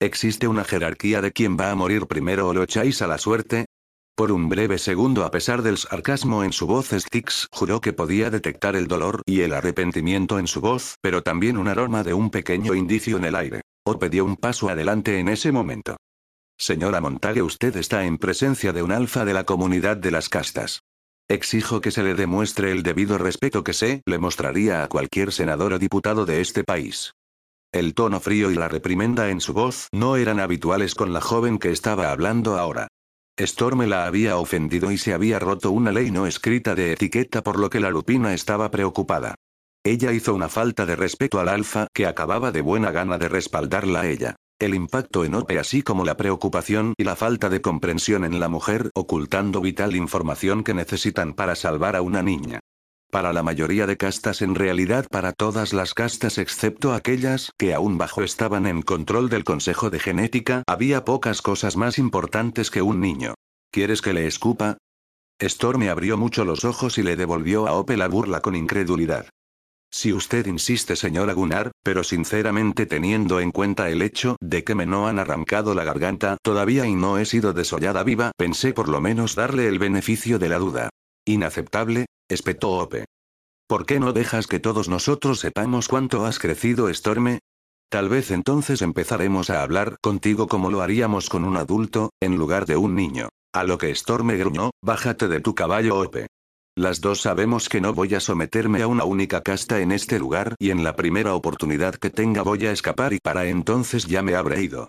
¿Existe 0.00 0.48
una 0.48 0.64
jerarquía 0.64 1.20
de 1.20 1.32
quién 1.32 1.56
va 1.56 1.70
a 1.70 1.74
morir 1.74 2.06
primero 2.06 2.48
o 2.48 2.54
lo 2.54 2.62
echáis 2.62 3.02
a 3.02 3.06
la 3.06 3.18
suerte? 3.18 3.66
Por 4.14 4.30
un 4.30 4.48
breve 4.48 4.78
segundo, 4.78 5.24
a 5.24 5.30
pesar 5.30 5.62
del 5.62 5.78
sarcasmo 5.78 6.44
en 6.44 6.52
su 6.52 6.66
voz, 6.66 6.90
Styx 6.90 7.48
juró 7.50 7.80
que 7.80 7.92
podía 7.92 8.28
detectar 8.28 8.76
el 8.76 8.86
dolor 8.86 9.22
y 9.24 9.40
el 9.40 9.54
arrepentimiento 9.54 10.38
en 10.38 10.46
su 10.46 10.60
voz, 10.60 10.96
pero 11.00 11.22
también 11.22 11.56
un 11.56 11.68
aroma 11.68 12.02
de 12.02 12.12
un 12.12 12.30
pequeño 12.30 12.74
indicio 12.74 13.16
en 13.16 13.24
el 13.24 13.34
aire. 13.34 13.62
O 13.84 13.94
dio 13.94 14.24
un 14.24 14.36
paso 14.36 14.68
adelante 14.68 15.18
en 15.18 15.28
ese 15.28 15.50
momento. 15.50 15.96
Señora 16.58 17.00
Montague, 17.00 17.42
usted 17.42 17.76
está 17.76 18.04
en 18.04 18.18
presencia 18.18 18.72
de 18.72 18.82
un 18.82 18.92
alfa 18.92 19.24
de 19.24 19.34
la 19.34 19.44
comunidad 19.44 19.96
de 19.96 20.10
las 20.10 20.28
castas. 20.28 20.82
Exijo 21.28 21.80
que 21.80 21.90
se 21.90 22.02
le 22.02 22.14
demuestre 22.14 22.72
el 22.72 22.82
debido 22.82 23.16
respeto 23.18 23.64
que 23.64 23.72
se 23.72 24.02
le 24.06 24.18
mostraría 24.18 24.82
a 24.82 24.88
cualquier 24.88 25.32
senador 25.32 25.72
o 25.72 25.78
diputado 25.78 26.26
de 26.26 26.40
este 26.40 26.64
país. 26.64 27.12
El 27.72 27.94
tono 27.94 28.20
frío 28.20 28.50
y 28.50 28.54
la 28.54 28.68
reprimenda 28.68 29.30
en 29.30 29.40
su 29.40 29.54
voz 29.54 29.88
no 29.92 30.16
eran 30.16 30.40
habituales 30.40 30.94
con 30.94 31.12
la 31.12 31.22
joven 31.22 31.58
que 31.58 31.70
estaba 31.70 32.12
hablando 32.12 32.58
ahora. 32.58 32.88
Storm 33.38 33.80
la 33.86 34.04
había 34.06 34.36
ofendido 34.36 34.92
y 34.92 34.98
se 34.98 35.14
había 35.14 35.38
roto 35.38 35.70
una 35.70 35.90
ley 35.90 36.10
no 36.10 36.26
escrita 36.26 36.74
de 36.74 36.92
etiqueta 36.92 37.42
por 37.42 37.58
lo 37.58 37.70
que 37.70 37.80
la 37.80 37.90
lupina 37.90 38.34
estaba 38.34 38.70
preocupada. 38.70 39.36
Ella 39.84 40.12
hizo 40.12 40.34
una 40.34 40.50
falta 40.50 40.84
de 40.84 40.96
respeto 40.96 41.40
al 41.40 41.48
alfa 41.48 41.86
que 41.94 42.06
acababa 42.06 42.52
de 42.52 42.60
buena 42.60 42.90
gana 42.90 43.16
de 43.16 43.28
respaldarla 43.28 44.02
a 44.02 44.06
ella. 44.06 44.36
El 44.62 44.76
impacto 44.76 45.24
en 45.24 45.34
Ope 45.34 45.58
así 45.58 45.82
como 45.82 46.04
la 46.04 46.16
preocupación 46.16 46.94
y 46.96 47.02
la 47.02 47.16
falta 47.16 47.48
de 47.48 47.60
comprensión 47.60 48.24
en 48.24 48.38
la 48.38 48.48
mujer 48.48 48.92
ocultando 48.94 49.60
vital 49.60 49.96
información 49.96 50.62
que 50.62 50.72
necesitan 50.72 51.34
para 51.34 51.56
salvar 51.56 51.96
a 51.96 52.00
una 52.00 52.22
niña. 52.22 52.60
Para 53.10 53.32
la 53.32 53.42
mayoría 53.42 53.88
de 53.88 53.96
castas 53.96 54.40
en 54.40 54.54
realidad 54.54 55.08
para 55.10 55.32
todas 55.32 55.72
las 55.72 55.94
castas 55.94 56.38
excepto 56.38 56.92
aquellas 56.92 57.50
que 57.58 57.74
aún 57.74 57.98
bajo 57.98 58.22
estaban 58.22 58.66
en 58.68 58.82
control 58.82 59.28
del 59.30 59.42
Consejo 59.42 59.90
de 59.90 59.98
Genética, 59.98 60.62
había 60.68 61.04
pocas 61.04 61.42
cosas 61.42 61.76
más 61.76 61.98
importantes 61.98 62.70
que 62.70 62.82
un 62.82 63.00
niño. 63.00 63.34
¿Quieres 63.72 64.00
que 64.00 64.12
le 64.12 64.28
escupa? 64.28 64.78
Storm 65.40 65.80
me 65.80 65.90
abrió 65.90 66.16
mucho 66.16 66.44
los 66.44 66.64
ojos 66.64 66.98
y 66.98 67.02
le 67.02 67.16
devolvió 67.16 67.66
a 67.66 67.72
Ope 67.72 67.96
la 67.96 68.06
burla 68.06 68.42
con 68.42 68.54
incredulidad. 68.54 69.26
Si 69.94 70.10
usted 70.10 70.46
insiste, 70.46 70.96
señora 70.96 71.34
Gunnar, 71.34 71.70
pero 71.84 72.02
sinceramente 72.02 72.86
teniendo 72.86 73.40
en 73.40 73.52
cuenta 73.52 73.90
el 73.90 74.00
hecho 74.00 74.36
de 74.40 74.64
que 74.64 74.74
me 74.74 74.86
no 74.86 75.06
han 75.06 75.18
arrancado 75.18 75.74
la 75.74 75.84
garganta 75.84 76.38
todavía 76.42 76.86
y 76.86 76.94
no 76.94 77.18
he 77.18 77.26
sido 77.26 77.52
desollada 77.52 78.02
viva, 78.02 78.32
pensé 78.38 78.72
por 78.72 78.88
lo 78.88 79.02
menos 79.02 79.34
darle 79.34 79.68
el 79.68 79.78
beneficio 79.78 80.38
de 80.38 80.48
la 80.48 80.58
duda. 80.58 80.88
Inaceptable, 81.26 82.06
espetó 82.26 82.70
Ope. 82.70 83.04
¿Por 83.68 83.84
qué 83.84 84.00
no 84.00 84.14
dejas 84.14 84.46
que 84.46 84.60
todos 84.60 84.88
nosotros 84.88 85.40
sepamos 85.40 85.88
cuánto 85.88 86.24
has 86.24 86.38
crecido, 86.38 86.92
Storme? 86.92 87.40
Tal 87.90 88.08
vez 88.08 88.30
entonces 88.30 88.80
empezaremos 88.80 89.50
a 89.50 89.62
hablar 89.62 89.98
contigo 90.00 90.48
como 90.48 90.70
lo 90.70 90.80
haríamos 90.80 91.28
con 91.28 91.44
un 91.44 91.58
adulto, 91.58 92.10
en 92.18 92.36
lugar 92.36 92.64
de 92.64 92.78
un 92.78 92.94
niño. 92.94 93.28
A 93.52 93.64
lo 93.64 93.76
que 93.76 93.94
Storme 93.94 94.38
gruñó, 94.38 94.70
bájate 94.82 95.28
de 95.28 95.42
tu 95.42 95.54
caballo, 95.54 95.98
Ope. 95.98 96.28
Las 96.74 97.02
dos 97.02 97.20
sabemos 97.20 97.68
que 97.68 97.82
no 97.82 97.92
voy 97.92 98.14
a 98.14 98.20
someterme 98.20 98.80
a 98.80 98.86
una 98.86 99.04
única 99.04 99.42
casta 99.42 99.80
en 99.80 99.92
este 99.92 100.18
lugar 100.18 100.54
y 100.58 100.70
en 100.70 100.82
la 100.82 100.96
primera 100.96 101.34
oportunidad 101.34 101.96
que 101.96 102.08
tenga 102.08 102.40
voy 102.40 102.64
a 102.64 102.72
escapar 102.72 103.12
y 103.12 103.18
para 103.18 103.44
entonces 103.44 104.06
ya 104.06 104.22
me 104.22 104.34
habré 104.34 104.62
ido. 104.62 104.88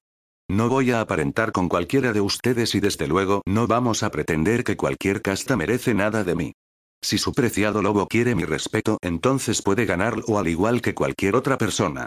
No 0.49 0.69
voy 0.69 0.91
a 0.91 1.01
aparentar 1.01 1.51
con 1.51 1.67
cualquiera 1.67 2.13
de 2.13 2.21
ustedes 2.21 2.73
y 2.75 2.79
desde 2.79 3.05
luego 3.07 3.41
no 3.45 3.67
vamos 3.67 4.01
a 4.01 4.11
pretender 4.11 4.63
que 4.63 4.77
cualquier 4.77 5.21
casta 5.21 5.57
merece 5.57 5.93
nada 5.93 6.23
de 6.23 6.35
mí. 6.35 6.53
Si 7.01 7.17
su 7.17 7.33
preciado 7.33 7.81
lobo 7.81 8.07
quiere 8.07 8.33
mi 8.33 8.45
respeto, 8.45 8.97
entonces 9.01 9.61
puede 9.61 9.85
ganarlo 9.85 10.37
al 10.37 10.47
igual 10.47 10.81
que 10.81 10.93
cualquier 10.93 11.35
otra 11.35 11.57
persona. 11.57 12.05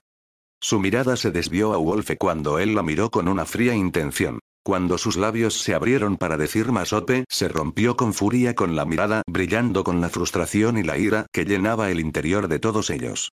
Su 0.59 0.81
mirada 0.81 1.16
se 1.16 1.31
desvió 1.31 1.74
a 1.74 1.77
Wolfe 1.77 2.16
cuando 2.16 2.59
él 2.59 2.74
la 2.74 2.83
miró 2.83 3.11
con 3.11 3.29
una 3.29 3.45
fría 3.45 3.74
intención. 3.74 4.39
Cuando 4.66 4.98
sus 4.98 5.16
labios 5.16 5.60
se 5.62 5.74
abrieron 5.76 6.16
para 6.16 6.36
decir 6.36 6.72
más 6.72 6.92
Ope, 6.92 7.24
se 7.28 7.46
rompió 7.46 7.96
con 7.96 8.12
furia 8.12 8.56
con 8.56 8.74
la 8.74 8.84
mirada, 8.84 9.22
brillando 9.28 9.84
con 9.84 10.00
la 10.00 10.08
frustración 10.08 10.76
y 10.76 10.82
la 10.82 10.98
ira 10.98 11.26
que 11.32 11.44
llenaba 11.44 11.92
el 11.92 12.00
interior 12.00 12.48
de 12.48 12.58
todos 12.58 12.90
ellos. 12.90 13.30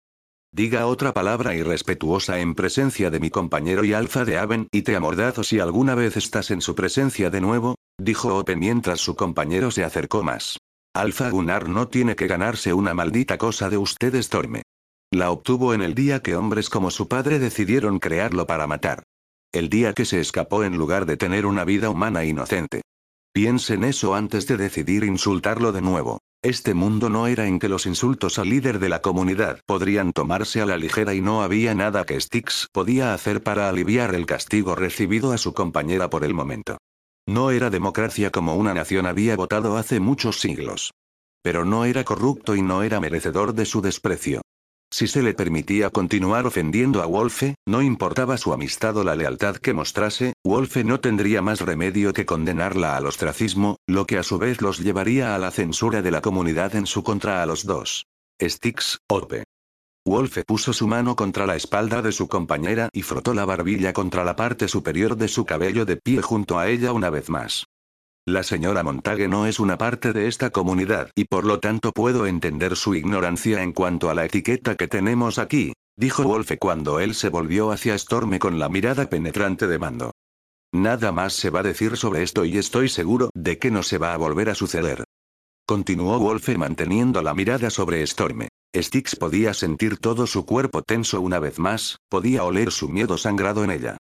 Diga 0.54 0.86
otra 0.86 1.12
palabra 1.12 1.54
irrespetuosa 1.54 2.38
en 2.38 2.54
presencia 2.54 3.10
de 3.10 3.20
mi 3.20 3.28
compañero 3.28 3.84
y 3.84 3.92
alfa 3.92 4.24
de 4.24 4.38
Aven 4.38 4.68
y 4.72 4.80
te 4.80 4.96
amordazo 4.96 5.44
si 5.44 5.60
alguna 5.60 5.94
vez 5.94 6.16
estás 6.16 6.50
en 6.50 6.62
su 6.62 6.74
presencia 6.74 7.28
de 7.28 7.42
nuevo, 7.42 7.74
dijo 7.98 8.34
Ope 8.34 8.56
mientras 8.56 8.98
su 8.98 9.14
compañero 9.14 9.70
se 9.70 9.84
acercó 9.84 10.22
más. 10.22 10.56
Alfa 10.94 11.28
Gunnar 11.28 11.68
no 11.68 11.88
tiene 11.88 12.16
que 12.16 12.26
ganarse 12.26 12.72
una 12.72 12.94
maldita 12.94 13.36
cosa 13.36 13.68
de 13.68 13.76
usted 13.76 14.18
Storme. 14.22 14.62
La 15.12 15.30
obtuvo 15.30 15.74
en 15.74 15.82
el 15.82 15.94
día 15.94 16.22
que 16.22 16.36
hombres 16.36 16.70
como 16.70 16.90
su 16.90 17.06
padre 17.06 17.38
decidieron 17.38 17.98
crearlo 17.98 18.46
para 18.46 18.66
matar. 18.66 19.02
El 19.52 19.70
día 19.70 19.94
que 19.94 20.04
se 20.04 20.20
escapó 20.20 20.62
en 20.62 20.76
lugar 20.76 21.06
de 21.06 21.16
tener 21.16 21.46
una 21.46 21.64
vida 21.64 21.88
humana 21.88 22.22
inocente. 22.24 22.82
Piense 23.32 23.74
en 23.74 23.84
eso 23.84 24.14
antes 24.14 24.46
de 24.46 24.58
decidir 24.58 25.04
insultarlo 25.04 25.72
de 25.72 25.80
nuevo. 25.80 26.18
Este 26.42 26.74
mundo 26.74 27.08
no 27.08 27.26
era 27.26 27.46
en 27.46 27.58
que 27.58 27.70
los 27.70 27.86
insultos 27.86 28.38
al 28.38 28.50
líder 28.50 28.78
de 28.78 28.90
la 28.90 29.00
comunidad 29.00 29.60
podrían 29.64 30.12
tomarse 30.12 30.60
a 30.60 30.66
la 30.66 30.76
ligera 30.76 31.14
y 31.14 31.22
no 31.22 31.42
había 31.42 31.74
nada 31.74 32.04
que 32.04 32.20
Styx 32.20 32.68
podía 32.72 33.14
hacer 33.14 33.42
para 33.42 33.70
aliviar 33.70 34.14
el 34.14 34.26
castigo 34.26 34.74
recibido 34.74 35.32
a 35.32 35.38
su 35.38 35.54
compañera 35.54 36.10
por 36.10 36.24
el 36.24 36.34
momento. 36.34 36.76
No 37.26 37.50
era 37.50 37.70
democracia 37.70 38.30
como 38.30 38.54
una 38.54 38.74
nación 38.74 39.06
había 39.06 39.34
votado 39.34 39.78
hace 39.78 39.98
muchos 39.98 40.40
siglos. 40.40 40.92
Pero 41.42 41.64
no 41.64 41.86
era 41.86 42.04
corrupto 42.04 42.54
y 42.54 42.60
no 42.60 42.82
era 42.82 43.00
merecedor 43.00 43.54
de 43.54 43.64
su 43.64 43.80
desprecio. 43.80 44.42
Si 44.90 45.06
se 45.06 45.22
le 45.22 45.34
permitía 45.34 45.90
continuar 45.90 46.46
ofendiendo 46.46 47.02
a 47.02 47.06
Wolfe, 47.06 47.56
no 47.66 47.82
importaba 47.82 48.38
su 48.38 48.52
amistad 48.52 48.96
o 48.96 49.04
la 49.04 49.16
lealtad 49.16 49.56
que 49.56 49.74
mostrase, 49.74 50.32
Wolfe 50.44 50.82
no 50.82 50.98
tendría 51.00 51.42
más 51.42 51.60
remedio 51.60 52.12
que 52.14 52.24
condenarla 52.24 52.96
al 52.96 53.06
ostracismo, 53.06 53.76
lo 53.86 54.06
que 54.06 54.18
a 54.18 54.22
su 54.22 54.38
vez 54.38 54.62
los 54.62 54.78
llevaría 54.78 55.34
a 55.34 55.38
la 55.38 55.50
censura 55.50 56.00
de 56.00 56.10
la 56.10 56.22
comunidad 56.22 56.74
en 56.74 56.86
su 56.86 57.02
contra 57.02 57.42
a 57.42 57.46
los 57.46 57.66
dos. 57.66 58.06
Styx, 58.42 58.98
Ope. 59.08 59.44
Wolfe 60.06 60.42
puso 60.44 60.72
su 60.72 60.86
mano 60.86 61.16
contra 61.16 61.44
la 61.44 61.56
espalda 61.56 62.00
de 62.00 62.12
su 62.12 62.28
compañera 62.28 62.88
y 62.92 63.02
frotó 63.02 63.34
la 63.34 63.44
barbilla 63.44 63.92
contra 63.92 64.24
la 64.24 64.36
parte 64.36 64.68
superior 64.68 65.16
de 65.16 65.28
su 65.28 65.44
cabello 65.44 65.84
de 65.84 65.96
pie 65.96 66.22
junto 66.22 66.58
a 66.58 66.68
ella 66.68 66.92
una 66.92 67.10
vez 67.10 67.28
más. 67.28 67.66
La 68.28 68.42
señora 68.42 68.82
Montague 68.82 69.26
no 69.26 69.46
es 69.46 69.58
una 69.58 69.78
parte 69.78 70.12
de 70.12 70.28
esta 70.28 70.50
comunidad 70.50 71.10
y 71.14 71.24
por 71.24 71.46
lo 71.46 71.60
tanto 71.60 71.92
puedo 71.92 72.26
entender 72.26 72.76
su 72.76 72.94
ignorancia 72.94 73.62
en 73.62 73.72
cuanto 73.72 74.10
a 74.10 74.14
la 74.14 74.26
etiqueta 74.26 74.76
que 74.76 74.86
tenemos 74.86 75.38
aquí, 75.38 75.72
dijo 75.96 76.24
Wolfe 76.24 76.58
cuando 76.58 77.00
él 77.00 77.14
se 77.14 77.30
volvió 77.30 77.70
hacia 77.70 77.96
Storme 77.96 78.38
con 78.38 78.58
la 78.58 78.68
mirada 78.68 79.08
penetrante 79.08 79.66
de 79.66 79.78
mando. 79.78 80.10
Nada 80.74 81.10
más 81.10 81.32
se 81.32 81.48
va 81.48 81.60
a 81.60 81.62
decir 81.62 81.96
sobre 81.96 82.22
esto 82.22 82.44
y 82.44 82.58
estoy 82.58 82.90
seguro 82.90 83.30
de 83.32 83.58
que 83.58 83.70
no 83.70 83.82
se 83.82 83.96
va 83.96 84.12
a 84.12 84.18
volver 84.18 84.50
a 84.50 84.54
suceder. 84.54 85.04
Continuó 85.66 86.18
Wolfe 86.18 86.58
manteniendo 86.58 87.22
la 87.22 87.32
mirada 87.32 87.70
sobre 87.70 88.06
Storme. 88.06 88.48
Styx 88.76 89.16
podía 89.16 89.54
sentir 89.54 89.96
todo 89.96 90.26
su 90.26 90.44
cuerpo 90.44 90.82
tenso 90.82 91.22
una 91.22 91.38
vez 91.38 91.58
más, 91.58 91.96
podía 92.10 92.44
oler 92.44 92.72
su 92.72 92.90
miedo 92.90 93.16
sangrado 93.16 93.64
en 93.64 93.70
ella. 93.70 93.96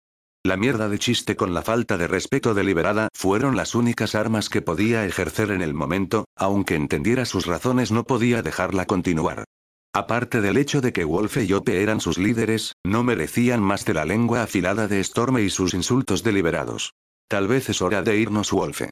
La 0.46 0.58
mierda 0.58 0.90
de 0.90 1.00
chiste 1.00 1.36
con 1.36 1.56
la 1.56 1.64
falta 1.64 1.98
de 1.98 2.08
respeto 2.08 2.54
deliberada 2.54 3.10
fueron 3.16 3.58
las 3.58 3.74
únicas 3.74 4.14
armas 4.14 4.48
que 4.48 4.62
podía 4.62 5.04
ejercer 5.04 5.50
en 5.50 5.64
el 5.64 5.74
momento, 5.74 6.26
aunque 6.36 6.76
entendiera 6.76 7.26
sus 7.26 7.48
razones 7.48 7.92
no 7.92 8.04
podía 8.04 8.44
dejarla 8.44 8.86
continuar. 8.86 9.46
Aparte 9.92 10.42
del 10.42 10.58
hecho 10.58 10.82
de 10.82 10.94
que 10.94 11.04
Wolfe 11.04 11.46
y 11.46 11.54
Ope 11.54 11.82
eran 11.82 12.00
sus 12.00 12.20
líderes, 12.20 12.74
no 12.86 13.04
merecían 13.04 13.60
más 13.64 13.86
de 13.86 13.96
la 13.96 14.06
lengua 14.06 14.44
afilada 14.44 14.88
de 14.88 15.04
Storme 15.04 15.42
y 15.42 15.50
sus 15.50 15.74
insultos 15.74 16.22
deliberados. 16.22 16.94
Tal 17.28 17.48
vez 17.48 17.68
es 17.70 17.82
hora 17.82 18.04
de 18.04 18.16
irnos 18.16 18.52
Wolfe. 18.52 18.92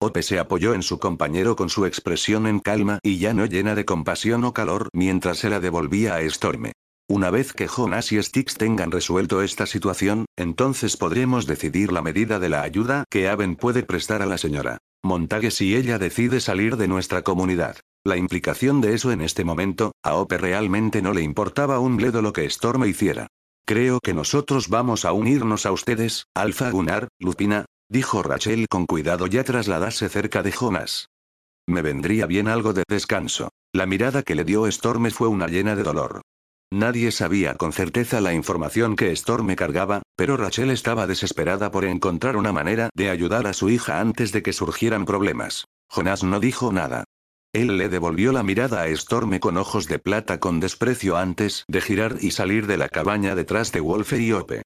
Ope 0.00 0.22
se 0.22 0.38
apoyó 0.38 0.74
en 0.74 0.84
su 0.84 1.00
compañero 1.00 1.56
con 1.56 1.70
su 1.70 1.86
expresión 1.86 2.46
en 2.46 2.60
calma 2.60 3.00
y 3.02 3.18
ya 3.18 3.34
no 3.34 3.46
llena 3.46 3.74
de 3.74 3.84
compasión 3.84 4.44
o 4.44 4.54
calor 4.54 4.90
mientras 4.92 5.38
se 5.38 5.50
la 5.50 5.58
devolvía 5.58 6.14
a 6.14 6.30
Storme. 6.30 6.70
Una 7.08 7.28
vez 7.28 7.52
que 7.52 7.68
Jonas 7.68 8.12
y 8.12 8.22
Styx 8.22 8.54
tengan 8.54 8.90
resuelto 8.90 9.42
esta 9.42 9.66
situación, 9.66 10.24
entonces 10.36 10.96
podremos 10.96 11.46
decidir 11.46 11.92
la 11.92 12.00
medida 12.00 12.38
de 12.38 12.48
la 12.48 12.62
ayuda 12.62 13.04
que 13.10 13.28
Aven 13.28 13.56
puede 13.56 13.82
prestar 13.82 14.22
a 14.22 14.26
la 14.26 14.38
señora 14.38 14.78
Montague 15.04 15.50
si 15.50 15.76
ella 15.76 15.98
decide 15.98 16.40
salir 16.40 16.78
de 16.78 16.88
nuestra 16.88 17.20
comunidad. 17.20 17.76
La 18.06 18.16
implicación 18.16 18.80
de 18.80 18.94
eso 18.94 19.12
en 19.12 19.20
este 19.20 19.44
momento, 19.44 19.92
a 20.02 20.14
Ope 20.14 20.38
realmente 20.38 21.02
no 21.02 21.12
le 21.12 21.20
importaba 21.20 21.78
un 21.78 21.98
bledo 21.98 22.22
lo 22.22 22.32
que 22.32 22.46
Storm 22.46 22.86
hiciera. 22.86 23.26
Creo 23.66 24.00
que 24.00 24.14
nosotros 24.14 24.70
vamos 24.70 25.04
a 25.04 25.12
unirnos 25.12 25.66
a 25.66 25.72
ustedes, 25.72 26.24
Alfa 26.34 26.70
Gunnar, 26.70 27.08
Lupina, 27.18 27.66
dijo 27.90 28.22
Rachel 28.22 28.66
con 28.70 28.86
cuidado 28.86 29.26
ya 29.26 29.44
trasladarse 29.44 30.08
cerca 30.08 30.42
de 30.42 30.52
Jonas. 30.52 31.08
Me 31.66 31.82
vendría 31.82 32.24
bien 32.24 32.48
algo 32.48 32.72
de 32.72 32.84
descanso. 32.88 33.50
La 33.74 33.84
mirada 33.84 34.22
que 34.22 34.34
le 34.34 34.44
dio 34.44 34.66
Storm 34.66 35.10
fue 35.10 35.28
una 35.28 35.48
llena 35.48 35.76
de 35.76 35.82
dolor. 35.82 36.22
Nadie 36.72 37.12
sabía 37.12 37.54
con 37.54 37.72
certeza 37.72 38.20
la 38.20 38.34
información 38.34 38.96
que 38.96 39.12
Storm 39.12 39.54
cargaba, 39.54 40.02
pero 40.16 40.36
Rachel 40.36 40.70
estaba 40.70 41.06
desesperada 41.06 41.70
por 41.70 41.84
encontrar 41.84 42.36
una 42.36 42.52
manera 42.52 42.90
de 42.94 43.10
ayudar 43.10 43.46
a 43.46 43.52
su 43.52 43.70
hija 43.70 44.00
antes 44.00 44.32
de 44.32 44.42
que 44.42 44.52
surgieran 44.52 45.04
problemas. 45.04 45.66
Jonas 45.88 46.24
no 46.24 46.40
dijo 46.40 46.72
nada. 46.72 47.04
Él 47.52 47.76
le 47.76 47.88
devolvió 47.88 48.32
la 48.32 48.42
mirada 48.42 48.82
a 48.82 48.88
Storm 48.88 49.38
con 49.38 49.56
ojos 49.56 49.86
de 49.86 50.00
plata 50.00 50.40
con 50.40 50.58
desprecio 50.58 51.16
antes 51.16 51.64
de 51.68 51.80
girar 51.80 52.16
y 52.20 52.32
salir 52.32 52.66
de 52.66 52.76
la 52.76 52.88
cabaña 52.88 53.36
detrás 53.36 53.70
de 53.70 53.78
Wolfe 53.80 54.20
y 54.20 54.32
Ope. 54.32 54.62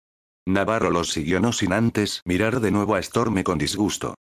Navarro 0.47 0.91
los 0.91 1.13
siguió 1.13 1.41
no 1.41 1.53
sin 1.53 1.75
antes 1.75 2.23
mirar 2.25 2.61
de 2.61 2.71
nuevo 2.71 2.95
a 2.95 3.01
Storm 3.01 3.43
con 3.43 3.59
disgusto. 3.59 4.15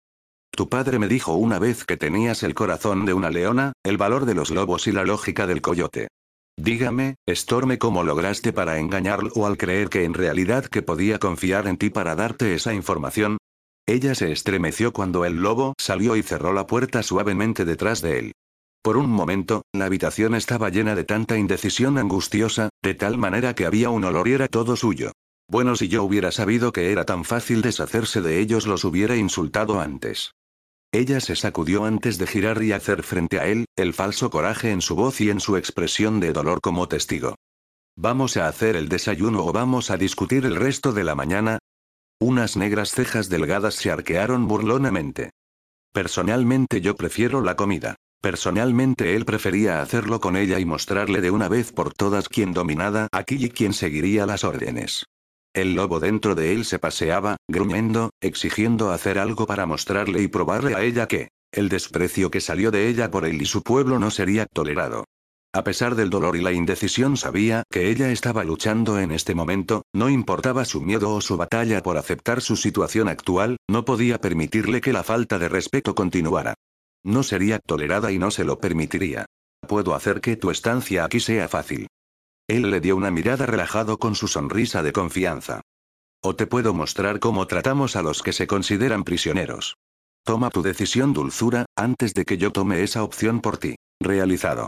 Tu 0.51 0.70
padre 0.70 0.99
me 0.99 1.09
dijo 1.09 1.35
una 1.35 1.59
vez 1.59 1.85
que 1.85 1.99
tenías 1.99 2.43
el 2.43 2.55
corazón 2.55 3.05
de 3.05 3.12
una 3.12 3.29
leona, 3.29 3.75
el 3.85 3.99
valor 3.99 4.25
de 4.25 4.35
los 4.35 4.51
lobos 4.51 4.87
y 4.87 4.93
la 4.93 5.05
lógica 5.05 5.47
del 5.47 5.61
coyote. 5.61 6.09
Dígame, 6.57 7.17
Storme, 7.29 7.79
¿cómo 7.79 8.05
lograste 8.05 8.53
para 8.53 8.79
engañarlo 8.79 9.47
al 9.47 9.59
creer 9.59 9.89
que 9.89 10.05
en 10.05 10.15
realidad 10.15 10.65
que 10.67 10.83
podía 10.83 11.19
confiar 11.19 11.67
en 11.67 11.77
ti 11.77 11.91
para 11.91 12.15
darte 12.15 12.55
esa 12.55 12.73
información? 12.73 13.39
Ella 13.87 14.15
se 14.15 14.33
estremeció 14.33 14.93
cuando 14.93 15.25
el 15.25 15.43
lobo 15.43 15.75
salió 15.79 16.17
y 16.17 16.23
cerró 16.23 16.53
la 16.53 16.67
puerta 16.67 17.03
suavemente 17.03 17.65
detrás 17.65 18.01
de 18.01 18.19
él. 18.19 18.33
Por 18.83 18.97
un 18.97 19.11
momento, 19.11 19.63
la 19.75 19.87
habitación 19.87 20.35
estaba 20.35 20.71
llena 20.71 20.95
de 20.95 21.05
tanta 21.05 21.37
indecisión 21.37 21.99
angustiosa, 21.99 22.71
de 22.83 22.95
tal 22.95 23.19
manera 23.19 23.55
que 23.55 23.67
había 23.67 23.91
un 23.91 24.05
olor 24.05 24.29
y 24.29 24.33
era 24.33 24.49
todo 24.49 24.77
suyo. 24.77 25.13
Bueno, 25.51 25.77
si 25.77 25.89
yo 25.89 26.03
hubiera 26.05 26.33
sabido 26.33 26.73
que 26.73 26.93
era 26.93 27.05
tan 27.05 27.25
fácil 27.25 27.61
deshacerse 27.63 28.23
de 28.23 28.41
ellos 28.41 28.67
los 28.67 28.85
hubiera 28.85 29.17
insultado 29.17 29.81
antes. 29.81 30.33
Ella 30.95 31.19
se 31.19 31.35
sacudió 31.35 31.87
antes 31.87 32.19
de 32.19 32.27
girar 32.29 32.63
y 32.63 32.71
hacer 32.71 33.03
frente 33.03 33.41
a 33.41 33.49
él, 33.49 33.65
el 33.75 33.95
falso 33.95 34.31
coraje 34.31 34.71
en 34.71 34.81
su 34.81 34.95
voz 34.95 35.21
y 35.21 35.29
en 35.29 35.41
su 35.41 35.57
expresión 35.57 36.21
de 36.21 36.33
dolor 36.33 36.61
como 36.61 36.87
testigo. 36.87 37.35
¿Vamos 37.97 38.37
a 38.37 38.47
hacer 38.47 38.77
el 38.77 38.89
desayuno 38.89 39.45
o 39.45 39.53
vamos 39.53 39.91
a 39.91 39.97
discutir 39.97 40.47
el 40.47 40.55
resto 40.55 40.93
de 40.93 41.03
la 41.03 41.17
mañana? 41.17 41.59
Unas 42.21 42.57
negras 42.57 42.93
cejas 42.93 43.29
delgadas 43.29 43.75
se 43.75 43.91
arquearon 43.91 44.47
burlonamente. 44.47 45.31
Personalmente 45.93 46.81
yo 46.81 46.95
prefiero 46.95 47.41
la 47.41 47.57
comida. 47.57 47.97
Personalmente 48.23 49.17
él 49.17 49.25
prefería 49.25 49.83
hacerlo 49.83 50.21
con 50.21 50.37
ella 50.37 50.61
y 50.61 50.65
mostrarle 50.65 51.21
de 51.21 51.33
una 51.33 51.49
vez 51.49 51.73
por 51.73 51.93
todas 51.93 52.29
quién 52.29 52.53
dominaba 52.53 53.09
aquí 53.11 53.45
y 53.45 53.51
quién 53.51 53.73
seguiría 53.73 54.27
las 54.27 54.45
órdenes. 54.45 55.07
El 55.55 55.77
lobo 55.77 56.01
dentro 56.01 56.35
de 56.35 56.53
él 56.53 56.65
se 56.65 56.81
paseaba, 56.81 57.37
gruñendo, 57.49 58.11
exigiendo 58.21 58.91
hacer 58.91 59.21
algo 59.21 59.47
para 59.47 59.67
mostrarle 59.67 60.21
y 60.21 60.27
probarle 60.27 60.75
a 60.75 60.83
ella 60.83 61.07
que, 61.07 61.29
el 61.53 61.69
desprecio 61.69 62.29
que 62.33 62.41
salió 62.41 62.73
de 62.73 62.89
ella 62.89 63.13
por 63.13 63.25
él 63.25 63.41
y 63.41 63.47
su 63.47 63.63
pueblo 63.63 64.01
no 64.01 64.11
sería 64.11 64.47
tolerado. 64.47 65.05
A 65.53 65.63
pesar 65.63 65.95
del 65.95 66.11
dolor 66.11 66.35
y 66.35 66.43
la 66.43 66.51
indecisión 66.51 67.17
sabía 67.17 67.63
que 67.71 67.89
ella 67.89 68.11
estaba 68.11 68.43
luchando 68.43 68.99
en 68.99 69.13
este 69.13 69.37
momento, 69.37 69.85
no 69.95 70.11
importaba 70.11 70.65
su 70.65 70.83
miedo 70.83 71.15
o 71.15 71.21
su 71.21 71.37
batalla 71.37 71.81
por 71.85 71.97
aceptar 71.97 72.41
su 72.41 72.57
situación 72.57 73.09
actual, 73.09 73.59
no 73.71 73.85
podía 73.85 74.19
permitirle 74.19 74.81
que 74.81 74.93
la 74.93 75.05
falta 75.05 75.39
de 75.39 75.49
respeto 75.49 75.95
continuara. 75.95 76.55
No 77.05 77.23
sería 77.23 77.61
tolerada 77.61 78.11
y 78.11 78.19
no 78.19 78.33
se 78.33 78.43
lo 78.43 78.59
permitiría. 78.59 79.27
Puedo 79.69 79.95
hacer 79.95 80.21
que 80.21 80.35
tu 80.35 80.51
estancia 80.51 81.05
aquí 81.05 81.21
sea 81.21 81.47
fácil. 81.49 81.87
Él 82.49 82.71
le 82.71 82.81
dio 82.81 82.97
una 82.97 83.11
mirada 83.11 83.47
relajado 83.47 83.99
con 83.99 84.15
su 84.15 84.29
sonrisa 84.29 84.83
de 84.83 84.93
confianza. 84.93 85.63
O 86.23 86.37
te 86.37 86.47
puedo 86.47 86.75
mostrar 86.75 87.19
cómo 87.19 87.47
tratamos 87.47 87.97
a 87.97 88.03
los 88.03 88.23
que 88.23 88.33
se 88.33 88.47
consideran 88.47 89.05
prisioneros. 89.05 89.77
Toma 90.25 90.51
tu 90.51 90.63
decisión 90.63 91.13
dulzura, 91.13 91.67
antes 91.77 92.15
de 92.15 92.25
que 92.25 92.39
yo 92.39 92.51
tome 92.51 92.83
esa 92.83 93.03
opción 93.03 93.41
por 93.41 93.59
ti. 93.59 93.77
Realizado. 94.01 94.63